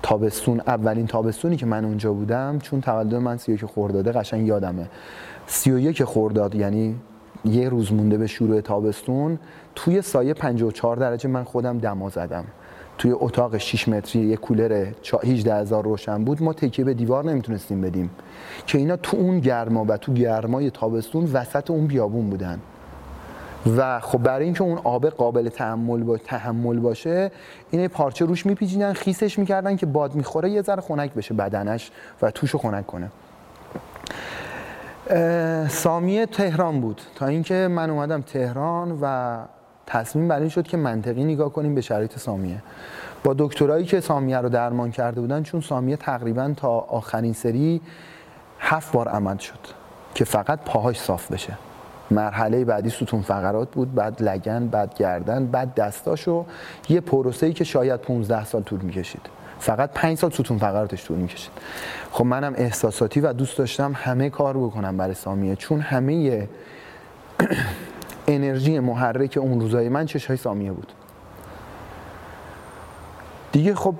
تابستون 0.03 0.61
اولین 0.67 1.07
تابستونی 1.07 1.57
که 1.57 1.67
من 1.67 1.85
اونجا 1.85 2.13
بودم 2.13 2.59
چون 2.59 2.81
تولد 2.81 3.15
من 3.15 3.37
سی 3.37 3.57
که 3.57 3.67
خورداده 3.67 4.13
قشنگ 4.13 4.47
یادمه. 4.47 4.87
سی 5.47 5.71
و 5.71 5.79
یک 5.79 6.05
خورداد 6.05 6.55
یعنی 6.55 6.95
یه 7.45 7.69
روز 7.69 7.93
مونده 7.93 8.19
به 8.19 8.27
شروع 8.27 8.61
تابستون 8.61 9.39
توی 9.75 10.03
سایه 10.03 10.35
54 10.35 10.97
درجه 10.97 11.29
من 11.29 11.45
خودم 11.45 11.79
دما 11.79 12.09
زدم. 12.09 12.45
توی 12.99 13.13
اتاق 13.13 13.59
6 13.59 13.89
متری 13.89 14.23
یه 14.23 14.37
کولر 14.37 14.87
18 15.25 15.55
هزار 15.55 15.85
روشن 15.85 16.25
بود. 16.25 16.43
ما 16.43 16.53
تکیه 16.53 16.85
به 16.85 16.95
دیوار 16.95 17.25
نمی‌تونستیم 17.25 17.81
بدیم. 17.81 18.11
که 18.67 18.79
اینا 18.79 18.97
تو 18.97 19.17
اون 19.17 19.41
گرما 19.41 19.85
و 19.89 19.97
تو 19.97 20.13
گرمای 20.13 20.71
تابستون 20.71 21.25
وسط 21.33 21.71
اون 21.71 21.87
بیابون 21.87 22.31
بودن. 22.31 22.61
و 23.77 24.01
خب 24.01 24.19
برای 24.19 24.45
اینکه 24.45 24.63
اون 24.63 24.79
آب 24.85 25.09
قابل 25.09 25.49
تحمل 25.49 26.03
با 26.03 26.19
تحمل 26.19 26.79
باشه 26.79 27.31
این 27.71 27.89
پارچه 27.89 28.25
روش 28.25 28.47
میپیچیدن 28.47 28.93
خیسش 28.93 29.39
می‌کردن 29.39 29.77
که 29.77 29.87
باد 29.87 30.15
می‌خوره 30.15 30.51
یه 30.51 30.63
ذره 30.63 30.81
خنک 30.81 31.15
بشه 31.15 31.35
بدنش 31.35 31.91
و 32.23 32.31
توشو 32.31 32.59
خنک 32.59 32.87
کنه. 32.87 33.11
سامیه 35.69 36.27
تهران 36.27 36.81
بود. 36.81 37.01
تا 37.15 37.27
اینکه 37.27 37.69
من 37.71 37.91
اومدم 37.91 38.21
تهران 38.21 38.99
و 39.03 39.39
تصمیم 39.87 40.29
بر 40.29 40.41
این 40.41 40.49
شد 40.49 40.67
که 40.67 40.77
منطقی 40.77 41.25
نگاه 41.25 41.53
کنیم 41.53 41.75
به 41.75 41.81
شرایط 41.81 42.19
سامیه. 42.19 42.63
با 43.25 43.35
دکترایی 43.39 43.85
که 43.85 44.01
سامیه 44.01 44.39
رو 44.39 44.49
درمان 44.49 44.91
کرده 44.91 45.21
بودن 45.21 45.43
چون 45.43 45.61
سامیه 45.61 45.97
تقریبا 45.97 46.53
تا 46.57 46.69
آخرین 46.79 47.33
سری 47.33 47.81
هفت 48.59 48.93
بار 48.93 49.09
عمد 49.09 49.41
شد 49.41 49.59
که 50.15 50.25
فقط 50.25 50.59
پاهاش 50.65 51.01
صاف 51.01 51.33
بشه. 51.33 51.53
مرحله 52.11 52.65
بعدی 52.65 52.91
ستون 52.91 53.23
فقرات 53.23 53.71
بود 53.71 53.95
بعد 53.95 54.23
لگن 54.23 54.67
بعد 54.67 54.95
گردن 54.95 55.47
بعد 55.47 55.75
دستاشو 55.75 56.45
یه 56.89 57.01
پروسه‌ای 57.01 57.53
که 57.53 57.65
شاید 57.65 58.01
15 58.01 58.45
سال 58.45 58.63
طول 58.63 58.81
می‌کشید. 58.81 59.23
فقط 59.61 59.91
5 59.95 60.19
سال 60.19 60.31
ستون 60.31 60.59
فقراتش 60.59 61.07
طول 61.07 61.17
می‌کشید. 61.19 61.51
خب 62.11 62.25
منم 62.25 62.55
احساساتی 62.57 63.21
و 63.21 63.33
دوست 63.33 63.59
داشتم 63.59 63.93
همه 63.95 64.31
کار 64.31 64.57
بکنم 64.57 64.97
برای 64.97 65.15
سامیه 65.15 65.57
چون 65.57 65.81
همه 65.81 66.49
انرژی 68.29 68.79
محرک 68.79 69.39
اون 69.43 69.61
روزای 69.61 69.89
من 69.89 70.07
چشای 70.07 70.37
سامیه 70.37 70.73
بود. 70.73 70.93
دیگه 73.53 73.75
خب 73.75 73.95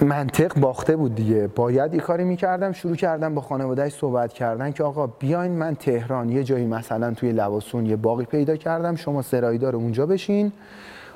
منطق 0.00 0.54
باخته 0.60 0.96
بود 0.96 1.14
دیگه. 1.14 1.46
باید 1.46 1.94
یه 1.94 2.00
کاری 2.00 2.24
می‌کردم 2.24 2.72
شروع 2.72 2.96
کردم 2.96 3.34
با 3.34 3.40
خانوادهش 3.40 3.92
صحبت 3.92 4.32
کردن 4.32 4.72
که 4.72 4.84
آقا 4.84 5.06
بیاین 5.06 5.52
من 5.52 5.74
تهران 5.74 6.28
یه 6.30 6.44
جایی 6.44 6.66
مثلا 6.66 7.14
توی 7.14 7.32
لباسون 7.32 7.86
یه 7.86 7.96
باقی 7.96 8.24
پیدا 8.24 8.56
کردم 8.56 8.96
شما 8.96 9.22
سرایدار 9.22 9.76
اونجا 9.76 10.06
بشین. 10.06 10.52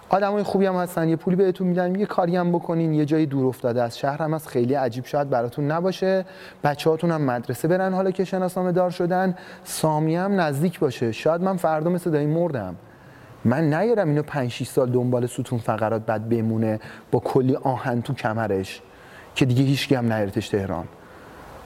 آدمای 0.08 0.42
خوبی 0.42 0.66
هم 0.66 0.74
هستن. 0.74 1.08
یه 1.08 1.16
پولی 1.16 1.36
بهتون 1.36 1.66
میدن 1.66 1.94
یه 1.94 2.06
کاری 2.06 2.36
هم 2.36 2.52
بکنین. 2.52 2.94
یه 2.94 3.04
جایی 3.04 3.26
دور 3.26 3.46
افتاده 3.46 3.82
از 3.82 3.98
شهر 3.98 4.22
هم 4.22 4.34
از 4.34 4.48
خیلی 4.48 4.74
عجیب 4.74 5.04
شاید 5.04 5.30
براتون 5.30 5.70
نباشه. 5.70 6.24
بچه‌هاتون 6.64 7.10
هم 7.10 7.22
مدرسه 7.22 7.68
برن 7.68 7.94
حالا 7.94 8.10
که 8.10 8.24
شناسنامه 8.24 8.72
دار 8.72 8.90
شدن. 8.90 9.34
سامی 9.64 10.16
هم 10.16 10.40
نزدیک 10.40 10.78
باشه. 10.78 11.12
شاید 11.12 11.42
من 11.42 11.56
فردا 11.56 11.90
مثل 11.90 12.10
دایی 12.10 12.26
مردم. 12.26 12.76
من 13.44 13.74
نیارم 13.74 14.08
اینو 14.08 14.22
5 14.22 14.50
6 14.50 14.66
سال 14.66 14.90
دنبال 14.90 15.26
ستون 15.26 15.58
فقرات 15.58 16.06
بعد 16.06 16.28
بمونه 16.28 16.80
با 17.10 17.20
کلی 17.20 17.56
آهن 17.56 18.02
تو 18.02 18.14
کمرش 18.14 18.82
که 19.34 19.44
دیگه 19.44 19.62
هیچ 19.62 19.92
هم 19.92 20.12
نیارتش 20.12 20.48
تهران. 20.48 20.84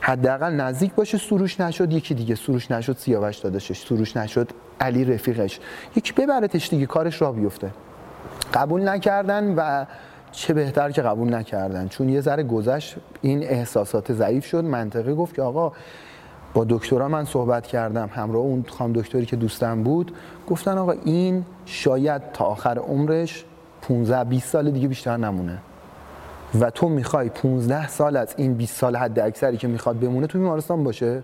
حداقل 0.01 0.53
نزدیک 0.53 0.95
باشه. 0.95 1.19
سروش 1.19 1.61
نشد 1.61 1.93
یکی 1.93 2.15
دیگه. 2.15 2.35
سروش 2.35 2.71
نشد 2.71 2.97
سیاوش 2.97 3.37
داداشش. 3.37 3.79
سروش 3.81 4.17
نشد 4.17 4.51
علی 4.81 5.05
رفیقش. 5.05 5.61
یکی 5.97 6.13
ببرتش 6.13 6.69
دیگه 6.69 6.87
کارش 6.87 7.23
را 7.23 7.33
بیفته. 7.33 7.71
قبول 8.55 8.89
نکردن 8.89 9.55
و 9.55 9.85
چه 10.33 10.55
بهتر 10.55 10.91
که 10.91 11.03
قبول 11.03 11.35
نکردن. 11.35 11.89
چون 11.89 12.09
یه 12.09 12.21
ذره 12.21 12.43
گذشت 12.43 12.97
این 13.23 13.43
احساسات 13.43 14.13
ضعیف 14.13 14.47
شد. 14.47 14.65
منطقه 14.65 15.15
گفت 15.15 15.35
که 15.35 15.43
آقا 15.43 15.73
با 16.55 16.67
دکترا 16.69 17.09
من 17.09 17.25
صحبت 17.25 17.67
کردم 17.67 18.11
همراه 18.13 18.43
اون 18.43 18.65
خانم 18.69 18.93
دکتری 18.93 19.27
که 19.27 19.37
دوستم 19.37 19.83
بود 19.83 20.13
گفتن 20.49 20.79
آقا 20.79 20.95
این 21.05 21.45
شاید 21.65 22.23
تا 22.33 22.45
آخر 22.45 22.79
عمرش 22.79 23.45
15 23.83 24.25
20 24.25 24.49
سال 24.49 24.71
دیگه 24.71 24.89
بیشتر 24.89 25.17
نمونه. 25.17 25.59
و 26.61 26.71
تو 26.71 26.89
می‌خوای 26.89 27.29
15 27.29 27.89
سال 27.89 28.17
از 28.17 28.35
این 28.37 28.55
20 28.55 28.77
سال 28.77 28.97
حد 28.97 29.19
اکثری 29.19 29.57
که 29.57 29.69
می‌خواد 29.69 30.01
بمونه 30.01 30.27
تو 30.27 30.39
بیمارستان 30.39 30.85
باشه. 30.85 31.23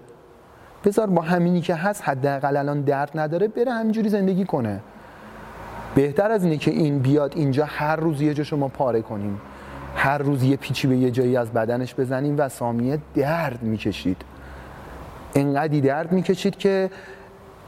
بذار 0.85 1.07
با 1.07 1.23
همینی 1.23 1.61
که 1.61 1.75
هست 1.75 2.09
حداقل 2.09 2.57
الان 2.57 2.81
درد 2.81 3.11
نداره 3.15 3.49
بره 3.49 3.73
همینجوری 3.73 4.09
زندگی 4.09 4.45
کنه. 4.45 4.81
بهتر 5.97 6.31
از 6.31 6.45
اینه 6.45 6.57
که 6.57 6.71
این 6.71 6.99
بیاد 6.99 7.33
اینجا 7.37 7.65
هر 7.65 7.97
روز 7.97 8.21
یه 8.23 8.35
جا 8.35 8.45
شما 8.45 8.69
پاره 8.69 9.03
کنیم. 9.03 9.41
هر 9.95 10.19
روز 10.19 10.43
یه 10.43 10.57
پیچی 10.57 10.87
به 10.87 10.97
یه 10.97 11.11
جایی 11.11 11.37
از 11.37 11.53
بدنش 11.53 11.95
بزنیم 11.95 12.35
و 12.39 12.49
سامیه 12.49 12.99
درد 13.15 13.63
می‌کشید. 13.63 14.17
انقدی 15.35 15.81
درد 15.81 16.13
می‌کشید 16.13 16.57
که 16.57 16.91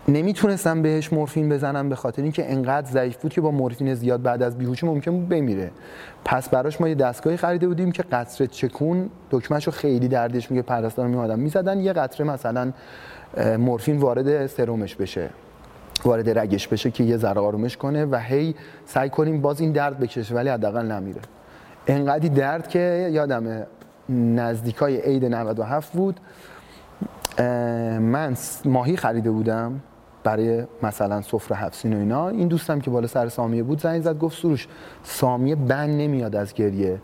نمی‌تونستم 0.09 0.83
بهش 0.83 1.13
مورفین 1.13 1.49
بزنم 1.49 1.89
به 1.89 1.97
خاطر 1.97 2.23
اینکه 2.23 2.53
انقدر 2.53 2.91
ضعیف 2.91 3.17
بود 3.17 3.33
که 3.33 3.41
با 3.41 3.51
مورفین 3.51 3.95
زیاد 3.95 4.23
بعد 4.23 4.43
از 4.43 4.59
بیهوشی 4.59 4.87
ممکن 4.87 5.11
بود 5.11 5.29
بمیره. 5.29 5.71
پس 6.25 6.49
براش 6.49 6.81
ما 6.81 6.89
یه 6.89 6.95
دستگاهی 6.95 7.37
خریده 7.37 7.69
بودیم 7.69 7.93
که 7.93 8.03
قطره 8.03 8.47
چکون 8.47 9.11
دکمهشو 9.31 9.71
خیلی 9.71 10.09
دردش 10.09 10.51
میگه 10.51 10.63
پرستار 10.63 11.07
میادم 11.07 11.39
می‌زدن 11.39 11.81
یه 11.81 11.93
قطره 11.93 12.27
مثلا 12.27 12.73
مورفین 13.59 13.97
وارد 13.97 14.47
سرومش 14.47 14.95
بشه. 14.95 15.31
وارد 16.05 16.39
رگش 16.39 16.69
بشه 16.69 16.91
که 16.91 17.05
یه 17.05 17.17
ذره 17.17 17.41
آرومش 17.41 17.77
کنه 17.77 18.05
و 18.05 18.17
هی 18.17 18.55
سعی 18.87 19.11
کنیم 19.11 19.41
باز 19.41 19.61
این 19.61 19.73
درد 19.73 19.99
بکشه 19.99 20.35
ولی 20.35 20.49
حداقل 20.49 20.93
نمیره. 20.93 21.21
انقدی 21.87 22.29
درد 22.29 22.69
که 22.69 23.11
یادم 23.13 23.67
نزدیکای 24.09 25.01
عید 25.01 25.25
97 25.25 25.93
بود 25.93 26.21
من 28.01 28.37
ماهی 28.65 28.97
خریده 28.97 29.31
بودم. 29.31 29.81
برای 30.25 30.65
مثلا 30.83 31.23
سفره 31.23 31.57
حفسین 31.57 31.95
و 31.95 31.99
اینا. 31.99 32.29
این 32.29 32.49
دوستم 32.49 32.81
که 32.81 32.91
بالا 32.91 33.07
سر 33.07 33.29
سامیه 33.29 33.63
بود 33.63 33.81
زنگ 33.81 34.03
زد 34.03 34.19
گفت 34.19 34.39
سروش 34.39 34.69
سامیه 35.03 35.57
بند 35.57 36.01
نمیاد 36.01 36.37
از 36.37 36.55
گریه. 36.55 36.99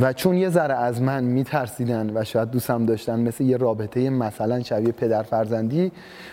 و 0.00 0.12
چون 0.12 0.34
یه 0.34 0.48
ذره 0.48 0.74
از 0.74 1.02
من 1.02 1.24
میترسیدن 1.24 2.10
و 2.14 2.24
شاید 2.24 2.50
دوستم 2.50 2.86
داشتن 2.86 3.20
مثل 3.20 3.44
یه 3.44 3.56
رابطه 3.56 4.10
مثلا 4.10 4.62
شبیه 4.62 4.92
پدر 4.92 5.22
فرزندی 5.22 5.92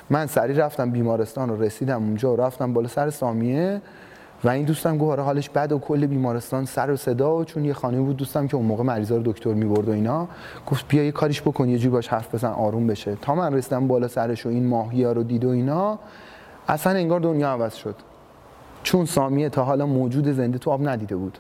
من 0.10 0.28
سری 0.28 0.54
رفتم 0.54 0.92
بیمارستان 0.92 1.50
و 1.50 1.62
رسیدم 1.62 2.04
اونجا 2.04 2.34
و 2.34 2.42
رفتم 2.42 2.74
بالا 2.74 2.88
سر 2.88 3.10
سامیه. 3.10 3.82
و 4.44 4.50
این 4.50 4.66
دوستم 4.66 4.98
گفت 4.98 5.12
آره 5.12 5.24
حالش 5.24 5.50
بد 5.50 5.72
و 5.72 5.80
کل 5.80 6.06
بیمارستان 6.06 6.66
سر 6.66 6.92
و 6.92 6.98
صدا 6.98 7.36
و 7.36 7.44
چون 7.44 7.66
یه 7.66 7.74
خانه 7.74 8.02
بود 8.02 8.18
دوستم 8.18 8.48
که 8.48 8.56
اون 8.56 8.66
موقع 8.66 8.84
مریضا 8.84 9.18
رو 9.18 9.24
دکتر 9.26 9.54
می‌برد 9.54 9.90
و 9.90 9.92
اینا 9.92 10.28
گفت 10.72 10.88
بیا 10.88 11.04
یه 11.04 11.12
کاریش 11.12 11.42
بکن 11.42 11.70
یه 11.70 11.78
جوری 11.78 11.90
باش 11.90 12.08
حرف 12.08 12.36
بزن 12.36 12.50
آروم 12.50 12.88
بشه. 12.88 13.16
تا 13.22 13.36
من 13.36 13.54
رسیدم 13.54 13.88
بالا 13.88 14.08
سرش 14.08 14.46
و 14.46 14.50
این 14.50 14.68
ماهیا 14.68 15.12
رو 15.12 15.24
دید 15.24 15.46
و 15.46 15.50
اینا 15.50 16.00
اصلا 16.68 16.94
انگار 16.94 17.20
دنیا 17.20 17.50
عوض 17.50 17.76
شد. 17.76 17.96
چون 18.84 19.06
سامیه 19.06 19.50
تا 19.50 19.64
حالا 19.64 19.86
موجود 19.86 20.32
زنده 20.32 20.58
تو 20.58 20.72
آب 20.72 20.88
ندیده 20.88 21.16
بود. 21.16 21.38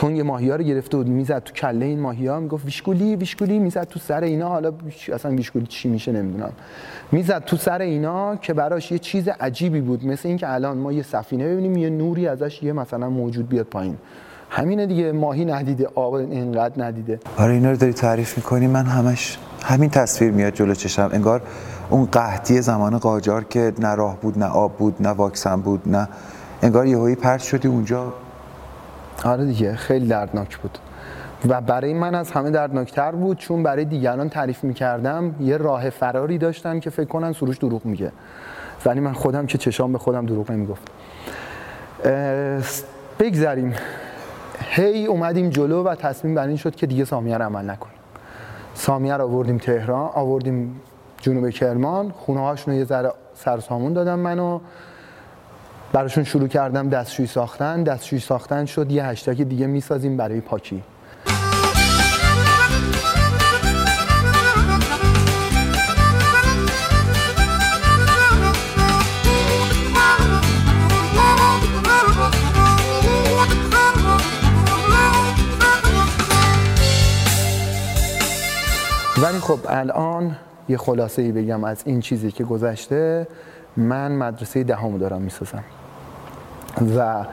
تنگ 0.00 0.20
ماهیا 0.20 0.56
رو 0.56 0.64
گرفته 0.64 0.96
بود 0.96 1.08
می‌زد 1.08 1.42
تو 1.44 1.52
کله 1.52 1.86
این 1.86 2.00
ماهیا 2.00 2.40
می‌گفت 2.40 2.64
ویشکولی 2.64 3.16
ویشکولی 3.16 3.58
می‌زد 3.58 3.84
تو 3.84 3.98
سر 3.98 4.20
اینا. 4.20 4.48
حالا 4.48 4.72
اصلا 5.12 5.32
ویشکولی 5.32 5.66
چی 5.66 5.88
میشه 5.88 6.12
نمی‌دونم. 6.12 6.52
می‌زد 7.12 7.44
تو 7.44 7.56
سر 7.56 7.80
اینا 7.80 8.36
که 8.36 8.54
براش 8.54 8.92
یه 8.92 8.98
چیز 8.98 9.28
عجیبی 9.28 9.80
بود. 9.80 10.06
مثل 10.06 10.28
اینکه 10.28 10.52
الان 10.52 10.78
ما 10.78 10.92
یه 10.92 11.02
سفینه 11.02 11.48
ببینیم 11.48 11.76
یه 11.76 11.90
نوری 11.90 12.28
ازش 12.28 12.62
یه 12.62 12.72
مثلا 12.72 13.10
موجود 13.10 13.48
بیاد 13.48 13.66
پایین. 13.66 13.96
همینه 14.50 14.86
دیگه. 14.86 15.12
ماهی 15.12 15.44
ندیده 15.44 15.88
آب 15.94 16.14
اینقدر 16.14 16.84
ندیده. 16.84 17.20
آره 17.36 17.52
اینا 17.52 17.70
رو 17.70 17.76
داری 17.76 17.92
تعریف 17.92 18.36
می‌کنی 18.36 18.66
من 18.66 18.86
همش 18.86 19.38
همین 19.64 19.90
تصویر 19.90 20.30
میاد 20.30 20.52
جلو 20.52 20.74
چشم. 20.74 21.10
انگار 21.12 21.42
اون 21.90 22.04
قحطی 22.04 22.60
زمان 22.60 22.98
قاجار 22.98 23.44
که 23.44 23.72
نه 23.78 23.94
راه 23.94 24.20
بود 24.20 24.38
نه 24.38 24.46
آب 24.46 24.76
بود 24.76 24.96
نه 25.00 25.08
واکسن 25.08 25.60
بود 25.60 25.82
نه 25.86 26.08
انگار 26.62 26.86
یهویی 26.86 27.14
پرت 27.14 27.40
شدی 27.40 27.68
اونجا. 27.68 28.12
آره 29.24 29.44
دیگه 29.44 29.76
خیلی 29.76 30.06
دردناک 30.06 30.58
بود. 30.58 30.78
و 31.48 31.60
برای 31.60 31.94
من 31.94 32.14
از 32.14 32.30
همه 32.30 32.50
دردناکتر 32.50 33.12
بود 33.12 33.36
چون 33.36 33.62
برای 33.62 33.84
دیگران 33.84 34.28
تعریف 34.28 34.64
می‌کردم 34.64 35.34
یه 35.40 35.56
راه 35.56 35.90
فراری 35.90 36.38
داشتن 36.38 36.80
که 36.80 36.90
فکر 36.90 37.08
کنن 37.08 37.32
سروش 37.32 37.58
دروغ 37.58 37.84
میگه. 37.84 38.12
ولی 38.86 39.00
من 39.00 39.12
خودم 39.12 39.46
که 39.46 39.58
چشام 39.58 39.92
به 39.92 39.98
خودم 39.98 40.26
دروغ 40.26 40.50
نمی‌گفت. 40.50 40.82
بگذریم. 43.18 43.74
هی 44.70 45.06
اومدیم 45.06 45.50
جلو 45.50 45.82
و 45.82 45.94
تصمیم 45.94 46.34
بر 46.34 46.46
این 46.46 46.56
شد 46.56 46.74
که 46.74 46.86
دیگه 46.86 47.04
سامیه 47.04 47.38
رو 47.38 47.44
عمل 47.44 47.70
نکنیم. 47.70 47.98
سامیه 48.74 49.14
رو 49.14 49.24
آوردیم 49.24 49.58
تهران 49.58 50.10
آوردیم 50.14 50.80
جنوب 51.20 51.50
کرمان 51.50 52.10
خونه 52.10 52.40
هاشون 52.40 52.74
یه 52.74 52.84
ذره 52.84 53.12
سرسامون 53.34 53.92
دادم 53.92 54.18
منو. 54.18 54.60
براشون 55.92 56.24
شروع 56.24 56.48
کردم 56.48 56.88
دستشویی 56.88 57.28
ساختن. 57.28 57.82
دستشویی 57.82 58.20
ساختن 58.20 58.64
شد. 58.64 58.90
یه 58.90 59.04
هشتگ 59.04 59.42
دیگه 59.42 59.66
می‌سازیم 59.66 60.16
برای 60.16 60.40
پاکی. 60.40 60.82
ولی 79.22 79.38
خب 79.38 79.58
الان 79.68 80.36
یه 80.68 80.76
خلاصه 80.76 81.22
ای 81.22 81.32
بگم 81.32 81.64
از 81.64 81.82
این 81.84 82.00
چیزی 82.00 82.32
که 82.32 82.44
گذشته. 82.44 83.26
من 83.76 84.12
مدرسه 84.12 84.64
دهم 84.64 84.98
دارم 84.98 85.22
می‌سازم. 85.22 85.64
و 86.96 87.24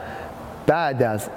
بعد 0.66 1.02
از 1.02 1.28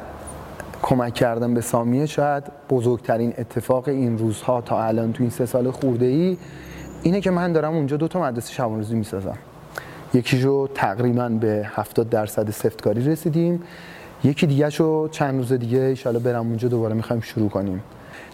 کمک 0.81 1.13
کردم 1.13 1.53
به 1.53 1.61
سامیه 1.61 2.05
شاید 2.05 2.43
بزرگترین 2.69 3.33
اتفاق 3.37 3.87
این 3.87 4.17
روزها 4.17 4.61
تا 4.61 4.83
الان 4.83 5.13
تو 5.13 5.23
این 5.23 5.29
سه 5.29 5.45
سال 5.45 5.71
خورده 5.71 6.05
ای 6.05 6.37
اینه 7.03 7.21
که 7.21 7.31
من 7.31 7.53
دارم 7.53 7.73
اونجا 7.73 7.97
دو 7.97 8.07
تا 8.07 8.21
مدرسه 8.21 8.53
شبانروزی 8.53 8.95
می‌سازم. 8.95 9.37
یکیشو 10.13 10.67
تقریبا 10.67 11.29
به 11.29 11.69
70 11.75 12.09
درصد 12.09 12.49
سفتکاری 12.49 13.05
رسیدیم. 13.05 13.63
یکی 14.23 14.47
دیگه 14.47 14.69
شو 14.69 15.07
چند 15.07 15.35
روز 15.37 15.53
دیگه 15.53 15.79
ایشالا 15.79 16.19
برم 16.19 16.47
اونجا 16.47 16.67
دوباره 16.67 16.93
می‌خوایم 16.93 17.21
شروع 17.21 17.49
کنیم. 17.49 17.83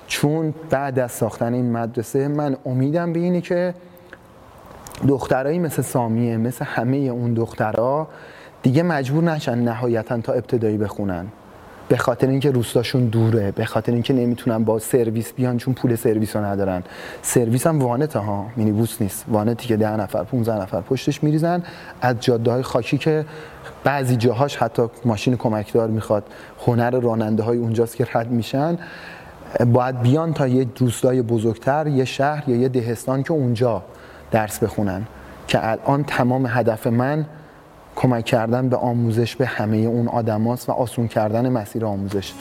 چون 0.07 0.53
بعد 0.69 0.99
از 0.99 1.11
ساختن 1.11 1.53
این 1.53 1.71
مدرسه 1.71 2.27
من 2.27 2.57
امیدم 2.65 3.13
به 3.13 3.19
اینه 3.19 3.41
که 3.41 3.73
دخترایی 5.07 5.59
مثل 5.59 5.81
سامیه 5.81 6.37
مثل 6.37 6.65
همه 6.65 6.97
اون 6.97 7.33
دخترها 7.33 8.07
دیگه 8.65 8.83
مجبور 8.83 9.23
نشن 9.23 9.57
نهایتا 9.57 10.17
تا 10.17 10.33
ابتدایی 10.33 10.77
بخونن. 10.77 11.25
به 11.87 11.97
خاطر 11.97 12.27
اینکه 12.27 12.51
روستاشون 12.51 13.05
دوره 13.05 13.51
به 13.51 13.65
خاطر 13.65 13.91
اینکه 13.91 14.13
نمی‌تونن 14.13 14.63
با 14.63 14.79
سرویس 14.79 15.33
بیان 15.33 15.57
چون 15.57 15.73
پول 15.73 15.95
سرویس 15.95 16.35
رو 16.35 16.45
ندارن. 16.45 16.83
سرویس 17.21 17.67
هم 17.67 17.81
وانت 17.81 18.15
ها 18.15 18.45
بوس 18.55 19.01
نیست. 19.01 19.25
وانتی 19.27 19.67
که 19.67 19.77
ده 19.77 19.97
نفر 19.97 20.23
15 20.23 20.61
نفر 20.61 20.81
پشتش 20.81 21.23
میریزن. 21.23 21.63
از 22.01 22.15
جاده 22.19 22.51
های 22.51 22.61
خاکی 22.61 22.97
که 22.97 23.25
بعضی 23.83 24.15
جاهاش 24.15 24.57
حتی 24.57 24.83
ماشین 25.05 25.37
کمکدار 25.37 25.89
می‌خواد. 25.89 26.23
هنر 26.67 26.99
راننده 26.99 27.43
های 27.43 27.57
اونجاست 27.57 27.95
که 27.95 28.07
رد 28.13 28.31
میشن. 28.31 28.77
باید 29.65 30.01
بیان 30.01 30.33
تا 30.33 30.47
یه 30.47 30.67
روستای 30.77 31.21
بزرگتر 31.21 31.87
یه 31.87 32.05
شهر 32.05 32.49
یا 32.49 32.55
یه 32.55 32.69
دهستان 32.69 33.23
که 33.23 33.31
اونجا 33.31 33.83
درس 34.31 34.59
بخونن. 34.59 35.05
که 35.47 35.69
الان 35.69 36.03
تمام 36.03 36.45
هدف 36.45 36.87
من 36.87 37.25
کمک 37.95 38.25
کردن 38.25 38.69
به 38.69 38.77
آموزش 38.77 39.35
به 39.35 39.45
همه 39.45 39.77
اون 39.77 40.07
آدماست 40.07 40.69
و 40.69 40.71
آسون 40.71 41.07
کردن 41.07 41.49
مسیر 41.49 41.85
آموزش. 41.85 42.33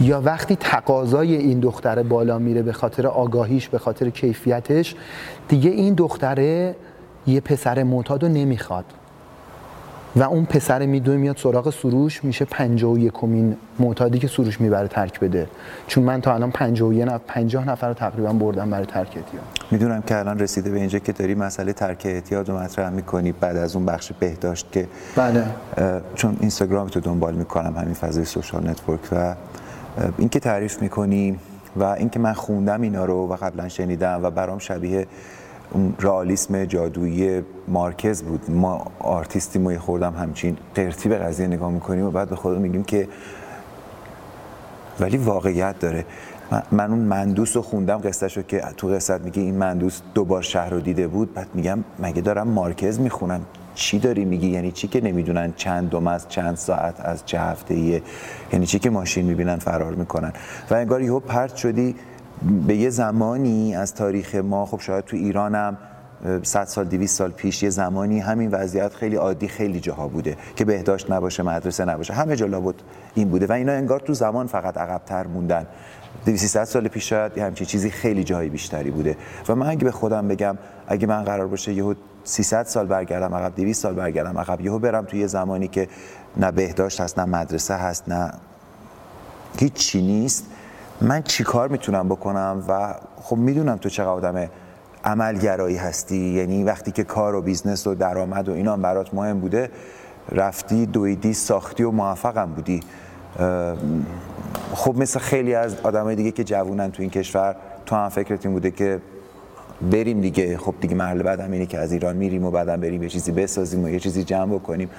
یا 0.00 0.20
وقتی 0.20 0.56
تقاضای 0.56 1.36
این 1.36 1.60
دختره 1.60 2.02
بالا 2.02 2.38
میره 2.38 2.62
به 2.62 2.72
خاطر 2.72 3.06
آگاهیش 3.06 3.68
به 3.68 3.78
خاطر 3.78 4.10
کیفیتش 4.10 4.94
دیگه 5.48 5.70
این 5.70 5.94
دختره 5.94 6.76
یه 7.26 7.40
پسر 7.40 7.82
معتاد 7.82 8.22
رو 8.22 8.28
نمی‌خواد. 8.28 8.84
و 10.16 10.22
اون 10.22 10.44
پسر 10.44 10.86
میدوه 10.86 11.16
میاد 11.16 11.36
سراغ 11.36 11.70
سروش 11.70 12.24
میشه 12.24 12.44
پنجاه 12.44 12.92
و 12.92 12.98
یکمین 12.98 13.56
معتادی 13.78 14.18
که 14.18 14.28
سروش 14.28 14.60
می‌بره 14.60 14.88
ترک 14.88 15.20
بده. 15.20 15.48
چون 15.86 16.04
من 16.04 16.20
تا 16.20 16.34
الان 16.34 16.50
پنجاه 16.50 16.88
و 16.88 16.92
نفر 16.92 17.18
پنجاه 17.18 17.68
نفر 17.68 17.88
رو 17.88 17.94
تقریبا 17.94 18.32
بردم 18.32 18.70
برای 18.70 18.86
ترک 18.86 19.08
اعتیاد. 19.16 19.44
می‌دونم 19.70 20.02
که 20.02 20.18
الان 20.18 20.38
رسیده 20.38 20.70
به 20.70 20.78
اینجا 20.78 20.98
که 20.98 21.12
داری 21.12 21.34
مسئله 21.34 21.72
ترک 21.72 22.02
اعتیاد 22.06 22.48
رو 22.48 22.58
مطرح 22.58 22.90
می‌کنی 22.90 23.32
بعد 23.32 23.56
از 23.56 23.76
اون 23.76 23.86
بخش 23.86 24.12
بهداشت 24.12 24.72
که 24.72 24.88
بله. 25.16 25.44
چون 26.14 26.36
اینستاگرام 26.40 26.88
تو 26.88 27.00
دنبال 27.00 27.34
می‌کنم 27.34 27.76
همین 27.76 27.94
فضای 27.94 28.24
social 28.24 28.68
network 28.68 29.00
و 29.12 29.34
اینکه 30.18 30.40
تعریف 30.40 30.82
می‌کنی 30.82 31.38
و 31.76 31.84
اینکه 31.84 32.18
من 32.18 32.32
خوندم 32.32 32.80
اینا 32.80 33.04
رو 33.04 33.14
و 33.14 33.36
قبلا 33.36 33.68
شنیدم 33.68 34.20
و 34.22 34.30
برام 34.30 34.58
شبیه 34.58 35.06
اون 35.74 35.94
رئالیسم 36.00 36.64
جادویی 36.64 37.42
مارکز 37.68 38.22
بود. 38.22 38.50
ما 38.50 38.86
آرتیستی 38.98 39.58
ما 39.58 39.78
خوردم 39.78 40.14
همچین 40.14 40.56
قرتی 40.74 41.08
به 41.08 41.18
قضیه 41.18 41.46
نگاه 41.46 41.70
می‌کنیم 41.70 42.04
و 42.04 42.10
بعد 42.10 42.28
به 42.28 42.36
خودم 42.36 42.60
میگیم 42.60 42.84
که 42.84 43.08
ولی 45.00 45.16
واقعیت 45.16 45.78
داره. 45.78 46.04
من 46.72 46.90
اون 46.90 46.98
مندوس 46.98 47.56
رو 47.56 47.62
خوندم 47.62 47.98
قصه 47.98 48.28
شو 48.28 48.42
که 48.42 48.62
تو 48.76 48.88
قصت 48.88 49.20
میگه 49.20 49.42
این 49.42 49.54
مندوس 49.54 50.00
دوبار 50.14 50.42
شهر 50.42 50.70
رو 50.70 50.80
دیده 50.80 51.08
بود. 51.08 51.34
بعد 51.34 51.48
میگم 51.54 51.84
مگه 51.98 52.20
دارم 52.20 52.48
مارکز 52.48 53.00
می‌خونم؟ 53.00 53.40
چی 53.74 53.98
داری 53.98 54.24
میگی؟ 54.24 54.46
یعنی 54.46 54.72
چی 54.72 54.88
که 54.88 55.00
نمی‌دونن 55.00 55.52
چند 55.56 55.88
دوم 55.88 56.06
از 56.06 56.28
چند 56.28 56.56
ساعت 56.56 57.00
از 57.00 57.26
چه 57.26 57.40
هفته 57.40 57.74
یعنی 58.52 58.66
چی 58.66 58.78
که 58.78 58.90
ماشین 58.90 59.26
می‌بینن 59.26 59.56
فرار 59.56 59.94
می‌کنن؟ 59.94 60.32
و 60.70 60.74
انگار 60.74 61.02
یهو 61.02 61.20
پرت 61.20 61.56
شدی 61.56 61.94
به 62.66 62.76
یه 62.76 62.90
زمانی 62.90 63.74
از 63.74 63.94
تاریخ 63.94 64.34
ما 64.34 64.66
خب 64.66 64.80
شاید 64.80 65.04
تو 65.04 65.16
ایرانم 65.16 65.78
100 66.42 66.64
سال 66.64 66.84
200 66.84 67.18
سال 67.18 67.30
پیش 67.30 67.62
یه 67.62 67.70
زمانی 67.70 68.20
همین 68.20 68.50
وضعیت 68.50 68.94
خیلی 68.94 69.16
عادی 69.16 69.48
خیلی 69.48 69.80
جاها 69.80 70.08
بوده 70.08 70.36
که 70.56 70.64
بهداشت 70.64 71.10
نباشه 71.10 71.42
مدرسه 71.42 71.84
نباشه. 71.84 72.14
همه 72.14 72.36
جا 72.36 72.46
لابد 72.46 72.74
این 73.14 73.28
بوده 73.28 73.46
و 73.46 73.52
اینا 73.52 73.72
انگار 73.72 74.00
تو 74.00 74.14
زمان 74.14 74.46
فقط 74.46 74.78
عقبتر 74.78 75.26
موندن. 75.26 75.66
200 76.26 76.64
سال 76.64 76.88
پیش 76.88 77.08
شاید 77.08 77.38
همچین 77.38 77.66
چیزی 77.66 77.90
خیلی 77.90 78.24
جایی 78.24 78.50
بیشتری 78.50 78.90
بوده. 78.90 79.16
و 79.48 79.54
من 79.54 79.66
اگه 79.66 79.84
به 79.84 79.90
خودم 79.90 80.28
بگم 80.28 80.58
اگه 80.88 81.06
من 81.06 81.24
قرار 81.24 81.46
باشه 81.46 81.72
یهو 81.72 81.94
300 82.24 82.66
سال 82.66 82.86
برگردم 82.86 83.34
عقب 83.34 83.54
200 83.56 83.82
سال 83.82 83.94
برگردم 83.94 84.38
عقب 84.38 84.60
یهو 84.60 84.78
برم 84.78 85.04
توی 85.04 85.20
یه 85.20 85.26
زمانی 85.26 85.68
که 85.68 85.88
نه 86.36 86.50
بهداشت 86.50 87.00
هست 87.00 87.18
نه 87.18 87.24
مدرسه 87.24 87.74
هست 87.74 88.08
نه 88.08 88.32
هیچ 89.58 89.96
نیست 89.96 90.44
من 91.00 91.22
چیکار 91.22 91.68
می‌تونم 91.68 92.08
بکنم 92.08 92.64
و 92.68 92.94
خب 93.16 93.36
می‌دونم 93.36 93.76
تو 93.76 93.88
چقدر 93.88 94.08
آدم 94.08 94.48
عملگرایی 95.04 95.76
هستی 95.76 96.16
یعنی 96.16 96.64
وقتی 96.64 96.92
که 96.92 97.04
کار 97.04 97.34
و 97.34 97.42
business 97.42 97.86
و 97.86 97.94
درآمد 97.94 98.48
و 98.48 98.52
اینا 98.52 98.76
برات 98.76 99.14
مهم 99.14 99.40
بوده 99.40 99.70
رفتی 100.32 100.86
دویدی 100.86 101.34
ساختی 101.34 101.82
و 101.82 101.90
موفقم 101.90 102.46
بودی. 102.46 102.80
خب 104.74 104.96
مثل 104.96 105.18
خیلی 105.18 105.54
از 105.54 105.76
آدمای 105.82 106.16
دیگه 106.16 106.30
که 106.30 106.44
جوونن 106.44 106.90
تو 106.90 107.02
این 107.02 107.10
کشور 107.10 107.56
تو 107.86 107.96
هم 107.96 108.08
فکرت 108.08 108.46
این 108.46 108.54
بوده 108.54 108.70
که 108.70 109.00
بریم 109.90 110.20
دیگه. 110.20 110.58
خب 110.58 110.74
دیگه 110.80 110.94
مرحله 110.94 111.22
بعدم 111.22 111.52
اینه 111.52 111.66
که 111.66 111.78
از 111.78 111.92
ایران 111.92 112.16
میریم 112.16 112.44
و 112.44 112.50
بعدم 112.50 112.80
بریم 112.80 113.02
یه 113.02 113.08
چیزی 113.08 113.32
بسازیم 113.32 113.84
و 113.84 113.88
یه 113.88 114.00
چیزی 114.00 114.24
جمع 114.24 114.54
بکنیم. 114.54 114.90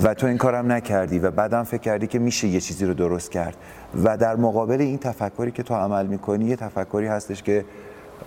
و 0.00 0.14
تو 0.14 0.26
این 0.26 0.38
کارم 0.38 0.72
نکردی 0.72 1.18
و 1.18 1.30
بعدم 1.30 1.62
فکر 1.62 1.80
کردی 1.80 2.06
که 2.06 2.18
میشه 2.18 2.48
یه 2.48 2.60
چیزی 2.60 2.86
رو 2.86 2.94
درست 2.94 3.30
کرد. 3.30 3.56
و 4.04 4.16
در 4.16 4.36
مقابل 4.36 4.80
این 4.80 4.98
تفکری 4.98 5.50
که 5.50 5.62
تو 5.62 5.74
عمل 5.74 6.06
می‌کنی 6.06 6.44
یه 6.44 6.56
تفکری 6.56 7.06
هستش 7.06 7.42
که 7.42 7.64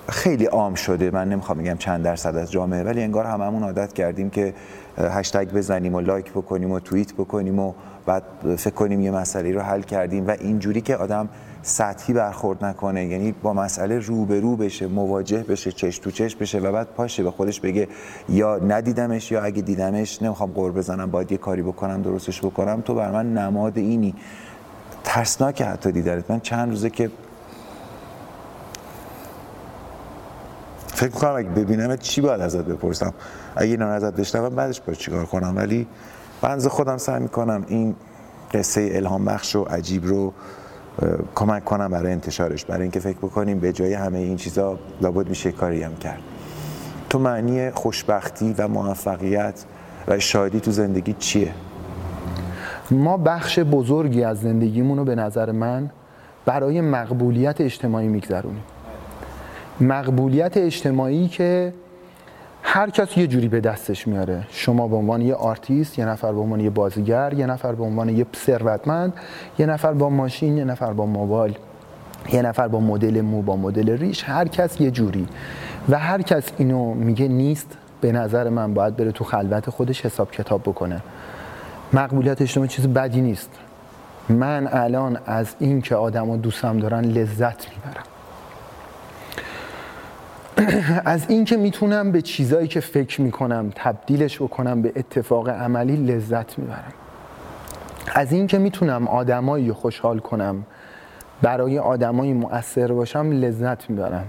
خیلی 0.10 0.46
عام 0.46 0.76
شده. 0.76 1.12
من 1.12 1.30
نمی‌خوام 1.30 1.58
بگم 1.58 1.78
چند 1.78 2.04
درصد 2.04 2.36
از 2.36 2.52
جامعه 2.52 2.84
ولی 2.84 3.04
انگار 3.04 3.26
هممون 3.26 3.64
عادت 3.64 3.94
کردیم 3.94 4.30
که 4.30 4.54
هشتگ 4.98 5.52
بزنیم 5.52 5.96
و 5.96 6.02
لایک 6.02 6.32
بکنیم 6.32 6.72
و 6.72 6.80
توییت 6.80 7.14
بکنیم 7.14 7.60
و 7.60 7.74
بعد 8.06 8.24
فکر 8.58 8.74
کنیم 8.74 9.02
یه 9.02 9.12
مسئله 9.12 9.52
رو 9.52 9.62
حل 9.62 9.82
کردیم. 9.82 10.28
و 10.28 10.32
اینجوری 10.40 10.82
که 10.82 10.96
آدم 10.96 11.30
سطحی 11.68 12.14
برخورد 12.14 12.66
نکنه. 12.66 13.06
یعنی 13.06 13.32
با 13.32 13.54
مسئله 13.54 14.00
روبرو 14.00 14.56
بشه 14.56 14.88
مواجه 14.88 15.44
بشه 15.44 15.72
چش 15.72 16.00
تو 16.00 16.12
چش 16.12 16.36
بشه 16.36 16.60
و 16.60 16.72
بعد 16.72 16.88
پاشه 16.88 17.24
به 17.24 17.32
خودش 17.32 17.60
بگه 17.60 17.88
یا 18.30 18.58
ندیدمش 18.58 19.32
یا 19.32 19.44
اگه 19.44 19.62
دیدمش 19.62 20.22
نمی‌خوام 20.22 20.52
قور 20.52 20.72
بزنم 20.72 21.12
باید 21.12 21.32
یه 21.32 21.38
کاری 21.38 21.62
بکنم 21.62 22.02
درستش 22.02 22.42
بکنم. 22.42 22.82
تو 22.82 22.96
بر 22.96 23.12
من 23.12 23.34
نماد 23.34 23.78
اینی. 23.78 24.16
ترسناک 25.04 25.62
حتی 25.62 25.92
دیدارت 25.92 26.32
من 26.32 26.40
چند 26.40 26.70
روزه 26.70 26.90
که 26.90 27.12
فکر 30.88 31.14
می‌کنم 31.14 31.36
اگه 31.36 31.50
ببینم 31.50 31.98
چی 31.98 32.22
باید 32.22 32.42
ازت 32.42 32.66
بپرسم؟ 32.66 33.14
اگه 33.56 33.72
اینا 33.72 33.88
ازت 33.88 34.14
بشنوم 34.14 34.56
بعدش 34.56 34.82
باید 34.82 35.00
چیکار 35.00 35.26
کنم؟ 35.26 35.54
ولی 35.56 35.88
بنز 36.42 36.68
خودم 36.68 36.98
سعی 36.98 37.20
می‌کنم 37.20 37.66
این 37.68 37.96
قصه 38.54 38.90
الهام 38.94 39.26
بخش 39.26 39.56
و 39.56 39.64
عجیب 39.64 40.06
رو 40.06 40.34
کمک 41.36 41.66
کنم 41.66 41.90
برای 41.90 42.12
انتشارش 42.12 42.66
برای 42.66 42.82
اینکه 42.82 43.00
فکر 43.00 43.18
بکنیم 43.18 43.60
به 43.60 43.74
جای 43.74 43.94
همه 43.94 44.18
این 44.18 44.38
چیزا 44.38 44.80
لابد 45.02 45.30
میشه 45.30 45.52
کاری 45.52 45.84
هم 45.84 45.96
کرد 45.96 46.20
تو 47.10 47.20
معنی 47.20 47.72
خوشبختی 47.72 48.56
و 48.58 48.68
موفقیت 48.68 49.66
و 50.08 50.20
شادی 50.20 50.60
تو 50.60 50.72
زندگی 50.72 51.16
چیه؟ 51.20 51.52
ما 52.92 53.18
بخش 53.18 53.60
بزرگی 53.60 54.24
از 54.24 54.42
زندگیمون 54.42 54.98
رو 54.98 55.04
به 55.04 55.16
نظر 55.16 55.52
من 55.52 55.90
برای 56.46 56.82
مقبولیت 56.82 57.62
اجتماعی 57.62 58.08
میگذرونیم 58.08 58.64
مقبولیت 59.82 60.58
اجتماعی 60.58 61.28
که 61.28 61.74
هر 62.68 62.90
کس 62.90 63.18
یه 63.18 63.28
جوری 63.28 63.48
به 63.48 63.60
دستش 63.60 64.08
میاره. 64.08 64.44
شما 64.50 64.88
به 64.88 64.96
عنوان 64.96 65.22
یه 65.22 65.36
آرتیست 65.36 66.00
یه 66.00 66.06
نفر 66.06 66.32
به 66.32 66.40
عنوان 66.40 66.60
یه 66.60 66.70
بازیگر 66.70 67.34
یه 67.34 67.46
نفر 67.46 67.72
به 67.72 67.84
عنوان 67.84 68.10
یه 68.10 68.26
ثروتمند 68.36 69.14
یه 69.60 69.66
نفر 69.66 69.94
با 69.94 70.10
ماشین 70.10 70.58
یه 70.58 70.64
نفر 70.64 70.94
با 70.94 71.06
موبایل 71.06 71.58
یه 72.34 72.42
نفر 72.42 72.68
با 72.68 72.80
مدل 72.80 73.22
مو 73.22 73.42
با 73.42 73.56
مدل 73.56 73.98
ریش 73.98 74.24
هر 74.24 74.48
کس 74.48 74.82
یه 74.82 74.92
جوری. 74.92 75.28
و 75.90 76.00
هر 76.00 76.22
کس 76.22 76.44
اینو 76.58 76.94
میگه 76.94 77.28
نیست 77.28 77.78
به 78.02 78.12
نظر 78.12 78.50
من 78.50 78.74
باید 78.74 78.96
بره 78.96 79.12
تو 79.12 79.24
خلوت 79.24 79.70
خودش 79.70 80.06
حساب 80.06 80.32
کتاب 80.32 80.62
بکنه. 80.62 81.02
مقبولیت 81.94 82.42
اجتماعی 82.42 82.70
چیز 82.70 82.88
بدی 82.88 83.22
نیست. 83.22 83.50
من 84.30 84.68
الان 84.72 85.18
از 85.26 85.56
این 85.60 85.82
که 85.82 85.96
آدما 85.96 86.38
دوستم 86.38 86.80
دارن 86.80 87.06
لذت 87.06 87.68
می‌برم. 87.70 88.15
از 91.06 91.26
اینکه 91.30 91.58
می‌تونم 91.58 92.12
به 92.12 92.22
چیزایی 92.22 92.68
که 92.68 92.80
فکر 92.80 93.22
می‌کنم 93.22 93.72
تبدیلش 93.76 94.42
بکنم 94.42 94.82
به 94.82 94.94
اتفاق 94.96 95.50
عملی 95.50 95.96
لذت 95.96 96.60
می‌برم. 96.60 96.94
از 98.14 98.34
اینکه 98.34 98.58
می‌تونم 98.58 99.08
آدمایی 99.08 99.72
خوشحال 99.72 100.20
کنم 100.20 100.66
برای 101.42 101.80
آدمایی 101.80 102.34
مؤثر 102.34 102.88
باشم 102.88 103.32
لذت 103.32 103.90
می‌برم. 103.90 104.26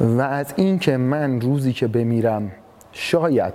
و 0.00 0.20
از 0.20 0.54
اینکه 0.56 0.96
من 0.96 1.40
روزی 1.40 1.72
که 1.72 1.86
بمیرم 1.86 2.50
شاید 2.92 3.54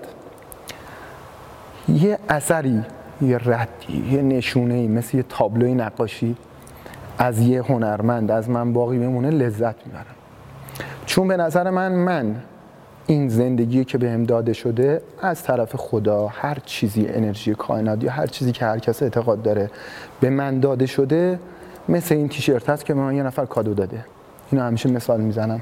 یه 1.87 2.19
اثری 2.29 2.81
یه 3.21 3.37
ردی 3.49 4.11
یه 4.11 4.21
نشونه 4.21 4.87
مثل 4.87 5.17
یه 5.17 5.23
تابلوی 5.29 5.73
نقاشی 5.73 6.35
از 7.17 7.39
یه 7.39 7.61
هنرمند 7.63 8.31
از 8.31 8.49
من 8.49 8.73
باقی 8.73 8.99
بمونه 8.99 9.29
لذت 9.29 9.87
می‌برم. 9.87 10.18
چون 11.09 11.27
به 11.27 11.37
نظر 11.37 11.69
من 11.69 11.91
من 11.91 12.35
این 13.07 13.29
زندگی 13.29 13.85
که 13.85 13.97
بهم 13.97 14.23
داده 14.23 14.53
شده 14.53 15.01
از 15.21 15.43
طرف 15.43 15.75
خدا 15.75 16.27
هر 16.27 16.57
چیزی 16.65 17.07
انرژی 17.07 17.55
کائنات 17.55 18.03
یا 18.03 18.11
هر 18.11 18.27
چیزی 18.27 18.51
که 18.51 18.65
هر 18.65 18.79
کس 18.79 19.03
اعتقاد 19.03 19.41
داره 19.41 19.69
به 20.21 20.29
من 20.29 20.59
داده 20.59 20.85
شده 20.85 21.39
مثل 21.89 22.15
این 22.15 22.29
تیشرت 22.29 22.69
هست 22.69 22.85
که 22.85 22.93
من 22.93 23.15
یه 23.15 23.23
نفر 23.23 23.45
کادو 23.45 23.73
داده. 23.73 24.05
اینو 24.51 24.63
همیشه 24.63 24.89
مثال 24.89 25.21
می‌زنم. 25.21 25.61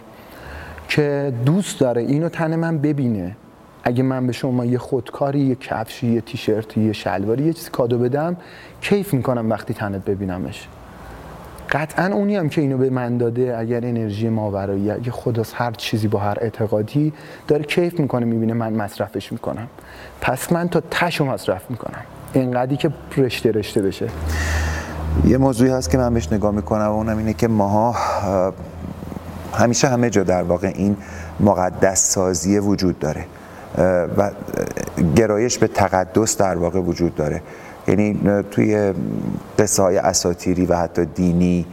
که 0.87 1.33
دوست 1.45 1.79
داره 1.79 2.01
اینو 2.01 2.29
تن 2.29 2.55
من 2.55 2.77
ببینه. 2.77 3.35
اگه 3.83 4.03
من 4.03 4.27
به 4.27 4.33
شما 4.33 4.65
یه 4.65 4.77
خودکاری 4.77 5.39
یه 5.39 5.55
کفشی 5.55 6.07
یه 6.07 6.21
تیشرتی 6.21 6.81
یه 6.81 6.93
شلواری 6.93 7.43
یه 7.43 7.53
چیزی 7.53 7.69
کادو 7.69 7.99
بدم 7.99 8.37
کیف 8.81 9.13
می‌کنم 9.13 9.49
وقتی 9.49 9.73
تنت 9.73 10.05
ببینمش. 10.05 10.67
قطعا 11.71 12.13
اونی 12.13 12.35
هم 12.35 12.49
که 12.49 12.61
اینو 12.61 12.77
به 12.77 12.89
من 12.89 13.17
داده 13.17 13.57
اگر 13.57 13.85
انرژی 13.85 14.29
ماورایی 14.29 14.91
اگه 14.91 15.11
خداست 15.11 15.53
هر 15.55 15.71
چیزی 15.71 16.07
با 16.07 16.19
هر 16.19 16.37
اعتقادی 16.41 17.13
داره 17.47 17.63
کیف 17.63 17.99
می‌کنه 17.99 18.25
می‌بینه 18.25 18.53
من 18.53 18.73
مصرفش 18.73 19.31
می‌کنم. 19.31 19.67
پس 20.21 20.51
من 20.51 20.69
تا 20.69 20.81
تشو 20.91 21.25
مصرف 21.25 21.61
می‌کنم. 21.69 22.01
اینقدری 22.33 22.77
که 22.77 22.91
رشته 23.17 23.51
رشته 23.51 23.81
بشه. 23.81 24.07
یه 25.25 25.37
موضوعی 25.37 25.71
هست 25.71 25.89
که 25.89 25.97
من 25.97 26.13
بهش 26.13 26.33
نگاه 26.33 26.51
می‌کنم 26.51 26.87
و 26.87 26.91
اونم 26.91 27.17
اینه 27.17 27.33
که 27.33 27.47
ماها 27.47 27.95
همیشه 29.53 29.87
همه 29.87 30.09
جا 30.09 30.23
در 30.23 30.43
واقع 30.43 30.71
این 30.75 30.97
مقدس 31.39 32.11
سازی 32.13 32.59
وجود 32.59 32.99
داره. 32.99 33.25
و 34.17 34.31
گرایش 35.15 35.57
به 35.57 35.67
تقدس 35.67 36.37
در 36.37 36.57
واقع 36.57 36.79
وجود 36.79 37.15
داره. 37.15 37.41
یعنی 37.87 38.19
توی 38.51 38.93
قصه 39.59 39.83
های 39.83 39.97
اساتیری 39.97 40.65
و 40.65 40.75
حتی 40.75 41.05
دینی 41.05 41.65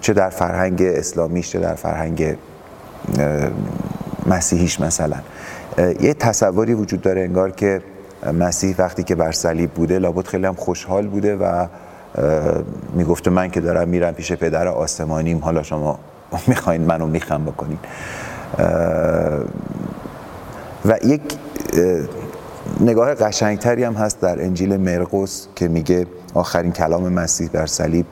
چه 0.00 0.12
در 0.12 0.30
فرهنگ 0.30 0.82
اسلامیش 0.82 1.50
چه 1.50 1.58
در 1.58 1.74
فرهنگ 1.74 2.36
مسیحیش 4.26 4.80
مثلا. 4.80 5.16
یه 6.00 6.14
تصوری 6.14 6.74
وجود 6.74 7.00
داره 7.00 7.20
انگار 7.20 7.50
که 7.50 7.82
مسیح 8.32 8.74
وقتی 8.78 9.02
که 9.02 9.14
بر 9.14 9.32
صلیب 9.32 9.70
بوده 9.70 9.98
لابد 9.98 10.26
خیلی 10.26 10.46
هم 10.46 10.54
خوشحال 10.54 11.06
بوده 11.06 11.36
و 11.36 11.66
می‌گفته 12.94 13.30
من 13.30 13.50
که 13.50 13.60
دارم 13.60 13.88
میرم 13.88 14.14
پیش 14.14 14.32
پدر 14.32 14.68
آسمانیم 14.68 15.38
حالا 15.38 15.62
شما 15.62 15.98
می‌خواین 16.48 16.82
منو 16.82 17.06
میخم 17.06 17.44
بکنین. 17.44 17.78
و 20.84 20.98
یک 21.04 21.22
نگاه 22.80 23.14
قشنگتری 23.14 23.84
هم 23.84 23.94
هست 23.94 24.20
در 24.20 24.42
انجیل 24.42 24.76
مرقس 24.76 25.46
که 25.56 25.68
میگه 25.68 26.06
آخرین 26.34 26.72
کلام 26.72 27.08
مسیح 27.08 27.48
در 27.52 27.66
صلیب 27.66 28.06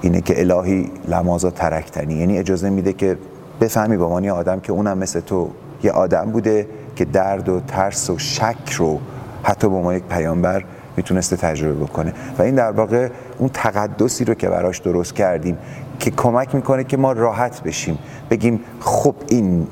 اینه 0.00 0.20
که 0.20 0.40
الهی 0.40 0.90
لمازا 1.08 1.50
ترکتنی. 1.50 2.14
یعنی 2.14 2.38
اجازه 2.38 2.70
میده 2.70 2.92
که 2.92 3.18
بفهمی 3.60 3.96
به 3.96 4.04
عنوان 4.04 4.28
آدم 4.28 4.60
که 4.60 4.72
اونم 4.72 4.98
مثل 4.98 5.20
تو 5.20 5.50
یه 5.82 5.92
آدم 5.92 6.30
بوده 6.30 6.68
که 6.96 7.04
درد 7.04 7.48
و 7.48 7.60
ترس 7.60 8.10
و 8.10 8.18
شک 8.18 8.72
رو 8.76 9.00
حتی 9.42 9.68
به 9.68 9.74
عنوان 9.74 9.96
یک 9.96 10.04
پیامبر 10.04 10.64
می‌تونسته 10.96 11.36
تجربه 11.36 11.84
بکنه. 11.84 12.12
و 12.38 12.42
این 12.42 12.54
در 12.54 12.70
واقع 12.70 13.08
اون 13.38 13.50
تقدسی 13.54 14.24
رو 14.24 14.34
که 14.34 14.48
براش 14.48 14.78
درست 14.78 15.14
کردیم 15.14 15.58
که 15.98 16.10
کمک 16.10 16.54
می‌کنه 16.54 16.84
که 16.84 16.96
ما 16.96 17.12
راحت 17.12 17.62
بشیم. 17.62 17.98
بگیم 18.30 18.60
خب 18.80 19.14
این 19.28 19.66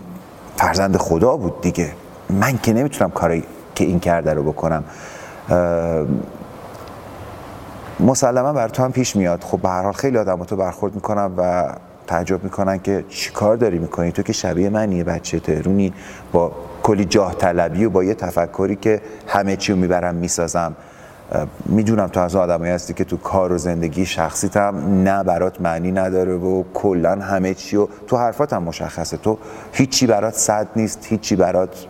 فرزند 0.56 0.96
خدا 0.96 1.36
بود 1.36 1.60
دیگه. 1.60 1.88
من 2.30 2.58
که 2.58 2.72
نمی‌تونم 2.72 3.10
کاری 3.10 3.44
که 3.82 3.88
این 3.88 4.00
کرده 4.00 4.34
رو 4.34 4.42
بکنم. 4.42 4.84
مسلما 8.00 8.52
بر 8.52 8.68
تو 8.68 8.82
هم 8.82 8.92
پیش 8.92 9.16
میاد. 9.16 9.44
خب 9.44 9.60
به 9.60 9.68
هر 9.68 9.82
حال 9.82 9.92
خیلی 9.92 10.18
آدم 10.18 10.44
تو 10.44 10.56
برخورد 10.56 10.94
می‌کنم 10.94 11.32
و 11.36 11.72
تعجب 12.06 12.44
می‌کنن 12.44 12.78
که 12.78 13.04
چی 13.08 13.30
کار 13.30 13.56
داری 13.56 13.78
می‌کنی؟ 13.78 14.12
تو 14.12 14.22
که 14.22 14.32
شبیه 14.32 14.70
منی 14.70 15.04
بچه 15.04 15.40
تهرونی. 15.40 15.92
با 16.32 16.52
کلی 16.82 17.04
جاه 17.04 17.34
طلبی 17.34 17.84
و 17.84 17.90
با 17.90 18.04
یه 18.04 18.14
تفکری 18.14 18.76
که 18.76 19.00
همه 19.26 19.56
چی 19.56 19.72
رو 19.72 19.78
می‌برم 19.78 20.14
می‌سازم. 20.14 20.76
می‌دونم 21.66 22.06
تو 22.06 22.20
از 22.20 22.36
آدمایی 22.36 22.72
هستی 22.72 22.94
که 22.94 23.04
تو 23.04 23.16
کار 23.16 23.52
و 23.52 23.58
زندگی 23.58 24.06
شخصیت 24.06 24.56
هم 24.56 25.02
نه 25.02 25.22
برات 25.22 25.60
معنی 25.60 25.92
نداره 25.92 26.34
و 26.34 26.64
کلا 26.74 27.14
همه 27.14 27.54
چی 27.54 27.76
و 27.76 27.88
تو 28.06 28.16
حرفات 28.16 28.52
هم 28.52 28.62
مشخصه. 28.62 29.16
تو 29.16 29.38
هیچی 29.72 30.06
برات 30.06 30.34
صد 30.34 30.66
نیست 30.76 31.06
هیچی 31.08 31.36
برات 31.36 31.86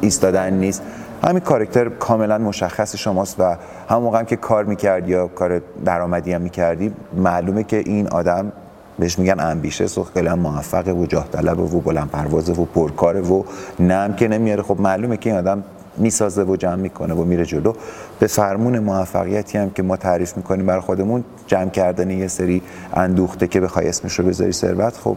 ایستادن 0.00 0.52
نیست. 0.52 0.82
همین 1.24 1.40
کارکتر 1.40 1.88
کاملا 1.88 2.38
مشخص 2.38 2.96
شماست 2.96 3.36
و 3.40 3.56
همون 3.88 4.02
موقع 4.02 4.18
هم 4.18 4.24
که 4.24 4.36
کار 4.36 4.64
می‌کردی 4.64 5.10
یا 5.10 5.26
کار 5.26 5.62
درآمدی 5.84 6.32
هم 6.32 6.40
می‌کردی 6.40 6.92
معلومه 7.16 7.64
که 7.64 7.76
این 7.76 8.08
آدم 8.08 8.52
بهش 8.98 9.18
میگن 9.18 9.40
انبیشه 9.40 9.84
و 9.84 10.04
خیلی 10.04 10.28
هم 10.28 10.38
موفقه 10.38 10.92
و 10.92 11.06
جاه 11.06 11.28
طلبه 11.32 11.62
و 11.62 11.80
بلند 11.80 12.10
پروازه 12.10 12.52
و 12.52 12.64
پرکاره 12.64 13.20
و 13.20 13.42
نم 13.80 14.14
که 14.14 14.28
نمیاره. 14.28 14.62
خب 14.62 14.80
معلومه 14.80 15.16
که 15.16 15.30
این 15.30 15.38
آدم 15.38 15.64
می‌سازه 15.96 16.42
و 16.42 16.56
جمع 16.56 16.74
می‌کنه 16.74 17.14
و 17.14 17.24
میره 17.24 17.44
جلو. 17.44 17.72
به 18.18 18.26
فرمون 18.26 18.78
موفقیتی 18.78 19.58
هم 19.58 19.70
که 19.70 19.82
ما 19.82 19.96
تعریف 19.96 20.36
می‌کنیم 20.36 20.66
برای 20.66 20.80
خودمون 20.80 21.24
جمع 21.46 21.70
کردن 21.70 22.10
یه 22.10 22.28
سری 22.28 22.62
اندوخته 22.94 23.46
که 23.46 23.60
بخوای 23.60 23.88
اسمش 23.88 24.18
رو 24.18 24.26
بذاری 24.26 24.52
ثروت 24.52 24.96
خب 24.96 25.16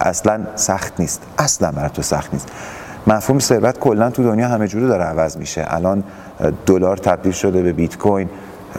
اصلا 0.00 0.40
سخت 0.54 1.00
نیست. 1.00 1.22
اصلا 1.38 1.72
برای 1.72 1.90
تو 1.90 2.02
سخت 2.02 2.34
نیست. 2.34 2.48
مفهوم 3.06 3.38
ثروت 3.38 3.78
کلا 3.78 4.10
تو 4.10 4.22
دنیا 4.22 4.48
همه 4.48 4.68
جوره 4.68 4.86
داره 4.86 5.04
عوض 5.04 5.36
میشه. 5.36 5.64
الان 5.68 6.04
دلار 6.66 6.96
تبدیل 6.96 7.32
شده 7.32 7.62
به 7.62 7.72
بیت 7.72 7.98
کوین 7.98 8.28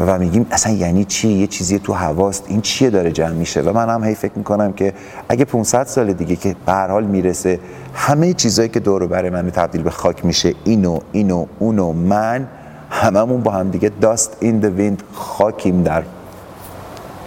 و 0.07 0.19
میگیم 0.19 0.47
اصلا 0.51 0.73
یعنی 0.73 1.05
چی؟ 1.05 1.27
یه 1.27 1.47
چیزی 1.47 1.79
تو 1.79 1.93
هواست. 1.93 2.45
این 2.47 2.61
چیه 2.61 2.89
داره 2.89 3.11
جمع 3.11 3.31
میشه؟ 3.31 3.61
و 3.61 3.73
من 3.73 3.89
هم 3.89 4.03
هی 4.03 4.15
فکر 4.15 4.31
می‌کنم 4.35 4.73
که 4.73 4.93
اگه 5.29 5.45
500 5.45 5.83
سال 5.83 6.13
دیگه 6.13 6.35
که 6.35 6.55
به 6.65 6.71
هر 6.71 6.87
حال 6.87 7.03
می‌رسه 7.03 7.59
همه 7.93 8.33
چیزایی 8.33 8.69
که 8.69 8.79
دور 8.79 9.07
برای 9.07 9.29
من 9.29 9.51
تبدیل 9.51 9.81
به 9.81 9.89
خاک 9.89 10.25
میشه 10.25 10.53
اینو 10.63 10.99
اینو 11.11 11.45
اونو 11.59 11.91
من 11.91 12.47
هممون 12.89 13.41
با 13.41 13.51
هم 13.51 13.69
دیگه 13.69 13.91
داست 14.01 14.37
این 14.39 14.59
د 14.59 14.65
ویند 14.65 15.03
خاکیم 15.13 15.83
در 15.83 16.03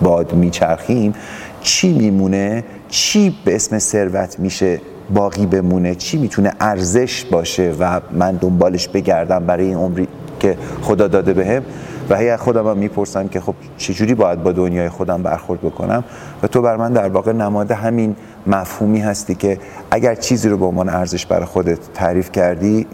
باد 0.00 0.34
میچرخیم. 0.34 1.14
چی 1.60 1.98
میمونه؟ 1.98 2.64
چی 2.88 3.36
به 3.44 3.54
اسم 3.54 3.78
ثروت 3.78 4.38
میشه؟ 4.38 4.80
باقی 5.14 5.46
بمونه 5.46 5.94
چی 5.94 6.18
می‌تونه 6.18 6.52
ارزش 6.60 7.24
باشه 7.24 7.74
و 7.80 8.00
من 8.12 8.36
دنبالش 8.36 8.88
بگردم 8.88 9.46
برای 9.46 9.66
این 9.66 9.76
عمری 9.76 10.08
که 10.40 10.58
خدا 10.82 11.08
داده 11.08 11.32
بهم؟ 11.32 11.62
و 12.10 12.16
هی 12.16 12.36
خودم 12.36 12.66
هم 12.66 12.76
می‌پرسم 12.76 13.28
که 13.28 13.40
خب 13.40 13.54
چجوری 13.76 14.14
باید 14.14 14.42
با 14.42 14.52
دنیای 14.52 14.88
خودم 14.88 15.22
برخورد 15.22 15.60
بکنم؟ 15.60 16.04
و 16.42 16.46
تو 16.46 16.62
بر 16.62 16.76
من 16.76 16.92
در 16.92 17.08
واقع 17.08 17.32
نماد 17.32 17.70
همین 17.70 18.16
مفهومی 18.46 19.00
هستی 19.00 19.34
که 19.34 19.58
اگر 19.90 20.14
چیزی 20.14 20.48
رو 20.48 20.56
به 20.56 20.64
عنوان 20.64 20.88
ارزش 20.88 21.26
برای 21.26 21.44
خودت 21.46 21.78
تعریف 21.94 22.32
کردی 22.32 22.86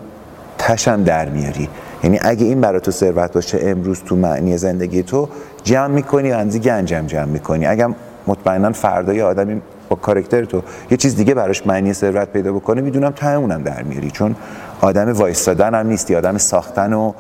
تشم 0.58 1.02
در 1.02 1.28
میاری. 1.28 1.68
یعنی 2.04 2.18
اگه 2.22 2.46
این 2.46 2.60
برای 2.60 2.80
تو 2.80 2.90
ثروت 2.90 3.32
باشه 3.32 3.58
امروز 3.62 4.00
تو 4.06 4.16
معنی 4.16 4.58
زندگی 4.58 5.02
تو 5.02 5.28
جمع 5.64 5.86
می‌کنی 5.86 6.30
و 6.30 6.34
انزی 6.34 6.60
گنجم 6.60 7.06
جمع 7.06 7.24
می‌کنی. 7.24 7.66
اگر 7.66 7.88
مطمئنا 8.26 8.72
فردا 8.72 9.12
یه 9.12 9.24
آدمی 9.24 9.60
با 9.93 9.97
کارکتر 9.97 10.45
تو. 10.45 10.62
یه 10.90 10.97
چیز 10.97 11.16
دیگه 11.16 11.34
براش 11.34 11.66
معنی 11.66 11.93
ثروت 11.93 12.28
پیدا 12.28 12.53
بکنه 12.53 12.80
می‌دونم 12.80 13.11
تهمونم 13.11 13.62
در 13.62 13.82
میاری. 13.82 14.11
چون 14.11 14.36
آدم 14.80 15.12
وایستادن 15.12 15.74
هم 15.74 15.86
نیستی. 15.86 16.16
آدم 16.16 16.38
ساختن 16.38 16.93
و 16.93 17.12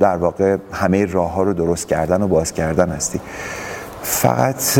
در 0.00 0.16
واقع 0.16 0.56
همه 0.72 1.06
راه 1.06 1.32
ها 1.32 1.42
رو 1.42 1.52
درست 1.52 1.88
کردن 1.88 2.22
و 2.22 2.28
باز 2.28 2.52
کردن 2.52 2.88
هستی. 2.88 3.20
فقط 4.02 4.78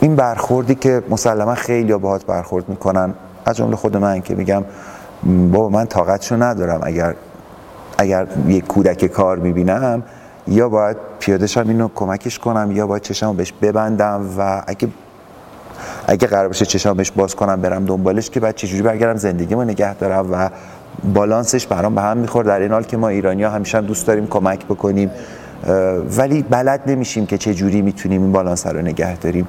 این 0.00 0.16
برخوردی 0.16 0.74
که 0.74 1.02
مسلما 1.10 1.54
خیلی 1.54 1.94
باهات 1.94 2.26
برخورد 2.26 2.68
می‌کنن 2.68 3.14
از 3.44 3.56
جمله 3.56 3.76
خود 3.76 3.96
من 3.96 4.20
که 4.20 4.34
میگم 4.34 4.64
بابا 5.52 5.68
من 5.68 5.86
طاقتشو 5.86 6.42
ندارم. 6.42 6.80
اگر 6.82 7.14
اگر 7.98 8.26
یک 8.46 8.66
کودک 8.66 9.06
کار 9.06 9.38
می‌بینم 9.38 10.02
یا 10.46 10.68
باید 10.68 10.96
پیادهشم 11.18 11.68
اینو 11.68 11.88
کمکش 11.94 12.38
کنم 12.38 12.72
یا 12.72 12.86
باید 12.86 13.02
چشمو 13.02 13.32
بهش 13.32 13.52
ببندم 13.62 14.26
و 14.38 14.62
اگه 14.66 14.88
اگه 16.10 16.28
قرار 16.28 16.48
باشه 16.48 16.94
بهش 16.94 17.10
باز 17.10 17.34
کنم 17.36 17.60
برم 17.60 17.84
دنبالش 17.84 18.30
که 18.30 18.40
بعد 18.40 18.54
چجوری 18.54 18.82
برگردم؟ 18.82 19.16
زندگیمو 19.16 19.64
نگه 19.64 19.94
دارم 19.94 20.32
و 20.32 20.50
بالانسش 21.14 21.66
برام 21.66 21.94
به 21.94 22.00
هم 22.00 22.16
میخور 22.16 22.44
در 22.44 22.60
این 22.60 22.72
حال 22.72 22.82
که 22.82 22.96
ما 22.96 23.08
ایرانی 23.08 23.42
ها 23.42 23.50
همیشه 23.50 23.80
دوست 23.80 24.06
داریم 24.06 24.26
کمک 24.26 24.64
بکنیم 24.64 25.10
ولی 26.16 26.42
بلد 26.42 26.80
نمیشیم 26.86 27.26
که 27.26 27.38
چه 27.38 27.54
جوری 27.54 27.82
می‌تونیم 27.82 28.22
این 28.22 28.32
بالانس 28.32 28.66
رو 28.66 28.80
نگه 28.82 29.16
داریم. 29.16 29.48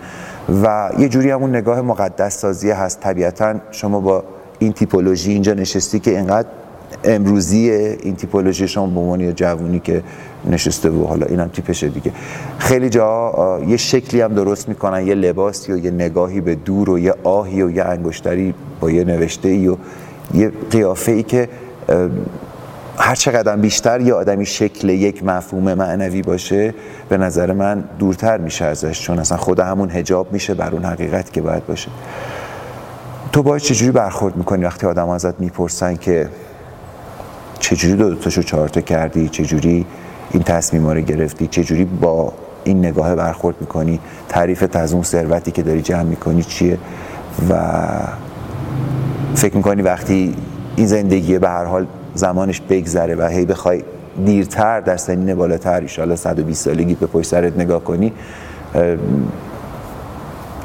و 0.63 0.89
یه 0.97 1.09
جوری 1.09 1.31
همون 1.31 1.55
نگاه 1.55 1.81
مقدس 1.81 2.37
سازی 2.37 2.71
هست. 2.71 2.99
طبیعتا 2.99 3.55
شما 3.71 3.99
با 3.99 4.23
این 4.59 4.73
تیپولوژی 4.73 5.31
اینجا 5.31 5.53
نشستی 5.53 5.99
که 5.99 6.11
اینقدر 6.11 6.47
امروزی 7.03 7.69
این 7.69 8.15
تیپولوژی 8.15 8.67
شما 8.67 8.87
به 8.87 8.99
عنوان 8.99 9.35
جوونی 9.35 9.79
که 9.79 10.03
نشسته 10.45 10.89
و 10.89 11.07
حالا 11.07 11.25
اینم 11.25 11.47
تیپشه 11.47 11.87
دیگه. 11.87 12.11
خیلی 12.57 12.89
جا 12.89 13.61
یه 13.67 13.77
شکلی 13.77 14.21
هم 14.21 14.33
درست 14.33 14.69
می‌کنن 14.69 15.07
یه 15.07 15.15
لباسی 15.15 15.73
و 15.73 15.77
یه 15.77 15.91
نگاهی 15.91 16.41
به 16.41 16.55
دور 16.55 16.89
و 16.89 16.99
یه 16.99 17.13
آهی 17.23 17.61
و 17.61 17.71
یه 17.71 17.83
انگشتری 17.83 18.53
با 18.79 18.91
یه 18.91 19.03
نوشته 19.03 19.49
ای 19.49 19.67
و 19.67 19.77
یه 20.33 20.51
قیافه 20.71 21.11
ای 21.11 21.23
که 21.23 21.49
هر 22.97 23.15
چقدر 23.15 23.55
بیشتر 23.55 24.01
یه 24.01 24.13
آدمی 24.13 24.45
شکل 24.45 24.89
یک 24.89 25.23
مفهوم 25.23 25.73
معنوی 25.73 26.21
باشه 26.21 26.73
به 27.09 27.17
نظر 27.17 27.53
من 27.53 27.83
دورتر 27.99 28.37
میشه 28.37 28.65
ازش 28.65 29.01
چون 29.01 29.19
اصلا 29.19 29.37
خود 29.37 29.59
همون 29.59 29.91
هجاب 29.91 30.33
میشه 30.33 30.53
بر 30.53 30.71
اون 30.71 30.85
حقیقت 30.85 31.33
که 31.33 31.41
باید 31.41 31.65
باشه. 31.65 31.89
تو 33.31 33.43
باید 33.43 33.61
چجوری 33.61 33.91
برخورد 33.91 34.35
می‌کنی 34.35 34.65
وقتی 34.65 34.87
آدم 34.87 35.09
ازت 35.09 35.39
می‌پرسن 35.39 35.95
که 35.95 36.29
چجوری 37.59 37.95
دو 37.95 38.09
دوتاشو 38.09 38.41
چهارتا 38.41 38.81
کردی؟ 38.81 39.29
چجوری 39.29 39.85
این 40.31 40.43
تصمیم 40.43 40.87
رو 40.87 41.01
گرفتی؟ 41.01 41.47
چجوری 41.47 41.85
با 41.85 42.33
این 42.63 42.85
نگاه 42.85 43.15
برخورد 43.15 43.55
می‌کنی؟ 43.61 43.99
تعریفت 44.29 44.75
از 44.75 44.93
اون 44.93 45.03
ثروتی 45.03 45.51
که 45.51 45.63
داری 45.63 45.81
جمع 45.81 46.03
می‌کنی 46.03 46.43
چیه؟ 46.43 46.77
و 47.49 47.59
فکر 49.35 49.57
می‌کنی 49.57 49.81
وقتی 49.81 50.35
این 50.75 50.87
زندگی 50.87 51.39
به 51.39 51.49
هر 51.49 51.65
حال 51.65 51.87
زمانش 52.13 52.61
بگذره 52.69 53.15
و 53.15 53.27
هی 53.27 53.45
بخوای 53.45 53.83
دیرتر 54.25 54.79
در 54.79 54.97
سنین 54.97 55.35
بالاتر 55.35 55.81
ایشالا 55.81 56.15
120 56.15 56.65
سالگی 56.65 56.95
به 56.95 57.07
پشت 57.07 57.27
سرت 57.29 57.57
نگاه 57.57 57.83
کنی 57.83 58.13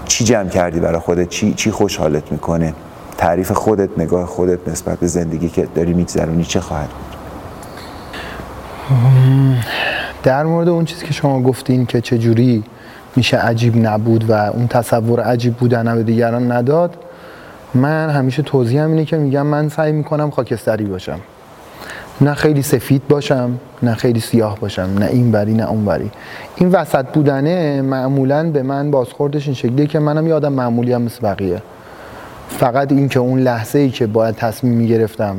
چی 0.05 0.25
جمع 0.25 0.49
کردی 0.49 0.81
برای 0.81 0.99
خودت؟ 0.99 1.29
چی, 1.29 1.55
چی 1.55 1.71
خوشحالت 1.71 2.33
می‌کنه؟ 2.33 2.75
تعریف 3.19 3.53
خودت 3.53 3.99
نگاه 3.99 4.27
خودت 4.27 4.69
نسبت 4.69 4.99
به 4.99 5.07
زندگی 5.07 5.49
که 5.49 5.69
داری 5.75 5.93
میگذرونی 5.93 6.45
چه 6.45 6.61
خواهد 6.61 6.89
بود؟ 6.89 7.15
در 10.23 10.45
مورد 10.45 10.69
اون 10.69 10.85
چیزی 10.85 11.07
که 11.07 11.13
شما 11.13 11.43
گفتین 11.43 11.87
که 11.87 12.01
چجوری 12.01 12.65
میشه 13.17 13.37
عجیب 13.37 13.87
نبود 13.87 14.31
و 14.31 14.33
اون 14.33 14.67
تصور 14.69 15.21
عجیب 15.21 15.55
بودن 15.55 15.95
به 15.95 16.03
دیگران 16.03 16.53
نداد 16.53 16.97
من 17.75 18.11
همیشه 18.11 18.43
توضیح 18.43 18.83
هم 18.83 18.91
اینه 18.91 19.05
که 19.05 19.17
میگم 19.17 19.47
من 19.47 19.69
سعی 19.69 19.93
می‌کنم 19.93 20.31
خاکستری 20.31 20.85
باشم. 20.85 21.21
نه 22.21 22.35
خیلی 22.35 22.63
سفید 22.63 23.09
باشم 23.09 23.59
نه 23.83 23.95
خیلی 23.95 24.21
سیاه 24.21 24.59
باشم 24.61 24.91
نه 24.99 25.07
این 25.07 25.31
بری 25.31 25.55
نه 25.55 25.71
اون 25.71 25.85
بری. 25.85 26.11
این 26.57 26.69
وسط 26.69 27.07
بودنه 27.07 27.83
معمولا 27.83 28.51
به 28.51 28.63
من 28.63 28.91
بازخوردش 28.91 29.47
این 29.47 29.55
شکلیه 29.55 29.87
که 29.87 29.99
منم 29.99 30.27
یادم 30.27 30.53
معمولی 30.53 30.93
هم 30.93 31.03
مثل 31.03 31.21
بقیه. 31.23 31.63
فقط 32.49 32.93
این 32.93 33.09
که 33.09 33.19
اون 33.19 33.39
لحظه 33.39 33.79
ای 33.79 33.91
که 33.91 34.07
باید 34.07 34.35
تصمیم 34.35 34.73
می‌گرفتم 34.73 35.37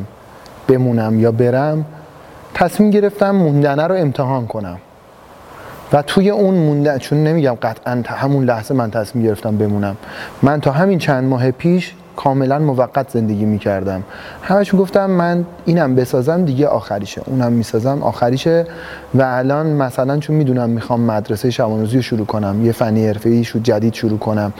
بمونم 0.67 1.19
یا 1.19 1.31
برم 1.31 1.85
تصمیم 2.53 2.89
گرفتم 2.89 3.31
موندنه 3.31 3.87
رو 3.87 3.95
امتحان 3.95 4.47
کنم. 4.47 4.77
و 5.93 6.01
توی 6.01 6.29
اون 6.29 6.53
موندن 6.53 6.97
چون 6.97 7.23
نمیگم 7.23 7.57
قطعا 7.61 8.03
همون 8.05 8.45
لحظه 8.45 8.73
من 8.73 8.91
تصمیم 8.91 9.25
گرفتم 9.25 9.57
بمونم. 9.57 9.97
من 10.41 10.61
تا 10.61 10.71
همین 10.71 10.99
چند 10.99 11.23
ماه 11.23 11.51
پیش 11.51 11.93
کاملا 12.15 12.59
موقت 12.59 13.09
زندگی 13.09 13.45
می‌کردم. 13.45 14.03
همش 14.41 14.75
گفتم 14.75 15.09
من 15.09 15.45
اینم 15.65 15.95
بسازم 15.95 16.45
دیگه 16.45 16.67
آخریشه 16.67 17.21
اونم 17.25 17.51
می‌سازم 17.51 18.03
آخریشه. 18.03 18.65
و 19.15 19.21
الان 19.21 19.67
مثلا 19.67 20.17
چون 20.17 20.35
می‌دونم 20.35 20.69
می‌خوام 20.69 21.01
مدرسه 21.01 21.49
شبانوزی 21.49 21.95
رو 21.95 22.01
شروع 22.01 22.25
کنم 22.25 22.65
یه 22.65 22.71
فنی 22.71 23.07
حرفه‌ای 23.07 23.43
شو 23.43 23.59
جدید 23.59 23.93
شروع 23.93 24.19
کنم. 24.19 24.53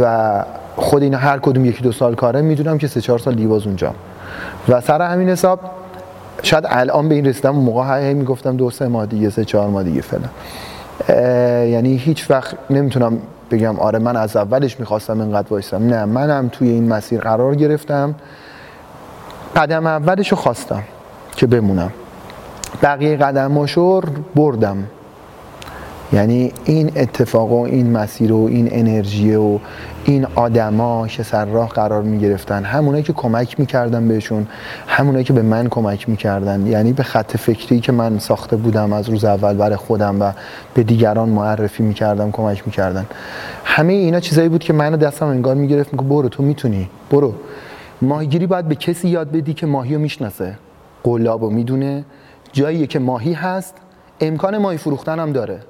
و 0.00 0.44
خود 0.76 1.02
اینا 1.02 1.18
هر 1.18 1.38
کدوم 1.38 1.64
یکی 1.64 1.82
دو 1.82 1.92
سال 1.92 2.14
کاره 2.14 2.42
می‌دونم 2.42 2.78
که 2.78 2.86
سه 2.86 3.00
چهار 3.00 3.18
سال 3.18 3.34
دیواز 3.34 3.66
اونجا. 3.66 3.94
و 4.68 4.80
سر 4.80 5.02
همین 5.02 5.28
حساب 5.28 5.60
شاید 6.42 6.64
الان 6.68 7.08
به 7.08 7.14
این 7.14 7.26
رسیدم 7.26 7.50
موقع 7.50 8.08
هی 8.08 8.14
می‌گفتم 8.14 8.56
دو 8.56 8.70
سه 8.70 8.88
ماه 8.88 9.06
دیگه 9.06 9.30
سه 9.30 9.44
چهار 9.44 9.68
ماه 9.68 9.82
دیگه 9.82 10.00
فعلا. 10.00 10.28
یعنی 11.64 11.96
هیچ 11.96 12.30
وقت 12.30 12.56
نمی‌تونم 12.70 13.18
بگم 13.50 13.80
آره 13.80 13.98
من 13.98 14.16
از 14.16 14.36
اولش 14.36 14.80
می‌خواستم 14.80 15.20
اینقدر 15.20 15.46
وایستم 15.50 15.86
نه 15.86 16.04
منم 16.04 16.48
توی 16.52 16.68
این 16.68 16.88
مسیر 16.88 17.20
قرار 17.20 17.54
گرفتم. 17.54 18.14
قدم 19.56 19.86
اولش 19.86 20.28
رو 20.28 20.36
خواستم 20.36 20.82
که 21.36 21.46
بمونم. 21.46 21.92
بقیه 22.82 23.16
قدماشو 23.16 24.00
بردم. 24.34 24.84
یعنی 26.12 26.52
این 26.64 26.92
اتفاق 26.96 27.52
و 27.52 27.62
این 27.62 27.90
مسیر 27.90 28.32
و 28.32 28.44
این 28.44 28.68
انرژی 28.70 29.34
و 29.34 29.58
این 30.04 30.26
آدما 30.34 31.08
که 31.08 31.22
سر 31.22 31.44
راه 31.44 31.68
قرار 31.68 32.02
می 32.02 32.18
گرفتن 32.18 32.64
همونایی 32.64 33.02
که 33.02 33.12
کمک 33.12 33.60
می‌کردن 33.60 34.08
بهشون 34.08 34.46
همونایی 34.86 35.24
که 35.24 35.32
به 35.32 35.42
من 35.42 35.68
کمک 35.68 36.08
می‌کردن. 36.08 36.66
یعنی 36.66 36.92
به 36.92 37.02
خط 37.02 37.36
فکری 37.36 37.80
که 37.80 37.92
من 37.92 38.18
ساخته 38.18 38.56
بودم 38.56 38.92
از 38.92 39.08
روز 39.08 39.24
اول 39.24 39.56
برای 39.56 39.76
خودم 39.76 40.22
و 40.22 40.32
به 40.74 40.82
دیگران 40.82 41.28
معرفی 41.28 41.82
می‌کردم 41.82 42.30
کمک 42.30 42.62
می‌کردن. 42.66 43.06
همه 43.64 43.92
اینا 43.92 44.20
چیزایی 44.20 44.48
بود 44.48 44.64
که 44.64 44.72
منو 44.72 44.96
دستم 44.96 45.26
انگار 45.26 45.54
می‌گرفت 45.54 45.92
میگه 45.92 46.04
برو 46.04 46.28
تو 46.28 46.42
می‌تونی 46.42 46.88
برو. 47.10 47.34
ماهیگیری 48.02 48.46
باید 48.46 48.68
به 48.68 48.74
کسی 48.74 49.08
یاد 49.08 49.30
بدی 49.32 49.54
که 49.54 49.66
ماهی 49.66 49.94
رو 49.94 50.00
می‌شناسه. 50.00 50.58
قلابو 51.04 51.50
می‌دونه. 51.50 52.04
جایی 52.52 52.86
که 52.86 52.98
ماهی 52.98 53.32
هست. 53.32 53.74
امکان 54.20 54.58
ماهی 54.58 54.78
فروختن 54.78 55.18
هم 55.18 55.32
داره. 55.32 55.60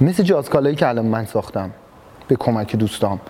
مثل 0.00 0.22
جازکالایی 0.22 0.76
که 0.76 0.88
الان 0.88 1.06
من 1.06 1.24
ساختم 1.24 1.70
به 2.28 2.36
کمک 2.36 2.76
دوستام. 2.76 3.20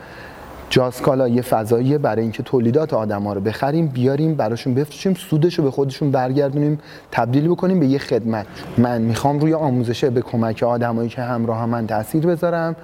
جاسکالا 0.71 1.29
یه 1.29 1.43
فضاییه 1.43 1.99
برای 1.99 2.23
اینکه 2.23 2.43
تولیدات 2.43 2.95
آدما 2.95 3.33
رو 3.33 3.41
بخریم 3.41 3.87
بیاریم 3.87 4.35
براشون 4.35 4.75
بفروشیم 4.75 5.15
سودش 5.15 5.59
رو 5.59 5.65
به 5.65 5.71
خودشون 5.71 6.11
برگردونیم 6.11 6.79
تبدیل 7.13 7.49
بکنیم 7.49 7.81
به 7.81 7.87
یه 7.87 7.99
خدمت. 7.99 8.47
من 8.79 9.03
می‌خوام 9.03 9.39
روی 9.39 9.55
آموزشه 9.55 10.11
به 10.11 10.21
کمک 10.21 10.63
آدمایی 10.63 11.09
که 11.09 11.23
همراه 11.23 11.67
من 11.67 11.87
تاثیر 11.87 12.27
بذارم 12.27 12.77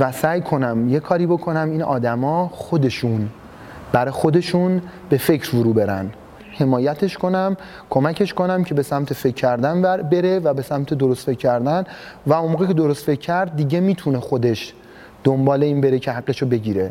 و 0.00 0.12
سعی 0.12 0.40
کنم 0.40 0.88
یه 0.88 1.00
کاری 1.00 1.26
بکنم 1.26 1.70
این 1.70 1.82
آدما 1.82 2.48
خودشون 2.48 3.28
برای 3.92 4.10
خودشون 4.10 4.82
به 5.08 5.18
فکر 5.18 5.50
فرو 5.50 5.72
برن. 5.72 6.10
حمایتش 6.62 7.18
کنم 7.18 7.56
کمکش 7.90 8.34
کنم 8.34 8.64
که 8.64 8.74
به 8.74 8.82
سمت 8.82 9.12
فکر 9.12 9.34
کردن 9.34 9.82
بره 9.82 10.38
و 10.38 10.54
به 10.54 10.62
سمت 10.62 10.94
درست 10.94 11.26
فکر 11.26 11.38
کردن. 11.38 11.84
و 12.26 12.32
اون 12.32 12.66
که 12.66 12.74
درست 12.74 13.04
فکر 13.04 13.20
کرد 13.20 13.56
دیگه 13.56 13.80
می‌تونه 13.80 14.20
خودش 14.20 14.74
دنبال 15.24 15.62
این 15.62 15.80
بره 15.80 15.98
که 15.98 16.12
حقشو 16.12 16.46
بگیره. 16.46 16.90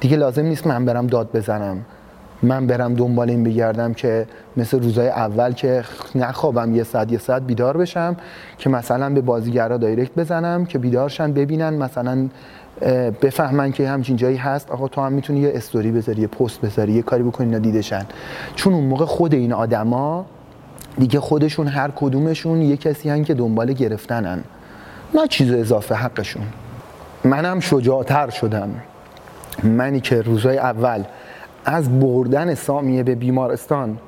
دیگه 0.00 0.16
لازم 0.16 0.42
نیست 0.42 0.66
من 0.66 0.84
برم 0.84 1.06
داد 1.06 1.28
بزنم. 1.34 1.84
من 2.42 2.66
برم 2.66 2.94
دنبال 2.94 3.30
این 3.30 3.44
بگردم 3.44 3.94
که 3.94 4.26
مثل 4.56 4.82
روزای 4.82 5.08
اول 5.08 5.52
که 5.52 5.84
نخوابم 6.14 6.74
یه 6.74 6.82
ساعت 6.82 7.12
یه 7.12 7.18
ساعت 7.18 7.42
بیدار 7.42 7.76
بشم 7.76 8.16
که 8.58 8.70
مثلا 8.70 9.10
به 9.10 9.20
بازیگرا 9.20 9.76
دایرکت 9.76 10.14
بزنم 10.14 10.64
که 10.64 10.78
بیدارشن 10.78 11.32
ببینن 11.32 11.74
مثلا 11.74 12.28
بفهمن 13.22 13.72
که 13.72 13.88
همچین 13.88 14.16
جایی 14.16 14.36
هست. 14.36 14.70
آقا 14.70 14.88
تو 14.88 15.00
هم 15.00 15.12
می‌تونی 15.12 15.40
یه 15.40 15.52
استوری 15.54 15.90
بذاری 15.90 16.22
یه 16.22 16.26
پست 16.26 16.60
بذاری 16.60 16.92
یه 16.92 17.02
کاری 17.02 17.22
بکنی 17.22 17.46
اینا 17.46 17.58
دیدشن. 17.58 18.06
چون 18.54 18.74
اون 18.74 18.84
موقع 18.84 19.04
خود 19.04 19.34
این 19.34 19.52
آدما 19.52 20.26
دیگه 20.98 21.20
خودشون 21.20 21.66
هر 21.66 21.90
کدومشون 21.96 22.62
یه 22.62 22.76
کسی 22.76 23.10
هن 23.10 23.24
که 23.24 23.34
دنبال 23.34 23.72
گرفتنن. 23.72 24.44
نه 25.14 25.26
چیز 25.28 25.52
اضافه 25.52 25.94
حقشون. 25.94 26.42
منم 27.24 27.60
شجاعتر 27.60 28.30
شدم. 28.30 28.70
منی 29.62 30.00
که 30.00 30.22
روزای 30.22 30.58
اول 30.58 31.02
از 31.64 32.00
بردن 32.00 32.54
سامیه 32.54 33.02
به 33.02 33.14
بیمارستان 33.14 33.98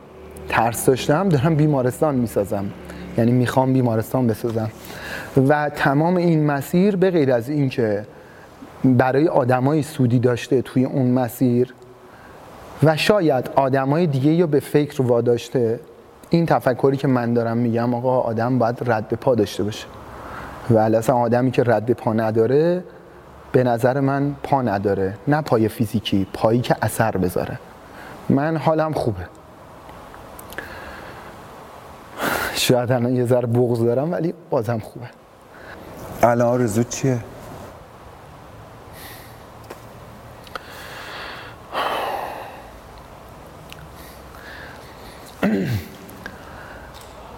ترس 0.49 0.87
داشتم 0.87 1.29
دارم 1.29 1.55
بیمارستان 1.55 2.15
می‌سازم. 2.15 2.65
یعنی 3.19 3.33
می‌خوام 3.33 3.73
بیمارستان 3.73 4.27
بسازم. 4.27 4.71
و 5.49 5.71
تمام 5.77 6.17
این 6.17 6.47
مسیر 6.47 6.97
به 6.97 7.11
غیر 7.11 7.33
از 7.33 7.49
این 7.49 7.69
که 7.69 8.05
برای 8.85 9.29
آدمای 9.29 9.83
سودی 9.83 10.19
داشته 10.19 10.63
توی 10.63 10.85
اون 10.85 11.11
مسیر 11.11 11.75
و 12.83 12.97
شاید 12.97 13.51
آدمای 13.57 14.07
دیگه 14.07 14.31
یا 14.31 14.47
به 14.47 14.61
فکر 14.61 15.03
واداشته 15.03 15.81
این 16.31 16.47
تفکری 16.47 16.97
که 16.97 17.09
من 17.09 17.35
دارم 17.35 17.57
میگم 17.57 17.95
آقا 17.95 18.21
آدم 18.21 18.59
باید 18.59 18.79
رد 18.87 19.15
پا 19.15 19.35
داشته 19.35 19.63
باشه. 19.63 19.87
و 20.71 20.79
اصلا 20.79 21.17
آدمی 21.17 21.51
که 21.51 21.63
رد 21.67 21.91
پا 21.93 22.13
نداره 22.13 22.85
به 23.53 23.65
نظر 23.65 24.01
من 24.01 24.35
پا 24.43 24.63
نداره. 24.63 25.15
نه 25.29 25.43
پای 25.43 25.69
فیزیکی 25.69 26.27
پایی 26.33 26.61
که 26.61 26.77
اثر 26.83 27.11
بذاره. 27.11 27.59
من 28.29 28.57
حالم 28.57 28.93
خوبه. 28.93 29.27
شاید 32.55 32.93
الان 32.93 33.17
یه 33.17 33.25
ذره 33.25 33.47
بغض 33.47 33.85
دارم 33.85 34.13
ولی 34.13 34.35
بازم 34.51 34.79
خوبه. 34.79 35.07
الان 36.23 36.49
آرزو 36.49 36.83
چیه؟ 36.83 37.19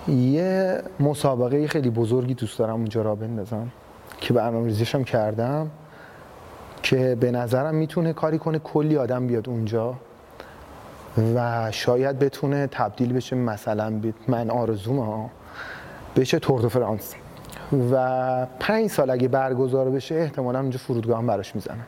یه 0.08 0.82
مسابقه 1.00 1.66
خیلی 1.66 1.90
بزرگی 1.90 2.34
دوست 2.34 2.58
دارم 2.58 2.74
اونجا 2.74 3.02
را 3.02 3.14
بندازم. 3.14 3.68
که 4.20 4.34
برنامه 4.34 4.66
ریزیشم 4.66 5.04
کردم. 5.04 5.70
که 6.82 7.16
به 7.20 7.30
نظرم 7.30 7.74
می‌تونه 7.74 8.12
کاری 8.12 8.38
کنه 8.38 8.58
کلی 8.58 8.96
آدم 8.96 9.26
بیاد 9.26 9.48
اونجا. 9.48 9.94
و 11.34 11.70
شاید 11.70 12.18
بتونه 12.18 12.66
تبدیل 12.66 13.12
بشه 13.12 13.36
مثلا 13.36 14.00
من 14.28 14.50
آرزوم 14.50 14.98
ها 14.98 15.30
بشه 16.16 16.38
تور 16.38 16.68
فرانس. 16.68 17.14
و 17.92 18.46
پنج 18.60 18.90
سال 18.90 19.10
اگه 19.10 19.28
برگزار 19.28 19.90
بشه 19.90 20.14
احتمالا 20.14 20.58
اونجا 20.60 20.78
فرودگاه 20.78 21.18
هم 21.18 21.26
براش 21.26 21.54
می‌زنم. 21.54 21.86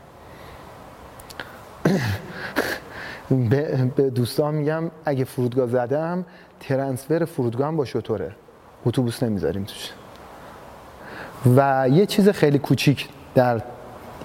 به 3.97 4.11
دوستان 4.11 4.55
میگم 4.55 4.91
اگه 5.05 5.25
فرودگاه 5.25 5.67
زدم 5.67 6.25
ترنسفر 6.61 7.25
فرودگاه 7.25 7.69
هم 7.69 7.77
با 7.77 7.85
شطوره. 7.85 8.33
اتوبوس 8.87 9.23
نمی‌ذاریم 9.23 9.65
توش. 9.65 9.91
و 11.57 11.89
یه 11.89 12.07
چیز 12.07 12.29
خیلی 12.29 12.59
کوچیک 12.59 13.09
در 13.35 13.61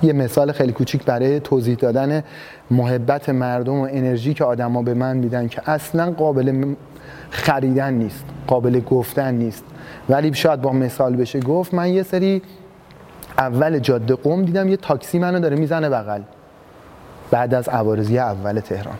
یه 0.02 0.14
مثال 0.14 0.52
خیلی 0.52 0.72
کوچیک 0.72 1.04
برای 1.06 1.40
توضیح 1.40 1.76
دادن 1.76 2.24
محبت 2.72 3.30
مردم 3.30 3.74
و 3.74 3.88
انرژی 3.92 4.34
که 4.34 4.44
آدما 4.44 4.82
به 4.82 4.94
من 4.94 5.18
میدن 5.18 5.48
که 5.48 5.70
اصلا 5.70 6.12
قابل 6.12 6.76
خریدن 7.30 7.94
نیست 7.94 8.26
قابل 8.48 8.80
گفتن 8.80 9.34
نیست. 9.34 9.64
ولی 10.10 10.34
شاید 10.34 10.62
با 10.62 10.72
مثال 10.72 11.16
بشه 11.16 11.40
گفت 11.40 11.74
من 11.74 11.90
یه 11.90 12.04
سری 12.04 12.42
اول 13.38 13.80
جاده 13.80 14.16
قوم 14.16 14.46
دیدم 14.46 14.70
یه 14.70 14.78
تاکسی 14.78 15.20
منو 15.20 15.40
داره 15.40 15.56
می‌زنه 15.56 15.90
بغل. 15.90 16.22
بعد 17.32 17.54
از 17.54 17.70
عوارضی 17.70 18.20
اول 18.20 18.60
تهران. 18.60 18.96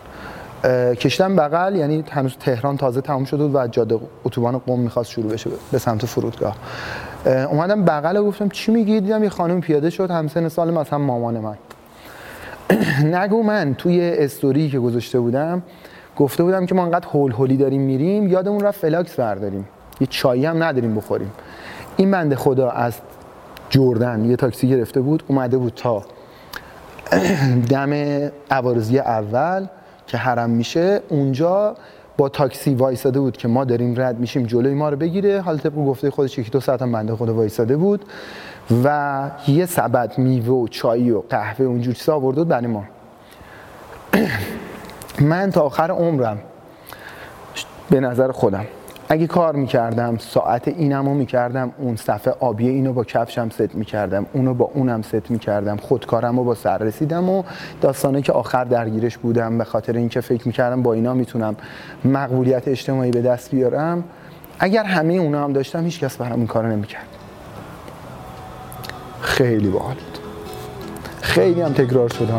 کشتم 0.98 1.36
بغل 1.36 1.76
یعنی 1.76 2.04
هنوز 2.10 2.36
تهران 2.40 2.76
تازه 2.76 3.00
تموم 3.00 3.24
شده 3.24 3.44
و 3.44 3.68
جاده 3.70 3.98
اتوبان 4.24 4.58
قم 4.58 4.78
می‌خواست 4.78 5.10
شروع 5.10 5.32
بشه 5.32 5.50
به 5.72 5.78
سمت 5.78 6.06
فرودگاه. 6.06 6.56
اومدم 7.26 7.84
بغل 7.84 8.22
گفتم 8.22 8.48
چی 8.48 8.72
میگی؟ 8.72 9.00
دیدم 9.00 9.22
یه 9.22 9.28
خانم 9.28 9.60
پیاده 9.60 9.90
شد 9.90 10.10
همسن 10.10 10.48
سال 10.48 10.70
مثلا 10.70 10.98
مامان 10.98 11.38
من. 11.38 11.56
نگو 13.14 13.42
من 13.42 13.74
توی 13.74 14.10
استوری 14.18 14.70
که 14.70 14.78
گذاشته 14.78 15.20
بودم 15.20 15.62
گفته 16.16 16.42
بودم 16.42 16.66
که 16.66 16.74
ما 16.74 16.84
انقدر 16.84 17.08
هول 17.08 17.32
هولی 17.32 17.56
داریم 17.56 17.80
میریم 17.80 18.28
یادمون 18.28 18.60
رفت 18.60 18.80
فلاکس 18.80 19.14
برداریم. 19.14 19.68
یه 20.00 20.06
چایی 20.10 20.46
هم 20.46 20.62
نداریم 20.62 20.94
بخوریم. 20.94 21.32
این 21.96 22.10
بنده 22.10 22.36
خدا 22.36 22.70
از 22.70 22.94
جردن 23.70 24.24
یه 24.24 24.36
تاکسی 24.36 24.68
گرفته 24.68 25.00
بود 25.00 25.22
اومده 25.26 25.58
بود 25.58 25.72
تا 25.76 26.02
دم 27.70 27.92
عوارضی 28.50 28.98
اول. 28.98 29.66
که 30.06 30.18
حرم 30.18 30.50
میشه 30.50 31.00
اونجا 31.08 31.76
با 32.16 32.28
تاکسی 32.28 32.74
وایساده 32.74 33.20
بود 33.20 33.36
که 33.36 33.48
ما 33.48 33.64
داریم 33.64 34.00
رد 34.00 34.18
میشیم 34.18 34.46
جلوی 34.46 34.74
ما 34.74 34.88
رو 34.88 34.96
بگیره. 34.96 35.40
حالا 35.40 35.58
طبق 35.58 35.74
گفته 35.74 36.10
خودش 36.10 36.38
یکی 36.38 36.50
دو 36.50 36.60
ساعت 36.60 36.82
هم 36.82 36.92
بنده 36.92 37.14
خود 37.14 37.28
وایساده 37.28 37.76
بود 37.76 38.04
و 38.84 39.30
یه 39.48 39.66
سبد 39.66 40.18
میوه 40.18 40.48
و 40.48 40.68
چای 40.68 41.10
و 41.10 41.20
قهوه 41.20 41.66
اونجور 41.66 41.94
چیزا 41.94 42.14
آورده 42.14 42.44
بود 42.44 42.54
ما. 42.54 42.84
من 45.20 45.50
تا 45.50 45.60
آخر 45.60 45.90
عمرم 45.90 46.38
به 47.90 48.00
نظر 48.00 48.32
خودم 48.32 48.66
اگه 49.08 49.26
کار 49.26 49.56
می‌کردم 49.56 50.16
ساعت 50.18 50.68
اینمو 50.68 51.14
می‌کردم 51.14 51.72
اون 51.78 51.96
صفحه 51.96 52.34
آبی 52.40 52.68
اینو 52.68 52.92
با 52.92 53.04
کفشم 53.04 53.48
ست 53.50 53.74
می‌کردم 53.74 54.26
اونو 54.32 54.54
با 54.54 54.70
اونم 54.74 55.02
ست 55.02 55.30
می‌کردم 55.30 55.76
خودکارم 55.76 56.36
رو 56.38 56.44
با 56.44 56.54
سر 56.54 56.78
رسیدم 56.78 57.28
و 57.30 57.42
داستانه 57.80 58.22
که 58.22 58.32
آخر 58.32 58.64
درگیرش 58.64 59.18
بودم 59.18 59.58
به 59.58 59.64
خاطر 59.64 59.92
اینکه 59.92 60.20
فکر 60.20 60.46
می‌کردم 60.46 60.82
با 60.82 60.92
اینا 60.92 61.14
می‌تونم 61.14 61.56
مقبولیت 62.04 62.68
اجتماعی 62.68 63.10
به 63.10 63.22
دست 63.22 63.50
بیارم. 63.50 64.04
اگر 64.58 64.84
همه 64.84 65.14
اونا 65.14 65.44
هم 65.44 65.52
داشتم 65.52 65.84
هیچ 65.84 66.00
کس 66.00 66.16
برام 66.16 66.38
این 66.38 66.46
کارو 66.46 66.68
نمی‌کرد. 66.68 67.06
خیلی 69.20 69.68
باحال 69.68 69.94
بود. 69.94 70.18
خیلی 71.20 71.60
هم 71.60 71.72
تکرار 71.72 72.08
شده 72.08 72.32